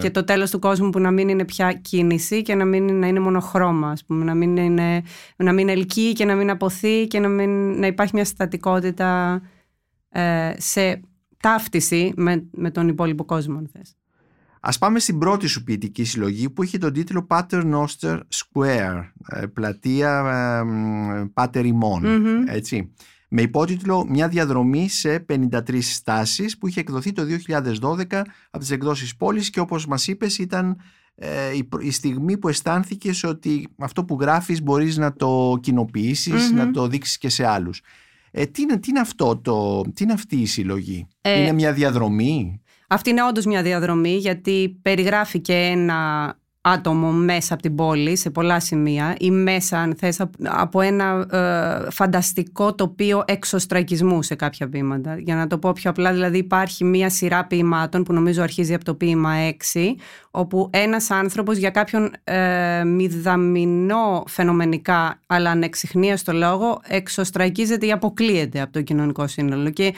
και 0.00 0.10
το 0.10 0.24
τέλος 0.24 0.50
του 0.50 0.58
κόσμου 0.58 0.90
που 0.90 0.98
να 0.98 1.10
μην 1.10 1.28
είναι 1.28 1.44
πια 1.44 1.72
κίνηση 1.72 2.42
και 2.42 2.54
να 2.54 2.64
μην 2.64 2.98
να 2.98 3.06
είναι 3.06 3.20
μονοχρώμα, 3.20 3.90
ας 3.90 4.04
πούμε, 4.04 4.24
να 4.24 4.34
μην, 4.34 4.56
είναι, 4.56 5.02
να 5.36 5.52
μην 5.52 5.68
ελκύει 5.68 6.12
και 6.12 6.24
να 6.24 6.34
μην 6.34 6.50
αποθεί 6.50 7.06
και 7.06 7.20
να, 7.20 7.28
μην, 7.28 7.78
να 7.78 7.86
υπάρχει 7.86 8.14
μια 8.14 8.24
στατικότητα 8.24 9.40
ε, 10.08 10.52
σε 10.56 11.00
ταύτιση 11.42 12.12
με, 12.16 12.44
με 12.50 12.70
τον 12.70 12.88
υπόλοιπο 12.88 13.24
κόσμο, 13.24 13.58
αν 13.58 13.68
θες. 13.72 13.96
Ας 14.60 14.78
πάμε 14.78 14.98
στην 14.98 15.18
πρώτη 15.18 15.46
σου 15.46 15.62
ποιητική 15.62 16.04
συλλογή 16.04 16.50
που 16.50 16.62
είχε 16.62 16.78
τον 16.78 16.92
τίτλο 16.92 17.26
Pater 17.30 17.72
Noster 17.74 18.18
Square, 18.18 19.10
ε, 19.28 19.46
πλατεία 19.46 20.22
ε, 20.64 21.30
Pater 21.34 21.72
Imon, 21.72 22.02
έτσι. 22.46 22.92
Με 23.28 23.42
υπότιτλο 23.42 24.06
«Μια 24.08 24.28
διαδρομή 24.28 24.88
σε 24.88 25.24
53 25.28 25.78
στάσεις» 25.80 26.58
που 26.58 26.66
είχε 26.66 26.80
εκδοθεί 26.80 27.12
το 27.12 27.22
2012 27.80 28.04
από 28.50 28.58
τις 28.58 28.70
εκδόσεις 28.70 29.16
πόλης 29.16 29.50
και 29.50 29.60
όπως 29.60 29.86
μας 29.86 30.06
είπες 30.06 30.38
ήταν 30.38 30.76
ε, 31.14 31.28
η, 31.80 31.90
στιγμή 31.90 32.38
που 32.38 32.48
αισθάνθηκες 32.48 33.24
ότι 33.24 33.68
αυτό 33.78 34.04
που 34.04 34.18
γράφεις 34.20 34.62
μπορείς 34.62 34.96
να 34.96 35.12
το 35.12 35.58
κοινοποιησεις 35.62 36.50
να 36.50 36.70
το 36.70 36.86
δείξεις 36.86 37.18
και 37.18 37.28
σε 37.28 37.46
άλλους. 37.46 37.80
Ε, 38.34 38.46
τι, 38.46 38.62
είναι, 38.62 38.78
τι, 38.78 38.90
είναι 38.90 39.00
αυτό 39.00 39.36
το, 39.36 39.80
τι 39.94 40.02
είναι 40.02 40.12
αυτή 40.12 40.36
η 40.36 40.46
συλλογή, 40.46 41.06
ε, 41.20 41.40
Είναι 41.40 41.52
μια 41.52 41.72
διαδρομή; 41.72 42.60
Αυτή 42.88 43.10
είναι 43.10 43.24
όντως 43.24 43.44
μια 43.44 43.62
διαδρομή 43.62 44.16
γιατί 44.16 44.78
περιγράφει 44.82 45.40
και 45.40 45.54
ένα 45.54 46.36
άτομο 46.64 47.10
μέσα 47.10 47.54
από 47.54 47.62
την 47.62 47.74
πόλη 47.74 48.16
σε 48.16 48.30
πολλά 48.30 48.60
σημεία 48.60 49.16
ή 49.18 49.30
μέσα 49.30 49.78
αν 49.78 49.94
θες 49.98 50.20
από 50.42 50.80
ένα 50.80 51.26
ε, 51.30 51.90
φανταστικό 51.90 52.74
τοπίο 52.74 53.22
εξωστρακισμού 53.26 54.22
σε 54.22 54.34
κάποια 54.34 54.66
βήματα. 54.66 55.16
Για 55.18 55.34
να 55.34 55.46
το 55.46 55.58
πω 55.58 55.72
πιο 55.72 55.90
απλά 55.90 56.12
δηλαδή 56.12 56.38
υπάρχει 56.38 56.84
μία 56.84 57.10
σειρά 57.10 57.44
ποιημάτων 57.46 58.02
που 58.02 58.12
νομίζω 58.12 58.42
αρχίζει 58.42 58.74
από 58.74 58.84
το 58.84 58.94
ποίημα 58.94 59.32
6 59.72 59.78
όπου 60.30 60.70
ένας 60.72 61.10
άνθρωπος 61.10 61.56
για 61.56 61.70
κάποιον 61.70 62.10
ε, 62.24 62.84
μηδαμινό 62.84 64.24
φαινομενικά 64.26 65.20
αλλά 65.26 65.50
ανεξιχνία 65.50 66.16
στο 66.16 66.32
λόγο 66.32 66.80
εξωστρακίζεται 66.86 67.86
ή 67.86 67.92
αποκλείεται 67.92 68.60
από 68.60 68.72
το 68.72 68.82
κοινωνικό 68.82 69.26
σύνολο 69.26 69.70
και 69.70 69.94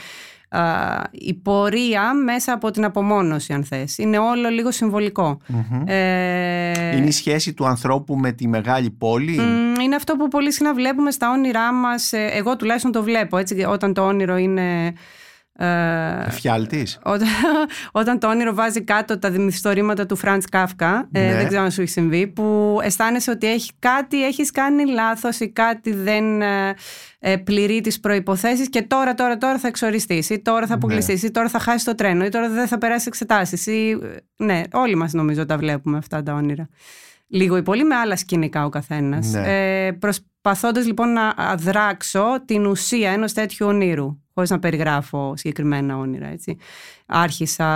η 1.10 1.34
πορεία 1.34 2.14
μέσα 2.14 2.52
από 2.52 2.70
την 2.70 2.84
απομόνωση 2.84 3.52
αν 3.52 3.64
θες. 3.64 3.98
Είναι 3.98 4.18
όλο 4.18 4.48
λίγο 4.48 4.70
Ε... 5.86 6.96
Είναι 6.96 7.06
η 7.06 7.10
σχέση 7.10 7.52
του 7.54 7.66
ανθρώπου 7.66 8.16
με 8.16 8.32
τη 8.32 8.48
μεγάλη 8.48 8.90
πόλη; 8.90 9.40
Είναι 9.82 9.96
αυτό 9.96 10.16
που 10.16 10.28
πολύ 10.28 10.52
συχνά 10.52 10.74
βλέπουμε 10.74 11.10
στα 11.10 11.30
όνειρά 11.30 11.72
μας. 11.72 12.12
Ε, 12.12 12.30
εγώ 12.32 12.56
τουλάχιστον 12.56 12.92
το 12.92 13.02
βλέπω 13.02 13.36
έτσι, 13.36 13.64
όταν 13.68 13.94
το 13.94 14.02
όνειρο 14.02 14.36
είναι 14.36 14.92
Ε, 15.58 16.24
Εφιάλτης. 16.26 16.98
Όταν, 17.04 17.28
όταν 18.00 18.18
το 18.18 18.28
όνειρο 18.28 18.54
βάζει 18.54 18.82
κάτω 18.84 19.18
τα 19.18 19.30
δημιστορήματα 19.30 20.06
του 20.06 20.16
Φραντ 20.16 20.42
Κάφκα, 20.50 21.08
ε, 21.12 21.20
Ναι. 21.26 21.34
δεν 21.34 21.46
ξέρω 21.46 21.62
αν 21.62 21.70
σου 21.70 21.80
έχει 21.80 21.90
συμβεί, 21.90 22.26
που 22.26 22.78
αισθάνεσαι 22.82 23.30
ότι 23.30 23.46
έχει 23.52 23.70
κάτι, 23.78 24.24
έχεις 24.24 24.50
κάνει 24.50 24.86
λάθος 24.86 25.40
ή 25.40 25.48
κάτι 25.52 25.92
δεν 25.94 26.42
ε, 26.42 26.74
ε, 27.18 27.36
πληρεί 27.36 27.80
τις 27.80 28.00
προϋποθέσεις 28.00 28.68
και 28.68 28.82
τώρα, 28.82 29.14
τώρα, 29.14 29.36
τώρα 29.36 29.58
θα 29.58 29.68
εξοριστείς 29.68 30.30
ή 30.30 30.40
τώρα 30.42 30.66
θα 30.66 30.74
αποκλειστείς 30.74 31.22
ή 31.22 31.30
τώρα 31.30 31.48
θα 31.48 31.58
χάσεις 31.58 31.84
το 31.84 31.94
τρένο 31.94 32.24
ή 32.24 32.28
τώρα 32.28 32.48
δεν 32.48 32.66
θα 32.66 32.78
περάσεις 32.78 33.06
εξετάσεις 33.06 33.66
ή... 33.66 33.98
ε, 34.36 34.44
Ναι, 34.44 34.62
όλοι 34.72 34.94
μας 34.94 35.12
νομίζω 35.12 35.44
τα 35.46 35.56
βλέπουμε 35.56 35.96
αυτά 35.98 36.22
τα 36.22 36.34
όνειρα. 36.34 36.68
Λίγο 37.26 37.56
ή 37.56 37.62
πολύ 37.62 37.84
με 37.84 37.94
άλλα 37.94 38.16
σκηνικά 38.16 38.64
ο 38.64 38.68
καθένας. 38.68 39.32
Ναι. 39.32 39.84
Ε, 39.86 39.92
προσπαθώντας 40.44 40.86
λοιπόν 40.86 41.12
να 41.12 41.34
αδράξω 41.36 42.24
την 42.44 42.66
ουσία 42.66 43.10
ενός 43.10 43.32
τέτοιου 43.32 43.66
ονείρου 43.66 44.18
χωρίς 44.34 44.50
να 44.50 44.58
περιγράφω 44.58 45.34
συγκεκριμένα 45.36 45.96
όνειρα. 45.96 46.26
Έτσι. 46.26 46.56
Άρχισα 47.06 47.66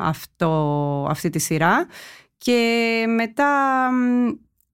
αυτό, 0.00 1.06
αυτή 1.10 1.30
τη 1.30 1.38
σειρά 1.38 1.86
και 2.38 3.04
μετά 3.16 3.46
μ, 3.92 4.30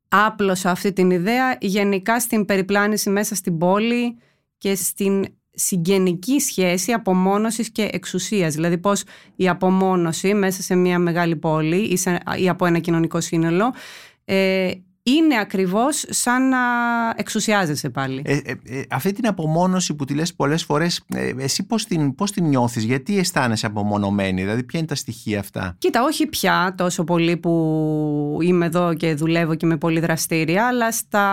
άπλωσα 0.08 0.70
αυτή 0.70 0.92
την 0.92 1.10
ιδέα 1.10 1.56
γενικά 1.60 2.20
στην 2.20 2.44
περιπλάνηση 2.44 3.10
μέσα 3.10 3.34
στην 3.34 3.58
πόλη 3.58 4.18
και 4.58 4.74
στην 4.74 5.24
συγγενική 5.50 6.40
σχέση 6.40 6.92
απομόνωσης 6.92 7.70
και 7.72 7.88
εξουσίας. 7.92 8.54
Δηλαδή 8.54 8.78
πώς 8.78 9.04
η 9.36 9.48
απομόνωση 9.48 10.34
μέσα 10.34 10.62
σε 10.62 10.74
μια 10.74 10.98
μεγάλη 10.98 11.36
πόλη 11.36 11.76
ή, 11.76 11.96
σε- 11.96 12.22
ή 12.38 12.48
από 12.48 12.66
ένα 12.66 12.78
κοινωνικό 12.78 13.20
σύνολο 13.20 13.74
ε, 14.24 14.70
είναι 15.16 15.38
ακριβώς 15.38 16.04
σαν 16.08 16.48
να 16.48 16.58
εξουσιάζεσαι 17.16 17.90
πάλι. 17.90 18.22
Ε, 18.24 18.36
ε, 18.36 18.54
ε, 18.64 18.82
αυτή 18.90 19.12
την 19.12 19.26
απομόνωση 19.26 19.94
που 19.94 20.04
τη 20.04 20.14
λες 20.14 20.34
πολλές 20.34 20.64
φορές, 20.64 21.04
ε, 21.14 21.32
εσύ 21.38 21.66
πώς 21.66 21.84
την, 21.84 22.14
πώς 22.14 22.30
την 22.30 22.44
νιώθεις, 22.44 22.84
γιατί 22.84 23.18
αισθάνεσαι 23.18 23.66
απομονωμένη, 23.66 24.40
δηλαδή 24.42 24.62
ποια 24.62 24.78
είναι 24.78 24.88
τα 24.88 24.94
στοιχεία 24.94 25.38
αυτά; 25.38 25.74
Κοίτα, 25.78 26.02
όχι 26.02 26.26
πια 26.26 26.74
τόσο 26.76 27.04
πολύ 27.04 27.36
που 27.36 28.38
είμαι 28.42 28.66
εδώ 28.66 28.94
και 28.94 29.14
δουλεύω 29.14 29.54
και 29.54 29.66
είμαι 29.66 29.76
πολύ 29.76 30.00
δραστήρια, 30.00 30.66
αλλά 30.66 30.92
στα 30.92 31.24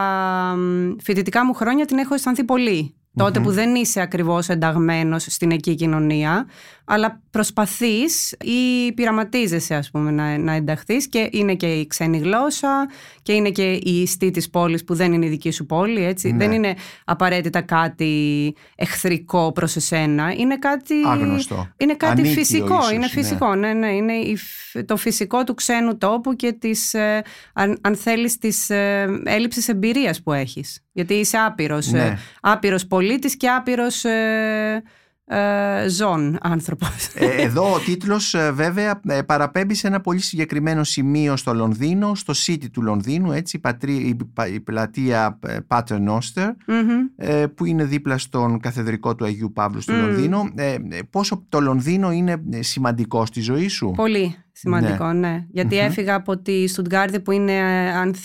μ, 0.57 0.95
φοιτητικά 1.01 1.45
μου 1.45 1.53
χρόνια 1.53 1.85
την 1.85 1.97
έχω 1.97 2.13
αισθανθεί 2.13 2.43
πολύ. 2.43 2.95
Τότε 3.17 3.39
που 3.39 3.51
δεν 3.51 3.75
είσαι 3.75 4.01
ακριβώς 4.01 4.49
ενταγμένος 4.49 5.25
στην 5.29 5.51
εκεί 5.51 5.75
κοινωνία, 5.75 6.45
αλλά 6.86 7.21
προσπαθείς 7.32 8.32
ή 8.32 8.91
πειραματίζεσαι 8.93 9.76
ας 9.76 9.89
πούμε 9.91 10.12
να, 10.12 10.38
να 10.38 10.54
ενταχθείς 10.54 11.08
και 11.08 11.30
είναι 11.32 11.56
και 11.56 11.74
η 11.74 11.88
ξένη 11.88 12.17
γλώσσα 12.17 12.89
και 13.21 13.34
είναι 13.34 13.50
και 13.50 13.71
η 13.71 14.02
ιστή 14.02 14.32
της 14.32 14.50
πόλης 14.50 14.84
που 14.84 14.95
δεν 14.95 15.13
είναι 15.13 15.26
η 15.26 15.30
δική 15.30 15.52
σου 15.52 15.65
πόλη, 15.65 16.04
έτσι. 16.04 16.32
Ναι. 16.32 16.38
Δεν 16.38 16.52
είναι 16.52 16.74
απαραίτητα 17.06 17.62
κάτι 17.62 18.54
εχθρικό 18.76 19.52
προς 19.52 19.76
εσένα, 19.76 20.34
είναι 20.38 20.58
κάτι... 20.58 20.93
Άγνωστο. 21.08 21.67
Είναι 21.78 21.93
κάτι 21.95 22.21
Ανίκιο 22.21 22.32
φυσικό, 22.34 22.78
ίσως, 22.78 22.91
είναι 22.91 23.00
ναι. 23.00 23.08
φυσικό, 23.08 23.56
ναι, 23.56 23.74
ναι, 23.74 23.88
είναι 23.88 24.13
η 24.13 24.36
φ- 24.38 24.86
το 24.86 24.98
φυσικό 24.98 25.43
του 25.43 25.54
ξένου 25.54 25.98
τόπου 25.98 26.36
και 26.36 26.52
της, 26.52 26.93
ε, 26.93 27.21
αν, 27.54 27.78
αν 27.82 27.95
θέλεις, 27.95 28.38
της 28.38 28.69
ε, 28.69 29.21
έλλειψης 29.24 29.67
εμπειρίας 29.67 30.21
που 30.24 30.34
έχεις. 30.34 30.84
Γιατί 30.91 31.13
είσαι 31.13 31.38
άπειρος, 31.38 31.88
Ναι. 31.91 32.06
ε, 32.06 32.17
άπειρος 32.41 32.88
πολίτης 32.88 33.38
και 33.38 33.48
άπειρος 33.50 34.04
ε, 34.04 34.84
ε, 35.27 35.88
ζών 35.89 36.38
άνθρωπος. 36.41 37.07
Ε, 37.15 37.25
εδώ 37.25 37.73
ο 37.73 37.79
τίτλος 37.79 38.33
ε, 38.33 38.51
βέβαια 38.51 39.01
ε, 39.07 39.21
παραπέμπει 39.21 39.73
σε 39.73 39.88
ένα 39.88 40.01
πολύ 40.01 40.19
συγκεκριμένο 40.19 40.83
σημείο 40.83 41.35
στο 41.35 41.53
Λονδίνο, 41.53 42.15
στο 42.15 42.33
City 42.45 42.69
του 42.71 42.81
Λονδίνου, 42.81 43.31
έτσι, 43.31 43.57
η, 43.57 43.59
πατρί, 43.59 43.95
η, 43.95 44.17
πα- 44.33 44.47
η 44.47 44.59
πλατεία 44.59 45.39
ε, 45.47 45.57
Pater 45.67 45.97
Noster, 46.07 46.49
Μμμ. 46.67 46.89
ε, 47.15 47.45
που 47.47 47.65
είναι 47.65 47.83
δίπλα 47.83 48.17
στον 48.17 48.59
καθεδρικό 48.59 49.15
του 49.15 49.25
Αγίου 49.25 49.51
Παύλου 49.53 49.81
στο 49.81 49.93
Μμ. 49.93 49.99
Λονδίνο. 49.99 50.51
Ε, 50.55 50.71
ε, 50.73 50.77
πόσο 51.09 51.45
το 51.49 51.59
Λονδίνο 51.59 52.11
είναι 52.11 52.43
ε, 52.51 52.61
σημαντικό 52.61 53.25
στη 53.25 53.41
ζωή 53.41 53.67
σου; 53.67 53.93
Πολύ 53.95 54.35
σημαντικό, 54.51 55.13
ναι. 55.13 55.45
Γιατί 55.51 55.77
έφυγα 55.77 56.15
από 56.15 56.38
τη 56.38 56.67
Στουτγκάρδη 56.67 57.19
που 57.19 57.31
είναι, 57.31 57.55
ε, 57.55 57.91
αν 57.91 58.15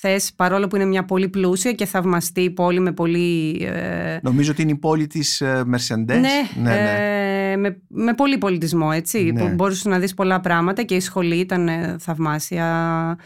θες, 0.00 0.32
παρόλο 0.36 0.66
που 0.66 0.76
είναι 0.76 0.84
μια 0.84 1.04
πολύ 1.04 1.28
πλούσια 1.28 1.72
και 1.72 1.84
θαυμαστή 1.84 2.50
πόλη 2.50 2.80
με 2.80 2.92
πολύ... 2.92 3.58
ε, 3.72 4.18
Νομίζω 4.22 4.50
ότι 4.50 4.62
είναι 4.62 4.70
η 4.70 4.76
πόλη 4.76 5.06
της 5.06 5.40
ε, 5.40 5.62
Mercedes. 5.72 6.20
Ναι, 6.56 6.70
ε, 6.70 7.56
με, 7.56 7.80
με 7.88 8.14
πολύ 8.14 8.38
πολιτισμό, 8.38 8.90
έτσι, 8.92 9.22
Ναι. 9.22 9.40
που 9.40 9.54
μπορούσες 9.54 9.84
να 9.84 9.98
δεις 9.98 10.14
πολλά 10.14 10.40
πράγματα 10.40 10.82
και 10.82 10.94
η 10.94 11.00
σχολή 11.00 11.36
ήταν 11.36 11.68
ε, 11.68 11.96
θαυμάσια. 11.98 13.18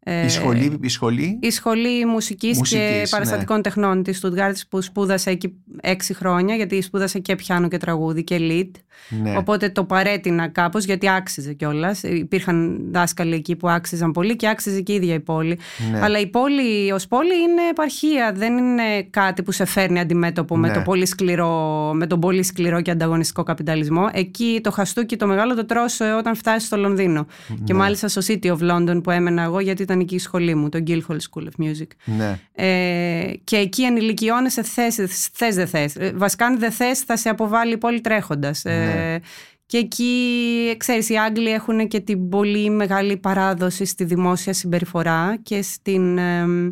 Ε, 0.00 0.24
Η 0.24 0.28
σχολή, 0.28 0.78
η 0.82 0.88
σχολή; 0.88 1.38
η 1.42 1.50
σχολή 1.50 2.06
μουσικής, 2.06 2.58
Μουσικής, 2.58 2.84
και 2.86 2.98
ναι. 3.00 3.08
παραστατικών 3.08 3.62
τεχνών 3.62 4.02
της 4.02 4.16
Στουτγκάρτης 4.16 4.68
που 4.68 4.82
σπούδασα 4.82 5.30
εκεί 5.30 5.52
έξι 5.80 6.14
χρόνια 6.14 6.54
γιατί 6.54 6.82
σπούδασα 6.82 7.18
και 7.18 7.34
πιάνο 7.34 7.68
και 7.68 7.76
τραγούδι 7.76 8.24
και 8.24 8.36
lead. 8.40 8.70
Ναι. 9.08 9.36
Οπότε 9.36 9.68
το 9.68 9.84
παρέτεινα 9.84 10.48
κάπως 10.48 10.84
γιατί 10.84 11.08
άξιζε 11.10 11.52
κιόλας. 11.52 12.02
Υπήρχαν 12.02 12.78
δάσκαλοι 12.90 13.34
εκεί 13.34 13.56
που 13.56 13.68
άξιζαν 13.68 14.10
πολύ 14.12 14.36
και 14.36 14.48
άξιζε 14.48 14.80
και 14.80 14.92
η 14.92 14.94
ίδια 14.94 15.14
η 15.14 15.20
πόλη. 15.20 15.58
Ναι. 15.92 16.00
Αλλά 16.02 16.18
η 16.20 16.26
πόλη 16.26 16.92
ως 16.92 17.06
πόλη 17.06 17.28
είναι 17.42 17.62
επαρχία. 17.70 18.32
Δεν 18.36 18.56
είναι 18.56 19.02
κάτι 19.10 19.42
που 19.42 19.52
σε 19.52 19.64
φέρνει 19.64 20.00
αντιμέτωπο 20.00 20.56
με, 20.56 20.68
Ναι. 20.68 20.74
το 20.74 20.80
πολύ 20.80 21.06
σκληρό, 21.06 21.90
με 21.94 22.06
τον 22.06 22.20
πολύ 22.20 22.42
σκληρό 22.42 22.80
και 22.80 22.90
ανταγωνιστικό 22.90 23.42
καπιταλισμό. 23.42 24.08
Εκεί 24.12 24.60
το 24.62 24.70
χαστούκι 24.70 25.16
το 25.16 25.26
μεγάλο 25.26 25.54
το 25.54 25.64
τρως 25.66 26.00
ε, 26.00 26.04
όταν 26.04 26.34
φτάσει 26.34 26.66
στο 26.66 26.76
Λονδίνο. 26.76 27.26
Και 27.64 27.72
Ναι. 27.72 27.78
μάλιστα 27.78 28.08
στο 28.08 28.20
City 28.26 28.46
of 28.46 28.58
London 28.72 29.00
που 29.02 29.10
έμενα 29.10 29.42
εγώ 29.42 29.60
γιατί 29.60 29.82
ήταν 29.82 30.00
εκεί 30.00 30.14
η 30.14 30.18
σχολή 30.18 30.54
μου, 30.54 30.68
το 30.68 30.82
Guildhall 30.86 31.16
School 31.16 31.42
of 31.42 31.64
Music. 31.64 31.86
ναι. 32.04 32.38
Ε, 32.54 33.32
και 33.44 33.56
εκεί 33.56 33.82
ενηλικιώνεσαι 33.82 34.62
θες, 34.62 34.94
θες 35.32 35.54
δεν 35.54 35.66
θες. 35.66 35.96
Ε, 35.96 36.12
Βασικά 36.14 36.46
αν 36.46 36.58
δεν 36.58 36.70
θες 36.72 36.98
θα 37.00 37.16
σε 37.16 37.28
αποβάλει 37.28 37.72
η 37.72 37.76
πόλη 37.76 38.00
τρέχοντας. 38.00 38.64
Ε, 38.64 38.87
Ναι. 38.94 39.18
και 39.66 39.78
εκεί, 39.78 40.76
ξέρεις, 40.76 41.08
οι 41.08 41.16
Άγγλοι 41.16 41.50
έχουν 41.50 41.88
και 41.88 42.00
την 42.00 42.28
πολύ 42.28 42.70
μεγάλη 42.70 43.16
παράδοση 43.16 43.84
στη 43.84 44.04
δημόσια 44.04 44.52
συμπεριφορά 44.52 45.38
και 45.42 45.62
στην, 45.62 46.18
εμ, 46.18 46.70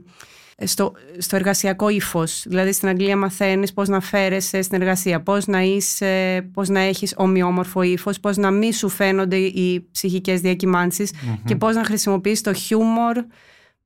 στο, 0.65 0.93
στο 1.19 1.37
εργασιακό 1.37 1.89
ύφος. 1.89 2.45
Δηλαδή 2.47 2.73
στην 2.73 2.89
Αγγλία 2.89 3.17
μαθαίνεις 3.17 3.73
πώς 3.73 3.89
να 3.89 4.01
φέρεσαι 4.01 4.63
στην 4.63 4.81
εργασία, 4.81 5.23
πώς 5.23 5.47
να, 5.47 5.63
είσαι, 5.63 6.43
πώς 6.53 6.69
να 6.69 6.81
έχεις 6.81 7.15
ομοιόμορφο 7.17 7.83
ύφος, 7.83 8.21
πώς 8.21 8.37
να 8.37 8.51
μην 8.51 8.73
σου 8.73 8.89
φαίνονται 8.89 9.37
οι 9.37 9.89
ψυχικές 9.93 10.41
διακυμάνσεις 10.41 11.11
και 11.45 11.57
πώς 11.57 11.75
να 11.75 11.85
χρησιμοποιείς 11.85 12.41
το 12.41 12.53
χιούμορ 12.53 13.25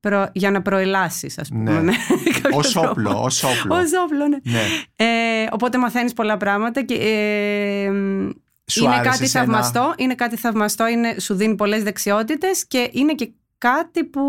προ- 0.01 0.29
για 0.33 0.51
να 0.51 0.61
προελάσεις, 0.61 1.37
ας 1.37 1.49
πούμε. 1.49 1.71
Ναι. 1.71 1.81
με 1.81 1.93
κάποιος 2.41 2.65
Ως 2.65 2.71
τρόπος. 2.71 2.89
όπλο, 2.89 3.21
ως 3.23 3.43
όπλο. 3.43 3.75
Ως 3.75 3.89
όπλο, 4.05 4.27
ναι. 4.27 4.37
Ναι. 4.43 4.61
Ε, 4.95 5.47
οπότε 5.51 5.77
μαθαίνεις 5.77 6.13
πολλά 6.13 6.37
πράγματα 6.37 6.81
και 6.83 6.93
ε, 6.93 7.91
Σου 8.71 8.83
είναι 8.83 8.93
άρεσε 8.93 9.09
κάτι 9.09 9.23
εσένα; 9.23 9.43
θαυμαστό, 9.45 9.93
είναι 9.97 10.15
κάτι 10.15 10.35
θαυμαστό, 10.35 10.87
είναι, 10.87 11.15
σου 11.19 11.33
δίνει 11.35 11.55
πολλές 11.55 11.83
δεξιότητες 11.83 12.67
και 12.67 12.89
είναι 12.91 13.13
και 13.13 13.31
κάτι 13.61 14.03
που 14.03 14.21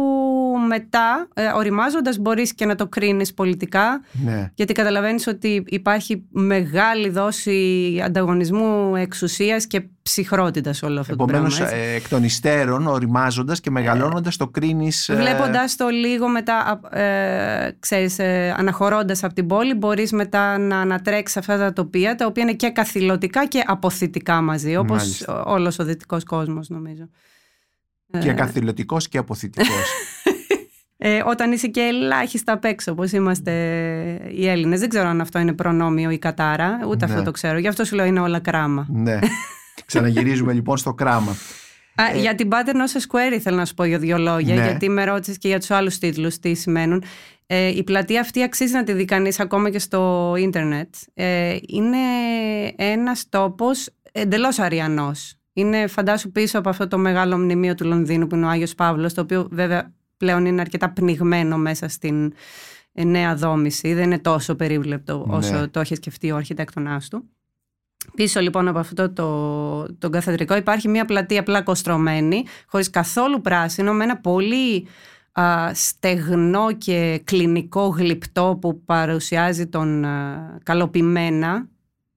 μετά, 0.68 1.28
ε, 1.34 1.46
οριμάζοντας, 1.54 2.18
μπορείς 2.18 2.54
και 2.54 2.66
να 2.66 2.74
το 2.74 2.86
κρίνεις 2.86 3.34
πολιτικά 3.34 4.00
ναι. 4.12 4.50
γιατί 4.54 4.72
καταλαβαίνεις 4.72 5.26
ότι 5.26 5.64
υπάρχει 5.66 6.24
μεγάλη 6.30 7.08
δόση 7.08 8.00
ανταγωνισμού, 8.04 8.96
εξουσίας 8.96 9.66
και 9.66 9.82
ψυχρότητας 10.02 10.76
σε 10.76 10.84
όλο 10.84 11.00
αυτό 11.00 11.12
Επομένως, 11.12 11.56
το 11.58 11.64
πράγμα. 11.64 11.82
έτσι. 11.82 11.94
εκ 11.94 12.08
των 12.08 12.24
υστέρων, 12.24 12.86
οριμάζοντας 12.86 13.60
και 13.60 13.70
μεγαλώνοντας, 13.70 14.36
το 14.36 14.48
κρίνεις. 14.48 15.10
Βλέποντας 15.14 15.76
το 15.76 15.88
λίγο 15.88 16.28
μετά, 16.28 16.80
ε, 16.90 17.70
ξέρεις, 17.78 18.18
ε, 18.18 18.54
αναχωρώντας 18.56 19.24
από 19.24 19.34
την 19.34 19.46
πόλη, 19.46 19.74
μπορείς 19.74 20.12
μετά 20.12 20.58
να 20.58 20.80
ανατρέξεις 20.80 21.36
αυτά 21.36 21.58
τα 21.58 21.72
τοπία, 21.72 22.14
τα 22.14 22.26
οποία 22.26 22.42
είναι 22.42 22.54
και 22.54 22.70
καθηλωτικά 22.70 23.46
και 23.46 23.62
αποθητικά 23.66 24.40
μαζί, 24.40 24.76
όπως 24.76 24.96
Μάλιστα. 24.96 25.44
όλος 25.44 25.78
ο 25.78 25.84
δυτικός 25.84 26.24
κόσμος 26.24 26.68
νομίζω. 26.68 27.08
Και 28.20 28.32
καθηλωτικός 28.32 29.08
και 29.08 29.18
αποθητικός. 29.18 29.90
Ε, 31.04 31.22
όταν 31.26 31.52
είσαι 31.52 31.66
και 31.66 31.80
ελάχιστα 31.80 32.52
απ' 32.52 32.64
έξω, 32.64 32.92
όπως 32.92 33.12
είμαστε 33.12 33.52
οι 34.34 34.48
Έλληνες. 34.48 34.80
Δεν 34.80 34.88
ξέρω 34.88 35.08
αν 35.08 35.20
αυτό 35.20 35.38
είναι 35.38 35.52
προνόμιο 35.52 36.10
ή 36.10 36.18
κατάρα, 36.18 36.78
ούτε 36.88 37.06
Ναι. 37.06 37.12
αυτό 37.12 37.24
το 37.24 37.30
ξέρω. 37.30 37.58
Γι' 37.58 37.68
αυτό 37.68 37.84
σου 37.84 37.94
λέω 37.94 38.04
είναι 38.04 38.20
όλα 38.20 38.38
κράμα. 38.40 38.86
ναι. 38.90 39.18
Ξαναγυρίζουμε 39.86 40.52
λοιπόν 40.52 40.76
στο 40.76 40.94
κράμα. 40.94 41.36
Α, 41.94 42.16
Για 42.16 42.34
την 42.34 42.48
Pater 42.52 42.70
Noster 42.70 43.00
Square 43.00 43.32
ήθελα 43.34 43.56
να 43.56 43.64
σου 43.64 43.74
πω 43.74 43.84
για 43.84 43.98
δύο 43.98 44.18
λόγια, 44.18 44.54
Ε, 44.54 44.58
Ναι. 44.58 44.64
γιατί 44.64 44.88
με 44.88 45.04
ρώτησες 45.04 45.38
και 45.38 45.48
για 45.48 45.58
τους 45.58 45.70
άλλους 45.70 45.98
τίτλους 45.98 46.38
τι 46.38 46.54
σημαίνουν. 46.54 47.04
Ε, 47.46 47.66
η 47.68 47.82
πλατεία 47.84 48.20
αυτή 48.20 48.42
αξίζει 48.42 48.72
να 48.72 48.84
τη 48.84 48.92
δει 48.92 49.04
κανείς 49.04 49.40
ακόμα 49.40 49.70
και 49.70 49.78
στο 49.78 50.34
ίντερνετ. 50.38 50.94
Ε, 51.14 51.56
είναι 51.66 51.96
ένας 52.76 53.28
τόπος 53.28 53.88
εντελώς 54.12 54.58
αριανός. 54.58 55.34
Είναι 55.52 55.86
φαντάσου 55.86 56.32
πίσω 56.32 56.58
από 56.58 56.68
αυτό 56.68 56.88
το 56.88 56.98
μεγάλο 56.98 57.38
μνημείο 57.38 57.74
του 57.74 57.84
Λονδίνου 57.84 58.26
που 58.26 58.34
είναι 58.34 58.46
ο 58.46 58.48
Άγιος 58.48 58.74
Παύλος, 58.74 59.14
το 59.14 59.20
οποίο 59.20 59.48
βέβαια 59.50 59.92
πλέον 60.16 60.46
είναι 60.46 60.60
αρκετά 60.60 60.90
πνιγμένο 60.90 61.56
μέσα 61.56 61.88
στην 61.88 62.32
ε, 62.92 63.04
νέα 63.04 63.34
δόμηση. 63.34 63.94
Δεν 63.94 64.04
είναι 64.04 64.18
τόσο 64.18 64.54
περίβλεπτο 64.54 65.24
Ναι. 65.28 65.36
όσο 65.36 65.70
το 65.70 65.80
έχει 65.80 65.94
σκεφτεί 65.94 66.30
ο 66.30 66.36
αρχιτέκτονάς 66.36 67.08
του. 67.08 67.24
Πίσω 68.14 68.40
λοιπόν 68.40 68.68
από 68.68 68.78
αυτό 68.78 69.10
το, 69.12 69.96
τον 69.98 70.10
καθεδρικό 70.10 70.56
υπάρχει 70.56 70.88
μια 70.88 71.04
πλατεία 71.04 71.40
απλά 71.40 71.62
κοστρωμένη, 71.62 72.44
χωρίς 72.66 72.90
καθόλου 72.90 73.40
πράσινο, 73.40 73.92
με 73.92 74.04
ένα 74.04 74.16
πολύ 74.16 74.86
α, 75.32 75.70
στεγνό 75.74 76.72
και 76.72 77.20
κλινικό 77.24 77.86
γλυπτό 77.86 78.58
που 78.60 78.84
παρουσιάζει 78.84 79.66
τον 79.66 80.04
α, 80.04 80.58
καλοποιημένα 80.62 81.56
ε, 81.56 81.71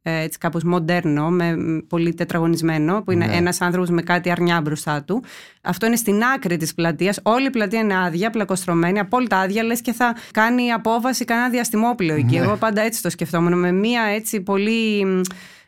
έτσι 0.10 0.38
κάπως 0.38 0.64
μοντέρνο, 0.64 1.30
με, 1.30 1.56
πολύ 1.88 2.14
τετραγωνισμένο, 2.14 3.02
που 3.02 3.12
είναι 3.12 3.26
Ναι. 3.26 3.36
ένας 3.36 3.62
άνθρωπος 3.62 3.90
με 3.90 4.02
κάτι 4.02 4.32
αρνιά 4.32 4.62
μπροστά 4.62 5.04
του. 5.04 5.24
Αυτό 5.62 5.86
είναι 5.86 5.96
στην 5.96 6.22
άκρη 6.36 6.58
της 6.58 6.74
πλατείας. 6.74 7.20
Όλη 7.24 7.46
η 7.48 7.50
πλατεία 7.50 7.80
είναι 7.80 7.98
άδεια, 7.98 8.30
πλακοστρωμένη, 8.30 9.00
απόλυτα 9.00 9.38
άδεια, 9.38 9.64
λες 9.64 9.82
και 9.82 9.94
θα 9.94 10.16
κάνει 10.32 10.72
απόβαση 10.72 11.26
κανένα 11.26 11.50
διαστημόπλαιο 11.50 12.16
εκεί. 12.16 12.38
Ναι. 12.38 12.46
Εγώ 12.46 12.56
πάντα 12.56 12.82
έτσι 12.82 13.02
το 13.02 13.10
σκεφτόμουν, 13.10 13.60
με 13.60 13.72
μία 13.72 14.02
έτσι 14.16 14.42
πολύ 14.42 15.06
μ, 15.06 15.22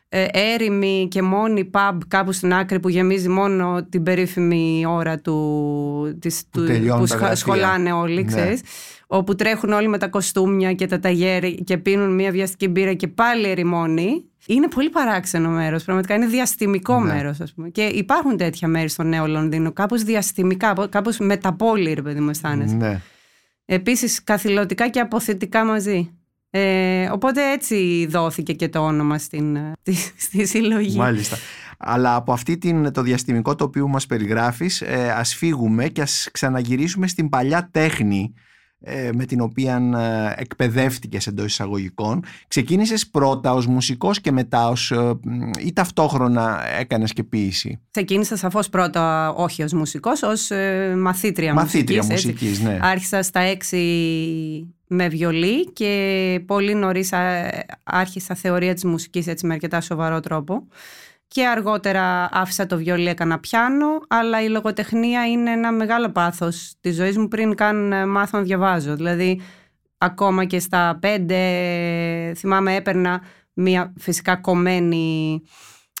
ε, 0.08 0.26
έρημη 0.32 1.08
και 1.10 1.22
μόνη 1.22 1.70
pub 1.74 1.98
κάπου 2.08 2.32
στην 2.32 2.54
άκρη 2.54 2.80
που 2.80 2.88
γεμίζει 2.88 3.28
μόνο 3.28 3.86
την 3.88 4.02
περίφημη 4.02 4.84
ώρα 4.88 5.18
του, 5.18 6.18
της, 6.20 6.42
Που 6.50 6.60
του, 6.60 6.66
τελειώνουν 6.66 7.00
που 7.00 7.00
τα 7.00 7.06
σχα- 7.06 7.16
γραφεία. 7.18 7.36
σχολάνε 7.36 7.92
όλοι, 7.92 8.14
Ναι. 8.14 8.22
ξέρεις 8.22 8.60
όπου 9.06 9.34
τρέχουν 9.34 9.72
όλοι 9.72 9.88
με 9.88 9.98
τα 9.98 10.08
κοστούμια 10.08 10.72
και 10.72 10.86
τα 10.86 10.98
ταγέρι 11.00 11.54
και 11.64 11.78
πίνουν 11.78 12.14
μια 12.14 12.30
βιαστική 12.30 12.68
μπύρα 12.68 12.94
και 12.94 13.08
πάλι 13.08 13.48
ερημώνει. 13.48 14.24
Είναι 14.46 14.68
πολύ 14.68 14.90
παράξενο 14.90 15.48
μέρος, 15.50 15.84
πραγματικά 15.84 16.14
είναι 16.14 16.26
διαστημικό 16.26 17.00
Ναι. 17.00 17.12
μέρος 17.12 17.40
ας 17.40 17.52
πούμε. 17.54 17.68
Και 17.68 17.82
υπάρχουν 17.82 18.36
τέτοια 18.36 18.68
μέρη 18.68 18.88
στο 18.88 19.02
Νέο 19.02 19.26
Λονδίνο, 19.26 19.72
κάπως 19.72 20.02
διαστημικά, 20.02 20.74
κάπως 20.90 21.18
μεταπόλη 21.18 21.92
ρε 21.92 22.02
παιδί 22.02 22.20
μου 22.20 22.30
αισθάνεσαι. 22.30 22.74
Ναι. 22.74 23.00
Επίσης 23.64 24.24
καθηλωτικά 24.24 24.88
και 24.88 25.00
αποθετικά 25.00 25.64
μαζί. 25.64 26.10
Ε, 26.50 27.08
οπότε 27.12 27.52
έτσι 27.52 28.06
δόθηκε 28.10 28.52
και 28.52 28.68
το 28.68 28.78
όνομα 28.78 29.18
στην, 29.18 29.56
ε, 29.56 29.72
στη, 29.82 29.94
στη 30.24 30.46
συλλογή. 30.46 30.96
Μάλιστα. 30.96 31.36
Αλλά 31.78 32.14
από 32.14 32.32
αυτή 32.32 32.58
την, 32.58 32.92
το 32.92 33.02
διαστημικό 33.02 33.54
τοπίο 33.54 33.84
που 33.84 33.90
μας 33.90 34.06
περιγράφεις 34.06 34.80
ε, 34.80 35.12
ας 35.16 35.34
φύγουμε 35.34 35.88
και 35.88 36.00
ας 36.02 36.28
ξαναγυρίσουμε 36.32 37.06
στην 37.06 37.28
παλιά 37.28 37.68
τέχνη 37.70 38.34
ε, 38.80 39.10
με 39.14 39.24
την 39.24 39.40
οποία 39.40 39.76
ε, 40.36 40.40
εκπαιδεύτηκες 40.40 41.26
εντός 41.26 41.46
εισαγωγικών. 41.46 42.24
Ξεκίνησες 42.48 43.08
πρώτα 43.08 43.52
ως 43.52 43.66
μουσικός 43.66 44.20
και 44.20 44.32
μετά 44.32 44.68
ως, 44.68 44.90
ε, 44.90 45.14
μ, 45.22 45.50
ή 45.58 45.72
ταυτόχρονα 45.72 46.62
έκανες 46.78 47.12
και 47.12 47.24
ποίηση. 47.24 47.80
Ξεκίνησα 47.90 48.36
σαφώς 48.36 48.68
πρώτα 48.68 49.32
όχι 49.32 49.62
ως 49.62 49.72
μουσικός, 49.72 50.22
ως 50.22 50.50
ε, 50.50 50.94
μαθήτρια, 50.98 51.54
Μαθήτρια 51.54 52.02
μουσικής. 52.02 52.24
έτσι. 52.24 52.46
μουσικής, 52.46 52.60
ναι. 52.60 52.78
Άρχισα 52.82 53.22
στα 53.22 53.40
έξι 53.40 53.78
με 54.88 55.08
βιολί 55.08 55.72
και 55.72 56.42
πολύ 56.46 56.74
νωρίς 56.74 57.12
α- 57.12 57.64
άρχισα 57.84 58.34
θεωρία 58.34 58.74
της 58.74 58.84
μουσικής 58.84 59.26
έτσι 59.26 59.46
με 59.46 59.54
αρκετά 59.54 59.80
σοβαρό 59.80 60.20
τρόπο. 60.20 60.66
Και 61.28 61.46
αργότερα 61.46 62.28
άφησα 62.32 62.66
το 62.66 62.76
βιολί, 62.76 63.08
έκανα 63.08 63.38
πιάνο, 63.40 63.86
αλλά 64.08 64.42
η 64.42 64.48
λογοτεχνία 64.48 65.26
είναι 65.26 65.50
ένα 65.50 65.72
μεγάλο 65.72 66.10
πάθος 66.10 66.74
της 66.80 66.94
ζωής 66.94 67.18
μου 67.18 67.28
πριν 67.28 67.54
καν 67.54 67.92
ε, 67.92 68.06
μάθω 68.06 68.38
να 68.38 68.44
διαβάζω. 68.44 68.96
Δηλαδή, 68.96 69.40
ακόμα 69.98 70.44
και 70.44 70.58
στα 70.58 70.98
πέντε, 71.00 71.38
θυμάμαι 72.36 72.74
έπαιρνα 72.74 73.22
μια 73.52 73.92
φυσικά 73.98 74.36
κομμένη 74.36 75.42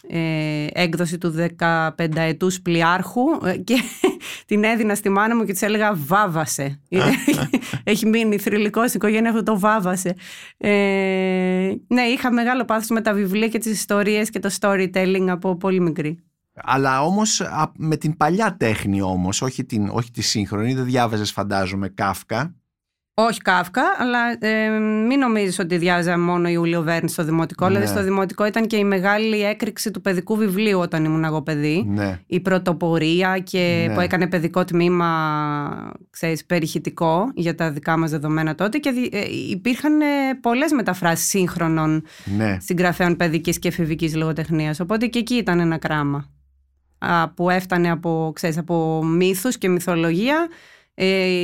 ε, 0.06 0.66
έκδοση 0.72 1.18
του 1.18 1.34
15 1.58 1.88
ετούς 2.14 2.60
πλοιάρχου 2.60 3.22
ε, 3.44 3.56
και 3.56 3.74
την 4.46 4.64
έδινα 4.64 4.94
στη 4.94 5.08
μάνα 5.08 5.36
μου 5.36 5.44
και 5.44 5.52
της 5.52 5.62
έλεγα 5.62 5.94
βάβασε. 5.94 6.80
Έχει 7.84 8.06
μείνει 8.06 8.38
θρηλυκό 8.38 8.88
στην 8.88 9.00
οικογένεια 9.00 9.30
αυτό 9.30 9.42
το 9.42 9.58
βάβασε. 9.58 10.14
Ε, 10.56 11.72
ναι, 11.86 12.02
είχα 12.02 12.32
μεγάλο 12.32 12.64
πάθος 12.64 12.88
με 12.88 13.00
τα 13.00 13.12
βιβλία 13.12 13.48
και 13.48 13.58
τις 13.58 13.72
ιστορίες 13.72 14.30
και 14.30 14.38
το 14.38 14.50
storytelling 14.60 15.26
από 15.28 15.56
πολύ 15.56 15.80
μικρή. 15.80 16.22
Αλλά 16.62 17.02
όμως 17.02 17.40
α, 17.40 17.72
με 17.76 17.96
την 17.96 18.16
παλιά 18.16 18.56
τέχνη 18.56 19.02
όμως, 19.02 19.42
όχι, 19.42 19.64
την, 19.64 19.88
όχι 19.92 20.10
τη 20.10 20.22
σύγχρονη, 20.22 20.74
δεν 20.74 20.84
διάβαζες 20.84 21.32
φαντάζομαι 21.32 21.88
Κάφκα. 21.88 22.54
Όχι 23.20 23.40
Κάφκα, 23.40 23.82
αλλά 23.98 24.18
ε, 24.48 24.68
μην 24.78 25.18
νομίζεις 25.18 25.58
ότι 25.58 25.76
διάβαζα 25.76 26.18
μόνο 26.18 26.48
Ιούλιο 26.48 26.82
Βέρνς 26.82 27.12
στο 27.12 27.24
δημοτικό. 27.24 27.64
Ναι. 27.68 27.72
Δηλαδή 27.74 27.90
στο 27.92 28.02
δημοτικό 28.02 28.46
ήταν 28.46 28.66
και 28.66 28.76
η 28.76 28.84
μεγάλη 28.84 29.42
έκρηξη 29.44 29.90
του 29.90 30.00
παιδικού 30.00 30.36
βιβλίου 30.36 30.78
όταν 30.78 31.04
ήμουν 31.04 31.24
εγώ 31.24 31.42
παιδί. 31.42 31.84
Ναι. 31.88 32.18
η 32.26 32.40
πρωτοπορία 32.40 33.38
και 33.38 33.84
Ναι. 33.88 33.94
που 33.94 34.00
έκανε 34.00 34.26
παιδικό 34.28 34.64
τμήμα 34.64 35.92
ξέρεις, 36.10 36.44
περιχητικό 36.46 37.30
για 37.34 37.54
τα 37.54 37.70
δικά 37.70 37.98
μας 37.98 38.10
δεδομένα 38.10 38.54
τότε 38.54 38.78
και 38.78 38.90
δι- 38.90 39.14
ε, 39.14 39.20
υπήρχαν 39.50 40.00
ε, 40.00 40.04
πολλές 40.40 40.72
μεταφράσεις 40.72 41.28
σύγχρονων 41.28 42.04
ναι. 42.36 42.56
συγγραφέων 42.60 43.16
παιδικής 43.16 43.58
και 43.58 43.68
εφηβικής 43.68 44.14
λογοτεχνίας 44.16 44.80
οπότε 44.80 45.06
και 45.06 45.18
εκεί 45.18 45.34
ήταν 45.34 45.60
ένα 45.60 45.78
κράμα 45.78 46.30
α, 46.98 47.28
που 47.28 47.50
έφτανε 47.50 47.90
από, 47.90 48.32
ξέρεις, 48.34 48.58
από 48.58 49.04
μύθους 49.04 49.58
και 49.58 49.68
μυθολογία 49.68 50.46
ε, 50.46 50.54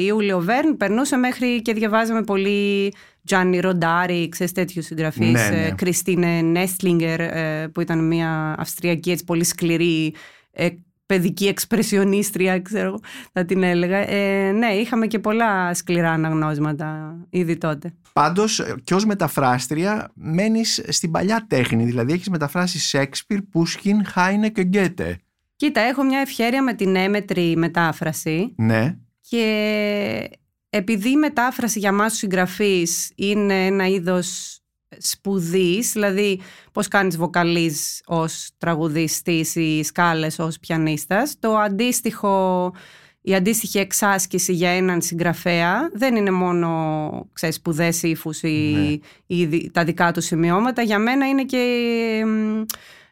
Ιούλιο 0.05 0.41
Βέρν 0.41 0.77
περνούσε 0.77 1.17
μέχρι 1.17 1.63
και 1.63 1.73
διαβάζαμε 1.73 2.23
πολύ 2.23 2.93
Τζάνι 3.25 3.61
Ροντάρι, 3.61 4.29
ξέρεις 4.29 4.53
τέτοιους 4.53 4.85
συγγραφείς 4.85 5.33
Ναι, 5.33 5.49
ναι. 5.49 5.67
ε, 5.67 5.71
Κριστίνε 5.71 6.41
Νέστλιγκερ 6.41 7.21
ε, 7.21 7.69
που 7.69 7.81
ήταν 7.81 8.07
μια 8.07 8.55
αυστριακή 8.59 9.11
έτσι, 9.11 9.25
πολύ 9.25 9.45
σκληρή 9.45 10.15
ε, 10.51 10.69
παιδική 11.07 11.47
εξπρεσιονίστρια 11.47 12.61
ξέρω 12.61 12.87
εγώ, 12.87 13.01
θα 13.33 13.45
την 13.45 13.63
έλεγα 13.63 14.11
ε, 14.11 14.53
ναι 14.53 14.67
είχαμε 14.67 15.07
και 15.07 15.19
πολλά 15.19 15.75
σκληρά 15.75 16.11
αναγνώσματα 16.11 17.17
ήδη 17.31 17.57
τότε 17.57 17.93
Πάντως 18.13 18.63
και 18.85 18.95
ως 18.95 19.05
μεταφράστρια 19.05 20.11
μένεις 20.15 20.85
στην 20.89 21.11
παλιά 21.11 21.45
τέχνη, 21.49 21.85
δηλαδή 21.85 22.13
έχεις 22.13 22.29
μεταφράσει 22.29 22.79
Σέξπιρ, 22.79 23.43
Πούσκιν, 23.43 24.05
Χάινε 24.05 24.49
και 24.49 24.63
Γκέτε. 24.63 25.19
Κοίτα 25.57 25.81
έχω 25.81 26.03
μια 26.03 26.19
ευχέρεια 26.19 26.63
με 26.63 26.75
την 26.75 26.97
έμετρη 26.97 27.57
μετάφραση 27.57 28.55
Ναι, 28.57 28.97
Και 29.29 30.31
επειδή 30.71 31.11
η 31.11 31.17
μετάφραση 31.17 31.79
για 31.79 31.93
μας 31.93 32.11
τους 32.11 32.19
συγγραφείς 32.19 33.13
είναι 33.15 33.67
ένα 33.67 33.87
είδος 33.89 34.59
σπουδής, 34.99 35.93
δηλαδή 35.93 36.41
πώς 36.73 36.89
κάνεις 36.89 37.17
βοκαλίζ 37.17 37.77
ως 38.07 38.51
τραγουδιστής 38.59 39.55
ή 39.55 39.83
σκάλες 39.83 40.39
ως 40.39 40.59
πιανίστας, 40.59 41.37
το 41.39 41.57
αντίστοιχο, 41.57 42.73
η 43.21 43.35
αντίστοιχη 43.35 43.79
εξάσκηση 43.79 44.53
για 44.53 44.71
έναν 44.71 45.03
συγγραφέα 45.03 45.91
δεν 45.93 46.17
είναι 46.17 46.31
μόνο 46.31 47.29
ξέρεις, 47.33 47.55
σπουδές 47.55 48.03
ύφους 48.03 48.43
ή, 48.43 48.49
Ναι. 48.49 48.97
ή 49.37 49.45
δι- 49.45 49.71
τα 49.73 49.85
δικά 49.85 50.13
του 50.13 50.21
σημειώματα, 50.21 50.83
για 50.83 50.99
μένα 50.99 51.29
είναι 51.29 51.45
και 51.45 52.23
μ, 52.27 52.63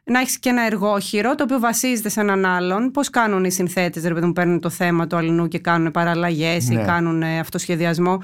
να 0.05 0.20
έχεις 0.20 0.38
και 0.38 0.48
ένα 0.48 0.66
εργόχειρο 0.66 1.34
το 1.34 1.42
οποίο 1.42 1.59
βασίζεται 1.59 2.09
σε 2.09 2.20
έναν 2.20 2.44
άλλον. 2.44 2.90
Πώς 2.90 3.11
κάνουν 3.11 3.44
οι 3.44 3.50
συνθέτες, 3.53 4.03
ρε 4.05 4.14
παιδί 4.14 4.26
μου, 4.26 4.32
παίρνουν 4.32 4.61
το 4.61 4.70
θέμα 4.70 5.07
του 5.07 5.16
αλληνού 5.16 5.48
και 5.48 5.59
κάνουν 5.59 5.90
παραλλαγές 5.90 6.68
Ναι. 6.68 6.80
ή 6.80 6.84
κάνουν 6.84 7.22
ε, 7.22 7.38
αυτοσχεδιασμό. 7.38 8.18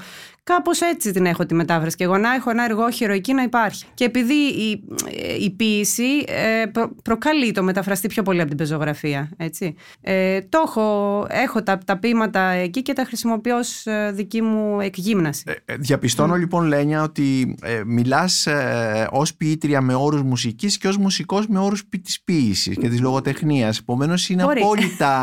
Κάπως 0.53 0.81
έτσι 0.81 1.11
την 1.11 1.25
έχω 1.25 1.45
τη 1.45 1.53
μετάφραση. 1.53 1.95
Και 1.95 2.03
εγώ 2.03 2.17
να 2.17 2.33
έχω 2.33 2.49
ένα 2.49 2.63
εργόχειρο 2.63 3.13
εκεί 3.13 3.33
να 3.33 3.41
υπάρχει. 3.43 3.85
Και 3.93 4.03
επειδή 4.03 4.33
η, 4.33 4.83
ε, 5.17 5.43
η 5.43 5.49
ποίηση 5.49 6.23
ε, 6.27 6.65
προ- 6.65 6.91
προκαλεί 7.03 7.51
το 7.51 7.63
μεταφραστή 7.63 8.07
πιο 8.07 8.23
πολύ 8.23 8.39
από 8.39 8.47
την 8.47 8.57
πεζογραφία. 8.57 9.29
Έτσι. 9.37 9.75
Ε, 10.01 10.41
το 10.41 10.63
έχω, 10.65 11.25
έχω 11.29 11.63
τα, 11.63 11.77
τα 11.77 11.97
ποίηματα 11.97 12.41
εκεί 12.41 12.81
και 12.81 12.93
τα 12.93 13.03
χρησιμοποιώ 13.03 13.57
ως 13.57 13.85
ε, 13.85 14.11
δική 14.13 14.41
μου 14.41 14.79
εκγύμναση. 14.81 15.43
Ε, 15.47 15.73
ε, 15.73 15.75
Διαπιστώνω 15.77 16.35
λοιπόν 16.35 16.65
Λένια 16.65 17.03
ότι 17.03 17.55
ε, 17.63 17.81
μιλάς 17.85 18.47
ε, 18.47 19.07
ως 19.11 19.33
ποιήτρια 19.35 19.81
με 19.81 19.93
όρους 19.93 20.21
μουσικής 20.23 20.77
και 20.77 20.87
ως 20.87 20.97
μουσικός 20.97 21.47
με 21.47 21.59
όρους 21.59 21.85
ποι- 21.85 22.01
της 22.03 22.21
ποίησης 22.21 22.77
και 22.77 22.89
της 22.89 23.01
λογοτεχνίας. 23.01 23.77
Επομένως 23.77 24.29
είναι 24.29 24.43
Μπορεί. 24.43 24.61
απόλυτα 24.61 25.13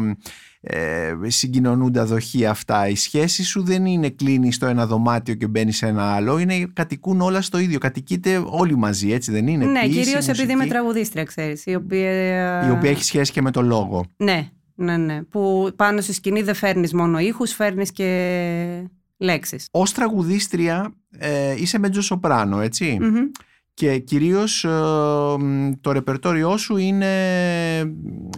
ε, 0.66 1.14
συγκοινωνούντα 1.26 2.04
δοχεία 2.04 2.50
αυτά. 2.50 2.88
Η 2.88 2.94
σχέση 2.94 3.44
σου 3.44 3.62
δεν 3.62 3.86
είναι 3.86 4.08
κλείνει 4.08 4.52
στο 4.52 4.66
ένα 4.66 4.86
δωμάτιο 4.86 5.34
και 5.34 5.46
μπαίνει 5.46 5.72
σε 5.72 5.86
ένα 5.86 6.02
άλλο. 6.02 6.38
Είναι 6.38 6.66
κατοικούν 6.72 7.20
όλα 7.20 7.40
στο 7.40 7.58
ίδιο. 7.58 7.78
Κατοικείτε 7.78 8.42
όλοι 8.46 8.76
μαζί 8.76 9.12
έτσι 9.12 9.32
δεν 9.32 9.46
είναι; 9.46 9.64
ναι, 9.64 9.80
Ποίηση, 9.80 10.00
κυρίως 10.00 10.28
επειδή 10.28 10.42
είμαι 10.42 10.54
μουσική, 10.54 10.70
τραγουδίστρια, 10.70 11.24
ξέρεις. 11.24 11.66
Η 11.66 11.74
οποία, 11.74 12.66
Η 12.68 12.70
οποία 12.70 12.90
έχει 12.90 13.04
σχέση 13.04 13.32
και 13.32 13.42
με 13.42 13.50
το 13.50 13.62
λόγο. 13.62 14.04
Ναι, 14.16 14.48
ναι, 14.74 14.96
ναι. 14.96 15.22
Που 15.22 15.70
πάνω 15.76 16.00
στη 16.00 16.12
σκηνή 16.12 16.42
δεν 16.42 16.54
φέρνεις 16.54 16.94
μόνο 16.94 17.18
ήχους, 17.18 17.52
φέρνεις 17.52 17.92
και 17.92 18.88
λέξεις. 19.16 19.68
Ως 19.70 19.92
τραγουδίστρια 19.92 20.94
ε, 21.18 21.54
είσαι 21.60 21.78
μέντζο 21.78 22.00
σοπράνο 22.02 22.60
έτσι. 22.60 22.98
Και 23.74 23.98
κυρίως 23.98 24.64
ε, 24.64 24.68
μ, 25.38 25.70
το 25.80 25.92
ρεπερτόριό 25.92 26.56
σου 26.56 26.76
είναι, 26.76 27.12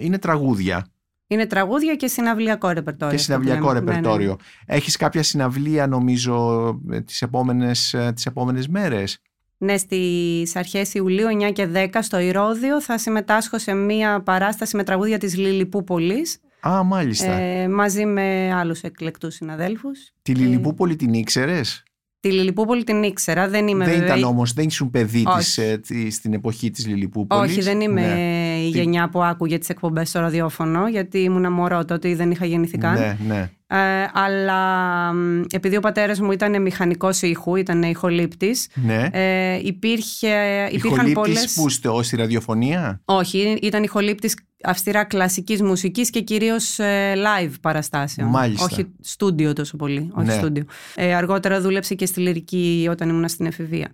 είναι 0.01 0.18
τραγούδια 0.18 0.87
Είναι 1.29 1.47
τραγούδια 1.47 1.95
και 1.95 2.07
συναυλιακό 2.07 2.68
ρεπερτόριο. 2.68 3.16
και 3.16 3.20
αυτό 3.22 3.35
που 3.37 3.43
συναυλιακό 3.43 3.72
λέμε. 3.72 3.81
Ναι, 3.81 3.91
ναι. 3.91 3.97
ρεπερτόριο. 3.97 4.37
Έχεις 4.66 4.97
κάποια 4.97 5.22
συναυλία 5.22 5.87
νομίζω 5.87 6.66
ε, 6.91 7.01
τις 7.01 7.22
επόμενες, 7.22 7.95
ε, 7.95 8.12
τις 8.14 8.27
επόμενες 8.27 8.68
μέρες; 8.68 9.18
Ναι, 9.59 9.77
στις 9.77 10.57
αρχές 10.57 10.95
Ιουλίου 10.95 11.27
9 11.29 11.53
και 11.53 11.66
10 11.66 12.03
στο 12.03 12.18
Ηρώδιο 12.18 12.81
θα 12.83 12.99
συμμετάσχω 12.99 13.59
σε 13.59 13.72
μία 13.74 14.22
παράσταση 14.22 14.77
με 14.77 14.83
τραγούδια 14.85 15.18
της 15.18 15.37
Λιλιπούπολης 15.37 16.39
Α, 16.68 16.83
μάλιστα. 16.83 17.33
ε, 17.33 17.68
μαζί 17.68 18.05
με 18.07 18.53
άλλους 18.55 18.81
εκλεκτούς 18.81 19.35
συναδέλφους. 19.35 20.11
Τη 20.22 20.33
και- 20.33 20.41
Λιλιπούπολη 20.41 20.97
την 20.97 21.12
ήξερες; 21.14 21.81
Τη 22.20 22.33
Λιλιπούπολη 22.33 22.85
την 22.85 23.03
ήξερα, 23.03 23.49
δεν 23.49 23.66
είμαι 23.68 23.85
δεν 23.85 23.95
βέβαια- 23.99 24.16
ήταν 24.16 24.29
όμως, 24.29 24.53
δεν 24.53 24.66
ήσουν 24.66 24.91
παιδί 24.91 25.22
της, 25.37 25.59
Όχι. 25.59 25.68
ε, 25.68 25.79
της- 25.79 26.14
στην 26.14 26.33
εποχή 26.33 26.70
της 26.70 26.87
Λιλιπούπολης. 26.87 27.53
Όχι, 27.53 27.61
δεν 27.62 27.81
είμαι 27.81 28.01
Ναι. 28.01 28.56
Η 28.67 28.71
γενιά 28.71 29.09
που 29.09 29.23
άκουγε 29.23 29.59
τις 29.59 29.69
εκπομπές 29.69 30.09
στο 30.09 30.21
ραδιόφωνο 30.21 30.89
γιατί 30.89 31.19
ήμουν 31.19 31.53
μωρό 31.53 31.85
τότε 31.85 32.09
ή 32.09 32.14
δεν 32.14 32.31
είχα 32.31 32.47
γεννηθεί 32.47 32.79
καν. 32.79 32.95
Ναι, 32.95 33.17
ναι. 33.27 33.51
Ε, 33.69 34.11
αλλά 34.12 35.12
μ, 35.12 35.43
επειδή 35.51 35.77
ο 35.77 35.81
πατέρας 35.81 36.21
μου 36.21 36.31
ήταν 36.31 36.62
μηχανικός 36.62 37.23
ήχου, 37.23 37.57
ήταν 37.57 37.83
ηχολήπτης, 37.83 38.69
ναι. 38.75 39.09
ε, 39.12 39.61
υπήρχε, 39.62 40.29
υπήρχαν 40.71 41.07
Ηχολήπτης 41.07 41.14
πολλές... 41.14 41.55
που 41.55 41.69
στο, 41.69 42.03
στη 42.03 42.17
ραδιοφωνία; 42.17 43.01
Όχι, 43.05 43.59
ήταν 43.62 43.83
ηχολήπτης 43.83 44.35
αυστηρά 44.62 45.05
κλασικής 45.05 45.62
μουσικής 45.62 46.11
και 46.11 46.21
κυρίως 46.21 46.79
ε, 46.79 47.14
live 47.17 47.53
παραστάσεων. 47.61 48.29
Μάλιστα. 48.29 48.64
Όχι 48.64 48.87
στούντιο 49.01 49.53
τόσο 49.53 49.77
πολύ, 49.77 50.11
όχι 50.14 50.27
Ναι. 50.27 50.33
στούντιο. 50.33 50.64
Ε, 50.95 51.14
αργότερα 51.14 51.61
δούλεψε 51.61 51.95
και 51.95 52.07
στη 52.07 52.21
λυρική 52.21 52.87
όταν 52.91 53.09
ήμουν 53.09 53.29
στην 53.29 53.47
εφηβεία. 53.47 53.89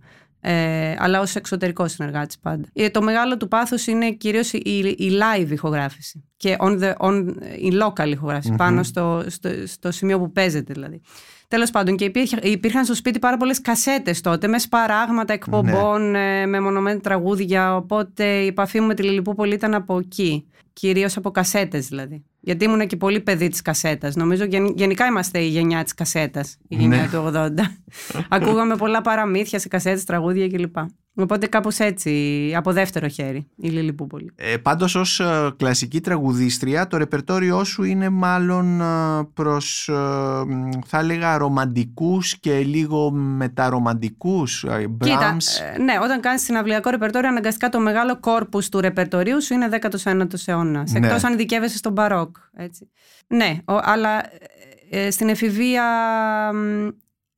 Ε, 0.44 0.94
αλλά 0.98 1.20
ως 1.20 1.34
εξωτερικό 1.34 1.88
συνεργάτης 1.88 2.38
πάντα. 2.38 2.68
Ε, 2.72 2.90
το 2.90 3.02
μεγάλο 3.02 3.36
του 3.36 3.48
πάθος 3.48 3.86
είναι 3.86 4.10
κυρίως 4.10 4.52
η, 4.52 4.96
η 4.98 5.10
live 5.12 5.50
ηχογράφηση 5.50 6.24
και 6.36 6.56
on 6.58 6.80
the, 6.80 6.94
on, 6.96 7.34
η 7.58 7.72
local 7.82 8.08
ηχογραφηση 8.08 8.54
πάνω 8.56 8.82
στο, 8.82 9.24
στο, 9.26 9.48
στο 9.66 9.90
σημείο 9.90 10.18
που 10.18 10.32
παίζεται 10.32 10.72
δηλαδή. 10.72 11.00
Τέλος 11.48 11.70
πάντων 11.70 11.96
και 11.96 12.04
υπήρχε, 12.04 12.38
υπήρχαν 12.42 12.84
στο 12.84 12.94
σπίτι 12.94 13.18
πάρα 13.18 13.36
πολλές 13.36 13.60
κασέτες 13.60 14.20
τότε 14.20 14.46
με 14.46 14.58
σπαράγματα 14.58 15.32
εκπομπών, 15.32 16.14
ε, 16.14 16.46
με 16.46 16.60
μονομένα 16.60 17.00
τραγούδια 17.00 17.76
οπότε 17.76 18.24
η 18.24 18.46
επαφή 18.46 18.80
μου 18.80 18.86
με 18.86 18.94
τη 18.94 19.02
Λιλιπούπολη 19.02 19.54
ήταν 19.54 19.74
από 19.74 19.98
εκεί. 19.98 20.46
Κυρίως 20.72 21.16
από 21.16 21.30
κασέτες 21.30 21.86
δηλαδή. 21.86 22.24
Γιατί 22.44 22.64
ήμουν 22.64 22.86
και 22.86 22.96
πολύ 22.96 23.20
παιδί 23.20 23.48
της 23.48 23.62
κασέτας. 23.62 24.14
Νομίζω 24.16 24.44
γεν- 24.44 24.72
γενικά 24.76 25.06
είμαστε 25.06 25.38
η 25.38 25.46
γενιά 25.48 25.82
της 25.82 25.94
κασέτας, 25.94 26.56
η 26.68 26.76
γενιά 26.76 26.96
Ναι. 27.02 27.08
του 27.08 27.16
80. 27.18 27.76
Ακούγαμε 28.28 28.76
πολλά 28.76 29.00
παραμύθια 29.00 29.58
σε 29.58 29.68
κασέτες, 29.68 30.04
τραγούδια 30.04 30.48
κλπ. 30.48 30.76
Οπότε 31.14 31.46
κάπως 31.46 31.78
έτσι, 31.78 32.52
από 32.56 32.72
δεύτερο 32.72 33.08
χέρι, 33.08 33.46
η 33.56 33.68
Λιλιπούπολη. 33.68 34.30
Ε, 34.36 34.56
πάντως 34.56 34.94
ως 34.94 35.20
ε, 35.20 35.50
κλασική 35.56 36.00
τραγουδίστρια 36.00 36.86
το 36.86 36.96
ρεπερτόριό 36.96 37.64
σου 37.64 37.82
είναι 37.82 38.08
μάλλον 38.08 38.80
ε, 38.80 38.84
προς 39.34 39.88
ε, 39.88 39.92
μ, 40.46 40.68
θα 40.86 40.98
έλεγα 40.98 41.36
ρομαντικούς 41.38 42.38
και 42.40 42.58
λίγο 42.58 43.10
μεταρομαντικούς 43.10 44.64
ε, 44.64 44.86
Κοίτα, 45.00 45.36
Brahms. 45.36 45.74
ε, 45.74 45.78
ναι, 45.82 45.92
όταν 46.02 46.20
κάνεις 46.20 46.42
συναυλιακό 46.42 46.90
ρεπερτόριο, 46.90 47.28
αναγκαστικά 47.28 47.68
το 47.68 47.80
μεγάλο 47.80 48.20
κόρπους 48.20 48.68
του 48.68 48.80
ρεπερτορίου 48.80 49.42
σου 49.42 49.54
είναι 49.54 49.68
19ο 49.82 50.34
αιώνας. 50.44 50.92
Ναι. 50.92 51.06
Εκτός 51.06 51.24
αν 51.24 51.32
ειδικεύεσαι 51.32 51.76
στον 51.76 51.92
μπαρόκ. 51.92 52.36
Έτσι. 52.56 52.90
Ναι, 53.26 53.58
ο- 53.64 53.80
αλλά 53.82 54.18
ε, 54.90 55.06
ε, 55.06 55.10
στην 55.10 55.28
εφηβεία 55.28 55.84
μ, 56.54 56.88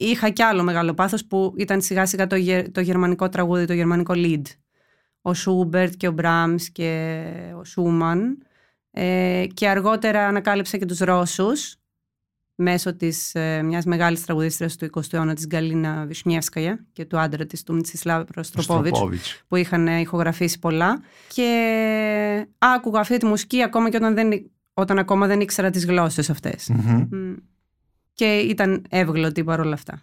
είχα 0.09 0.31
κι 0.31 0.43
άλλο 0.43 0.63
μεγάλο 0.63 0.95
πάθος 0.95 1.25
που 1.25 1.55
ήταν 1.57 1.81
σιγά 1.81 2.07
σιγά 2.07 2.27
το, 2.27 2.37
γε- 2.37 2.71
το 2.73 2.81
γερμανικό 2.81 3.29
τραγούδι, 3.29 3.65
το 3.65 3.73
γερμανικό 3.73 4.13
lead. 4.17 4.43
Ο 5.23 5.35
Σούμπερτ 5.35 5.93
και 5.97 6.09
ο 6.09 6.13
Μπράμς 6.13 6.71
και 6.71 7.23
ο 7.59 7.65
Σούμαν. 7.65 8.39
Ε, 8.91 9.45
και 9.55 9.69
αργότερα 9.69 10.27
ανακάλυψα 10.27 10.77
και 10.79 10.85
τους 10.87 10.99
Ρώσους 10.99 11.77
μέσω 12.55 12.95
της 12.97 13.35
ε, 13.35 13.63
μιας 13.63 13.85
μεγάλης 13.85 14.25
τραγουδίστριας 14.25 14.77
του 14.77 14.89
20ου 14.93 15.13
αιώνα 15.13 15.35
της 15.35 15.47
Γκαλίνα 15.47 16.05
Βυσνιεύσκαγια 16.07 16.85
και 16.93 17.05
του 17.05 17.19
άντρα 17.19 17.47
της 17.47 17.63
του 17.63 17.75
Μιτσισλάβ 17.75 18.25
Προστροπόβιτς 18.25 18.97
Στροπόβιτς. 18.97 19.45
που 19.49 19.57
είχαν 19.57 19.89
ε, 19.89 20.01
ηχογραφήσει 20.01 20.59
πολλά 20.59 21.03
και 21.29 22.47
άκουγα 22.59 23.01
αυτή 23.01 23.17
τη 23.17 23.27
μουσική 23.27 23.63
ακόμα 23.63 23.91
και 23.91 23.97
όταν, 23.97 24.15
δεν, 24.15 24.51
όταν 24.75 24.99
ακόμα 24.99 25.27
δεν 25.27 25.41
ήξερα 25.41 25.71
τις 25.71 25.87
γλώσσες 25.87 26.31
αυτές. 26.31 26.69
Μμμ. 26.69 27.07
Μμ. 27.11 27.35
Και 28.15 28.37
ήταν 28.39 28.85
εύγλωτη 28.89 29.45
παρόλα 29.45 29.75
αυτά. 29.75 30.03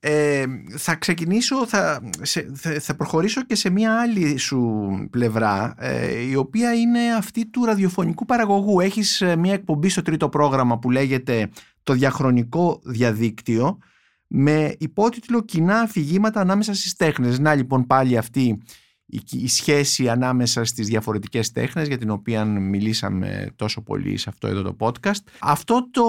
Ε, 0.00 0.44
θα 0.76 0.94
ξεκινήσω, 0.94 1.66
θα, 1.66 2.10
σε- 2.22 2.50
θα, 2.54 2.80
θα 2.80 2.94
προχωρήσω 2.96 3.42
και 3.44 3.54
σε 3.54 3.70
μια 3.70 4.00
άλλη 4.00 4.36
σου 4.36 4.88
πλευρά 5.10 5.74
ε, 5.78 6.20
η 6.20 6.34
οποία 6.34 6.74
είναι 6.74 7.14
αυτή 7.16 7.46
του 7.50 7.64
ραδιοφωνικού 7.64 8.24
παραγωγού. 8.24 8.80
Έχεις 8.80 9.20
ε, 9.20 9.36
μια 9.36 9.52
εκπομπή 9.52 9.88
στο 9.88 10.02
τρίτο 10.02 10.28
πρόγραμμα 10.28 10.78
που 10.78 10.90
λέγεται 10.90 11.50
το 11.82 11.92
διαχρονικό 11.92 12.80
διαδίκτυο 12.84 13.78
με 14.26 14.74
υπότιτλο 14.78 15.42
κοινά 15.44 15.80
αφηγήματα 15.80 16.40
ανάμεσα 16.40 16.74
στις 16.74 16.94
τέχνες. 16.96 17.38
Να 17.38 17.54
λοιπόν 17.54 17.86
πάλι 17.86 18.16
αυτή 18.16 18.62
η, 19.06 19.20
η 19.30 19.48
σχέση 19.48 20.08
ανάμεσα 20.08 20.64
στις 20.64 20.86
διαφορετικές 20.86 21.50
τέχνες 21.50 21.88
για 21.88 21.98
την 21.98 22.10
οποία 22.10 22.44
μιλήσαμε 22.44 23.52
τόσο 23.56 23.82
πολύ 23.82 24.16
σε 24.16 24.28
αυτό 24.28 24.46
εδώ 24.46 24.62
το 24.62 24.76
podcast. 24.78 25.20
Αυτό 25.40 25.88
το, 25.90 26.04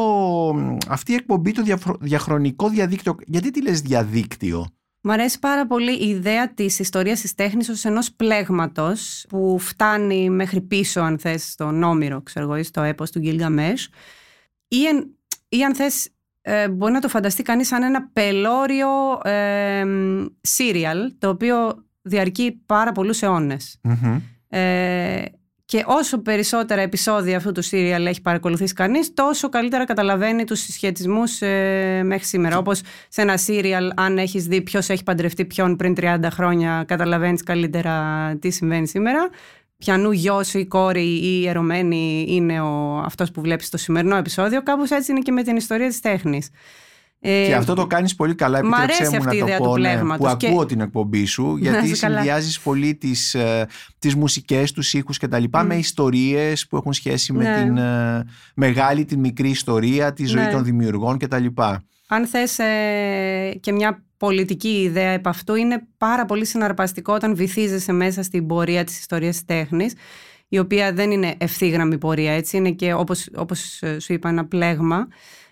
αυτή 0.87 1.11
η 1.11 1.15
εκπομπή 1.15 1.51
το 1.51 1.61
διαφρο- 1.63 1.97
διαχρονικό 1.99 2.69
διαδίκτυο, 2.69 3.15
γιατί 3.25 3.51
τι 3.51 3.61
λες 3.61 3.81
διαδίκτυο; 3.81 4.65
Μ' 5.01 5.09
αρέσει 5.11 5.39
πάρα 5.39 5.67
πολύ 5.67 5.91
η 6.05 6.09
ιδέα 6.09 6.53
της 6.53 6.79
ιστορίας 6.79 7.21
της 7.21 7.33
τέχνης 7.33 7.69
ως 7.69 7.85
ενός 7.85 8.11
πλέγματος 8.13 9.25
που 9.29 9.57
φτάνει 9.59 10.29
μέχρι 10.29 10.61
πίσω 10.61 11.01
αν 11.01 11.19
θες 11.19 11.51
στον 11.51 11.83
Όμηρο, 11.83 12.21
ξέρω 12.21 12.45
εγώ, 12.45 12.55
ή 12.57 12.63
στο 12.63 12.81
έπος 12.81 13.11
του 13.11 13.19
Γκίλγαμες 13.19 13.89
ή, 14.67 14.85
εν- 14.85 15.15
ή 15.49 15.63
αν 15.63 15.75
θες 15.75 16.09
ε, 16.41 16.69
μπορεί 16.69 16.91
να 16.91 16.99
το 17.01 17.07
φανταστεί 17.09 17.43
κανείς 17.43 17.67
σαν 17.67 17.83
ένα 17.83 18.09
πελώριο 18.13 18.87
ε, 19.23 19.83
serial 20.57 20.97
το 21.17 21.29
οποίο 21.29 21.85
διαρκεί 22.07 22.61
πάρα 22.65 22.91
πολλούς 22.91 23.21
αιώνες. 23.21 23.79
Μμμ. 23.81 24.21
Ε, 24.49 25.23
και 25.67 25.83
όσο 25.85 26.21
περισσότερα 26.21 26.81
επεισόδια 26.81 27.37
αυτού 27.37 27.51
του 27.51 27.63
serial 27.65 28.05
έχει 28.05 28.21
παρακολουθήσει 28.21 28.73
κανείς, 28.73 29.13
τόσο 29.13 29.49
καλύτερα 29.49 29.85
καταλαβαίνει 29.85 30.43
τους 30.43 30.59
συσχετισμούς 30.59 31.41
ε, 31.41 32.01
μέχρι 32.05 32.25
σήμερα. 32.25 32.57
Όπως 32.57 32.81
σε 33.09 33.21
ένα 33.21 33.39
serial, 33.47 33.89
αν 33.95 34.17
έχεις 34.17 34.45
δει 34.45 34.61
ποιος 34.61 34.89
έχει 34.89 35.03
παντρευτεί 35.03 35.45
ποιον 35.45 35.75
πριν 35.75 35.95
30 35.97 36.17
χρόνια, 36.31 36.83
καταλαβαίνεις 36.87 37.43
καλύτερα 37.43 38.35
τι 38.39 38.49
συμβαίνει 38.49 38.87
σήμερα. 38.87 39.29
Πιανού 39.77 40.11
γιος 40.11 40.53
ή 40.53 40.65
κόρη 40.65 41.05
ή 41.05 41.39
η 41.41 41.47
ερωμένη 41.47 42.25
είναι 42.29 42.61
ο, 42.61 42.97
αυτός 42.97 43.31
που 43.31 43.41
βλέπεις 43.41 43.67
στο 43.67 43.77
σημερινό 43.77 44.15
επεισόδιο. 44.15 44.63
Κάπως 44.63 44.91
έτσι 44.91 45.11
είναι 45.11 45.21
και 45.21 45.31
με 45.31 45.43
την 45.43 45.55
ιστορία 45.55 45.87
της 45.87 45.99
τέχνης. 45.99 46.49
Ε, 47.19 47.45
Και 47.45 47.55
αυτό 47.55 47.73
το 47.73 47.87
κάνεις 47.87 48.15
πολύ 48.15 48.35
καλά, 48.35 48.65
μ' 48.65 48.73
αρέσει 48.73 49.01
επιτρέψέ 49.03 49.17
μου 49.17 49.23
αυτή 49.23 49.35
η 49.37 49.39
να 49.39 49.45
το 49.45 49.51
ιδέα 49.51 49.57
του 49.57 49.63
πω, 49.63 49.77
ναι, 49.77 49.89
πλέγματος 49.89 50.31
που 50.31 50.37
και- 50.37 50.47
ακούω 50.47 50.65
την 50.65 50.81
εκπομπή 50.81 51.25
σου, 51.25 51.57
γιατί 51.57 51.87
είσαι 51.89 52.01
καλά. 52.05 52.15
συνδυάζεις 52.15 52.59
πολύ 52.59 52.95
τις, 52.95 53.33
ε, 53.33 53.67
τις 53.99 54.15
μουσικές, 54.15 54.71
τους 54.71 54.93
ήχους 54.93 55.17
και 55.17 55.27
τα 55.27 55.39
λοιπά 55.39 55.63
με 55.63 55.75
ιστορίες 55.75 56.67
που 56.67 56.77
έχουν 56.77 56.93
σχέση 56.93 57.33
με 57.33 57.43
Ναι. 57.43 57.63
την 57.63 57.77
ε, 57.77 58.23
μεγάλη, 58.55 59.05
την 59.05 59.19
μικρή 59.19 59.49
ιστορία, 59.49 60.13
τη 60.13 60.25
ζωή 60.25 60.43
Ναι. 60.43 60.51
των 60.51 60.63
δημιουργών 60.63 61.17
και 61.17 61.27
τα 61.27 61.39
λοιπά. 61.39 61.83
Αν 62.07 62.25
θες 62.27 62.59
ε, 62.59 63.57
και 63.59 63.71
μια 63.71 64.03
πολιτική 64.17 64.81
ιδέα 64.81 65.09
επ' 65.11 65.27
αυτού, 65.27 65.55
είναι 65.55 65.81
πάρα 65.97 66.25
πολύ 66.25 66.45
συναρπαστικό 66.45 67.13
όταν 67.13 67.35
βυθίζεσαι 67.35 67.91
μέσα 67.91 68.23
στην 68.23 68.47
πορεία 68.47 68.83
της 68.83 68.99
ιστορίας 68.99 69.35
της 69.35 69.45
τέχνης, 69.45 69.93
η 70.47 70.59
οποία 70.59 70.93
δεν 70.93 71.11
είναι 71.11 71.35
ευθύγραμμη 71.37 71.97
πορεία, 71.97 72.31
έτσι, 72.31 72.57
είναι 72.57 72.71
και 72.71 72.93
όπως, 72.93 73.29
όπως 73.35 73.81
ε, 73.81 73.99
σου 73.99 74.13
είπα 74.13 74.29
ένα 74.29 74.45
πλέγμα. 74.45 75.07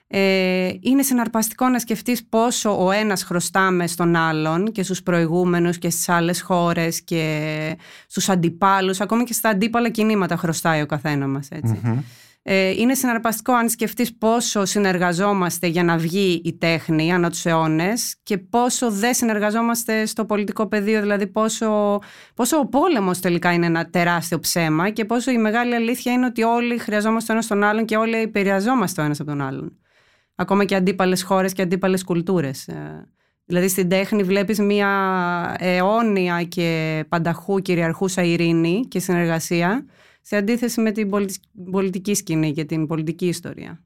Ε, 0.07 0.69
είναι 0.79 1.03
συναρπαστικό 1.03 1.67
να 1.69 1.79
σκεφτείς 1.79 2.27
πόσο 2.27 2.85
ο 2.85 2.91
ένας 2.91 3.23
χρωστάμε 3.23 3.87
στον 3.87 4.15
άλλον 4.15 4.71
και 4.71 4.83
στους 4.83 5.03
προηγούμενους 5.03 5.77
και 5.77 5.89
στις 5.89 6.09
άλλες 6.09 6.41
χώρες 6.41 7.03
και 7.03 7.77
στους 8.07 8.29
αντιπάλους, 8.29 9.01
ακόμα 9.01 9.23
και 9.23 9.33
στα 9.33 9.49
αντίπαλα 9.49 9.89
κινήματα 9.89 10.35
χρωστάει 10.35 10.81
ο 10.81 10.85
καθένας 10.85 11.29
μας, 11.29 11.47
έτσι. 11.49 11.79
Μμμ. 11.83 11.99
Ε, 12.47 12.69
είναι 12.69 12.93
συναρπαστικό 12.93 13.53
αν 13.53 13.69
σκεφτείς 13.69 14.17
πόσο 14.17 14.65
συνεργαζόμαστε 14.65 15.67
για 15.67 15.83
να 15.83 15.97
βγει 15.97 16.41
η 16.43 16.57
τέχνη 16.57 17.13
ανά 17.13 17.29
τους 17.29 17.45
αιώνες 17.45 18.15
και 18.23 18.37
πόσο 18.37 18.91
δεν 18.91 19.13
συνεργαζόμαστε 19.13 20.05
στο 20.05 20.25
πολιτικό 20.25 20.67
πεδίο, 20.67 21.01
δηλαδή 21.01 21.27
πόσο, 21.27 21.99
πόσο 22.33 22.57
ο 22.57 22.67
πόλεμος 22.67 23.19
τελικά 23.19 23.53
είναι 23.53 23.65
ένα 23.65 23.89
τεράστιο 23.89 24.39
ψέμα 24.39 24.89
και 24.89 25.05
πόσο 25.05 25.31
η 25.31 25.37
μεγάλη 25.37 25.75
αλήθεια 25.75 26.11
είναι 26.11 26.25
ότι 26.25 26.43
όλοι 26.43 26.77
χρειαζόμαστε 26.77 27.31
ο 27.31 27.35
ένας 27.35 27.47
τον 27.47 27.63
άλλον 27.63 27.85
και 27.85 27.97
όλοι 27.97 28.15
επηρεαζόμαστε 28.15 29.01
ο 29.01 29.05
ένας 29.05 29.19
από 29.19 29.29
τον 29.29 29.41
άλλον. 29.41 29.77
Ακόμα 30.35 30.65
και 30.65 30.75
αντίπαλες 30.75 31.23
χώρες 31.23 31.53
και 31.53 31.61
αντίπαλες 31.61 32.03
κουλτούρες. 32.03 32.67
Ε, 32.67 33.09
Δηλαδή 33.45 33.67
στην 33.67 33.89
τέχνη 33.89 34.23
βλέπεις 34.23 34.59
μια 34.59 34.89
αιώνια 35.59 36.43
και 36.43 37.03
πανταχού 37.09 37.59
κυριαρχούσα 37.59 38.23
ειρήνη 38.23 38.85
και 38.87 38.99
συνεργασία 38.99 39.85
σε 40.21 40.35
αντίθεση 40.35 40.81
με 40.81 40.91
την 40.91 41.09
πολιτι- 41.09 41.43
πολιτική 41.71 42.13
σκηνή 42.13 42.51
και 42.51 42.65
την 42.65 42.87
πολιτική 42.87 43.27
ιστορία. 43.27 43.83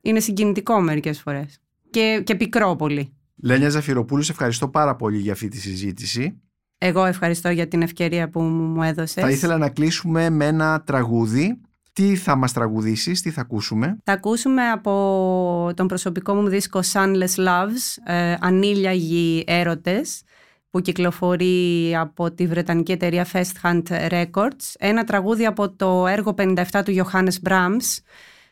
Είναι 0.00 0.20
συγκινητικό 0.20 0.80
μερικές 0.80 1.20
φορές. 1.20 1.58
Και, 1.90 2.22
και 2.24 2.34
πικρό 2.34 2.76
πολύ. 2.76 3.12
Λένια 3.36 3.68
Ζαφυροπούλου, 3.68 4.22
σε 4.22 4.32
ευχαριστώ 4.32 4.68
πάρα 4.68 4.96
πολύ 4.96 5.18
για 5.18 5.32
αυτή 5.32 5.48
τη 5.48 5.56
συζήτηση. 5.56 6.40
Εγώ 6.78 7.04
ευχαριστώ 7.04 7.50
για 7.50 7.68
την 7.68 7.82
ευκαιρία 7.82 8.28
που 8.28 8.40
μου 8.40 8.82
έδωσες. 8.82 9.22
Θα 9.22 9.30
ήθελα 9.30 9.58
να 9.58 9.68
κλείσουμε 9.68 10.30
με 10.30 10.46
ένα 10.46 10.82
τραγούδι. 10.82 11.60
Τι 11.92 12.16
θα 12.16 12.36
μας 12.36 12.52
τραγουδήσεις, 12.52 13.22
τι 13.22 13.30
θα 13.30 13.40
ακούσουμε; 13.40 13.98
Θα 14.04 14.12
ακούσουμε 14.12 14.70
από 14.70 15.72
τον 15.76 15.86
προσωπικό 15.86 16.34
μου 16.34 16.48
δίσκο 16.48 16.80
Sunless 16.92 17.34
Loves, 17.36 18.12
ε, 18.12 18.34
ανήλιαγοι 18.40 19.44
έρωτες, 19.46 20.22
που 20.70 20.80
κυκλοφορεί 20.80 21.96
από 21.96 22.30
τη 22.30 22.46
βρετανική 22.46 22.92
εταιρεία 22.92 23.26
Fest 23.32 23.52
Hunt 23.62 24.08
Records. 24.08 24.74
Ένα 24.78 25.04
τραγούδι 25.04 25.46
από 25.46 25.70
το 25.70 26.06
έργο 26.06 26.34
57 26.38 26.64
του 26.84 26.94
Johannes 26.96 27.48
Brahms, 27.48 28.02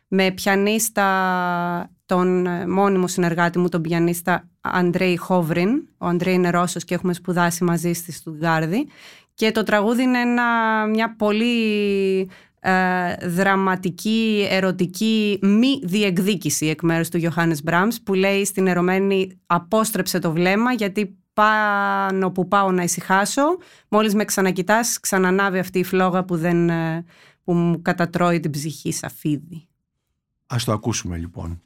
με 0.09 0.31
πιανίστα 0.31 1.91
τον 2.07 2.47
ε, 2.47 2.67
μόνιμο 2.67 3.07
συνεργάτη 3.07 3.59
μου, 3.59 3.69
τον 3.69 3.83
πιανίστα 3.83 4.49
Αντρέι 4.61 5.17
Χόβριν. 5.17 5.69
Ο 5.99 6.07
Αντρέι 6.07 6.35
είναι 6.35 6.51
Ρώσος 6.51 6.85
και 6.85 6.95
έχουμε 6.95 7.13
σπουδάσει 7.13 7.65
μαζί 7.65 7.93
στη 7.93 8.13
Στουτγκάρδη. 8.13 8.89
και 9.35 9.51
το 9.51 9.63
τραγούδι 9.63 10.03
είναι 10.03 10.25
μια 10.91 11.15
πολύ 11.17 12.31
ε, 12.61 13.29
δραματική, 13.29 14.47
ερωτική 14.51 15.39
μη 15.43 15.81
διεκδίκηση 15.83 16.67
εκ 16.67 16.83
μέρους 16.83 17.09
του 17.09 17.17
Γιωχάνης 17.17 17.63
Μπράμς 17.63 18.01
που 18.01 18.15
λέει 18.15 18.45
στην 18.45 18.67
ερωμένη 18.67 19.41
«Απόστρεψε 19.47 20.19
το 20.19 20.33
βλέμμα 20.33 20.73
γιατί 20.73 21.19
πάνω 21.33 22.31
που 22.31 22.49
πάω 22.49 22.73
να 22.73 22.83
ησυχάσω 22.83 23.43
μόλις 23.89 24.15
με 24.15 24.25
ξανακοιτάς 24.25 25.01
ξανανάβει 25.01 25.59
αυτή 25.59 25.79
η 25.79 25.85
φλόγα 25.85 26.25
που, 26.25 26.37
δεν, 26.37 26.71
ε, 26.71 27.05
που 27.45 27.53
μου 27.53 27.83
κατατρώει 27.83 28.41
την 28.41 28.51
ψυχή 28.51 28.93
σαφίδι». 28.93 29.69
Ας 30.47 30.65
το 30.65 30.73
ακούσουμε 30.73 31.17
λοιπόν. 31.17 31.63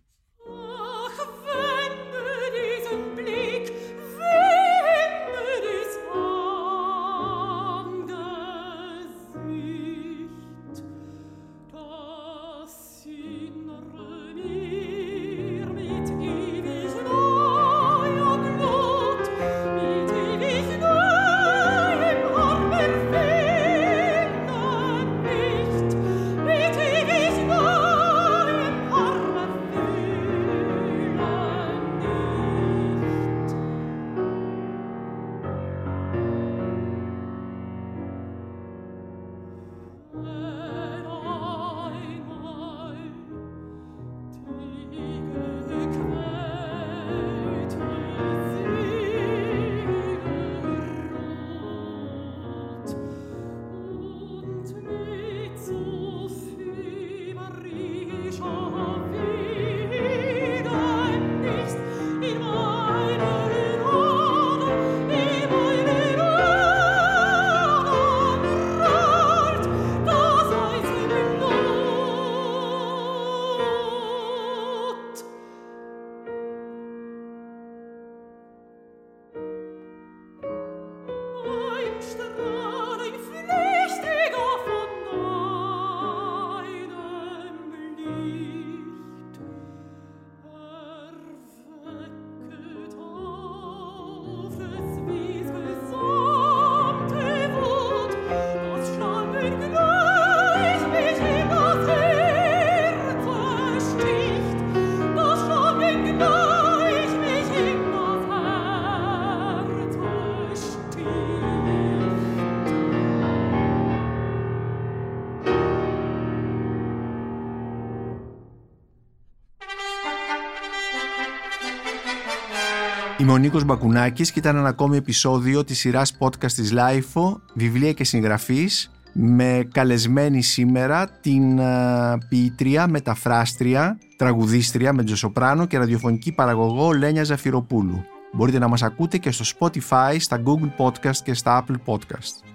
Ο 123.35 123.39
Νίκος 123.39 123.65
Μπακουνάκης 123.65 124.33
και 124.33 124.39
ήταν 124.39 124.57
ένα 124.57 124.69
ακόμη 124.69 124.97
επεισόδιο 124.97 125.65
της 125.65 125.79
σειράς 125.79 126.17
podcast 126.19 126.53
της 126.53 126.73
LIFO, 126.75 127.41
βιβλία 127.55 127.93
και 127.93 128.05
συγγραφής, 128.05 128.91
με 129.13 129.69
καλεσμένη 129.73 130.43
σήμερα 130.43 131.09
την 131.21 131.59
uh, 131.61 132.17
ποιήτρια, 132.29 132.87
μεταφράστρια, 132.87 133.99
τραγουδίστρια 134.17 134.93
με 134.93 135.05
τζοσοπράνο 135.05 135.67
και 135.67 135.79
ραδιοφωνική 135.79 136.33
παραγωγό 136.33 136.93
Λένια 136.93 137.25
Ζαφυροπούλου. 137.25 138.05
Μπορείτε 138.33 138.59
να 138.59 138.69
μας 138.69 138.83
ακούτε 138.83 139.19
και 139.19 139.31
στο 139.31 139.45
Spotify, 139.59 140.17
στα 140.19 140.43
Google 140.45 140.85
Podcast 140.85 141.17
και 141.25 141.35
στα 141.35 141.65
Apple 141.65 141.77
Podcast. 141.87 142.49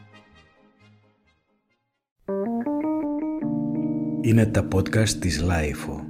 Είναι 4.21 4.45
τα 4.45 4.67
podcast 4.75 5.09
της 5.09 5.43
LIFO. 5.43 6.08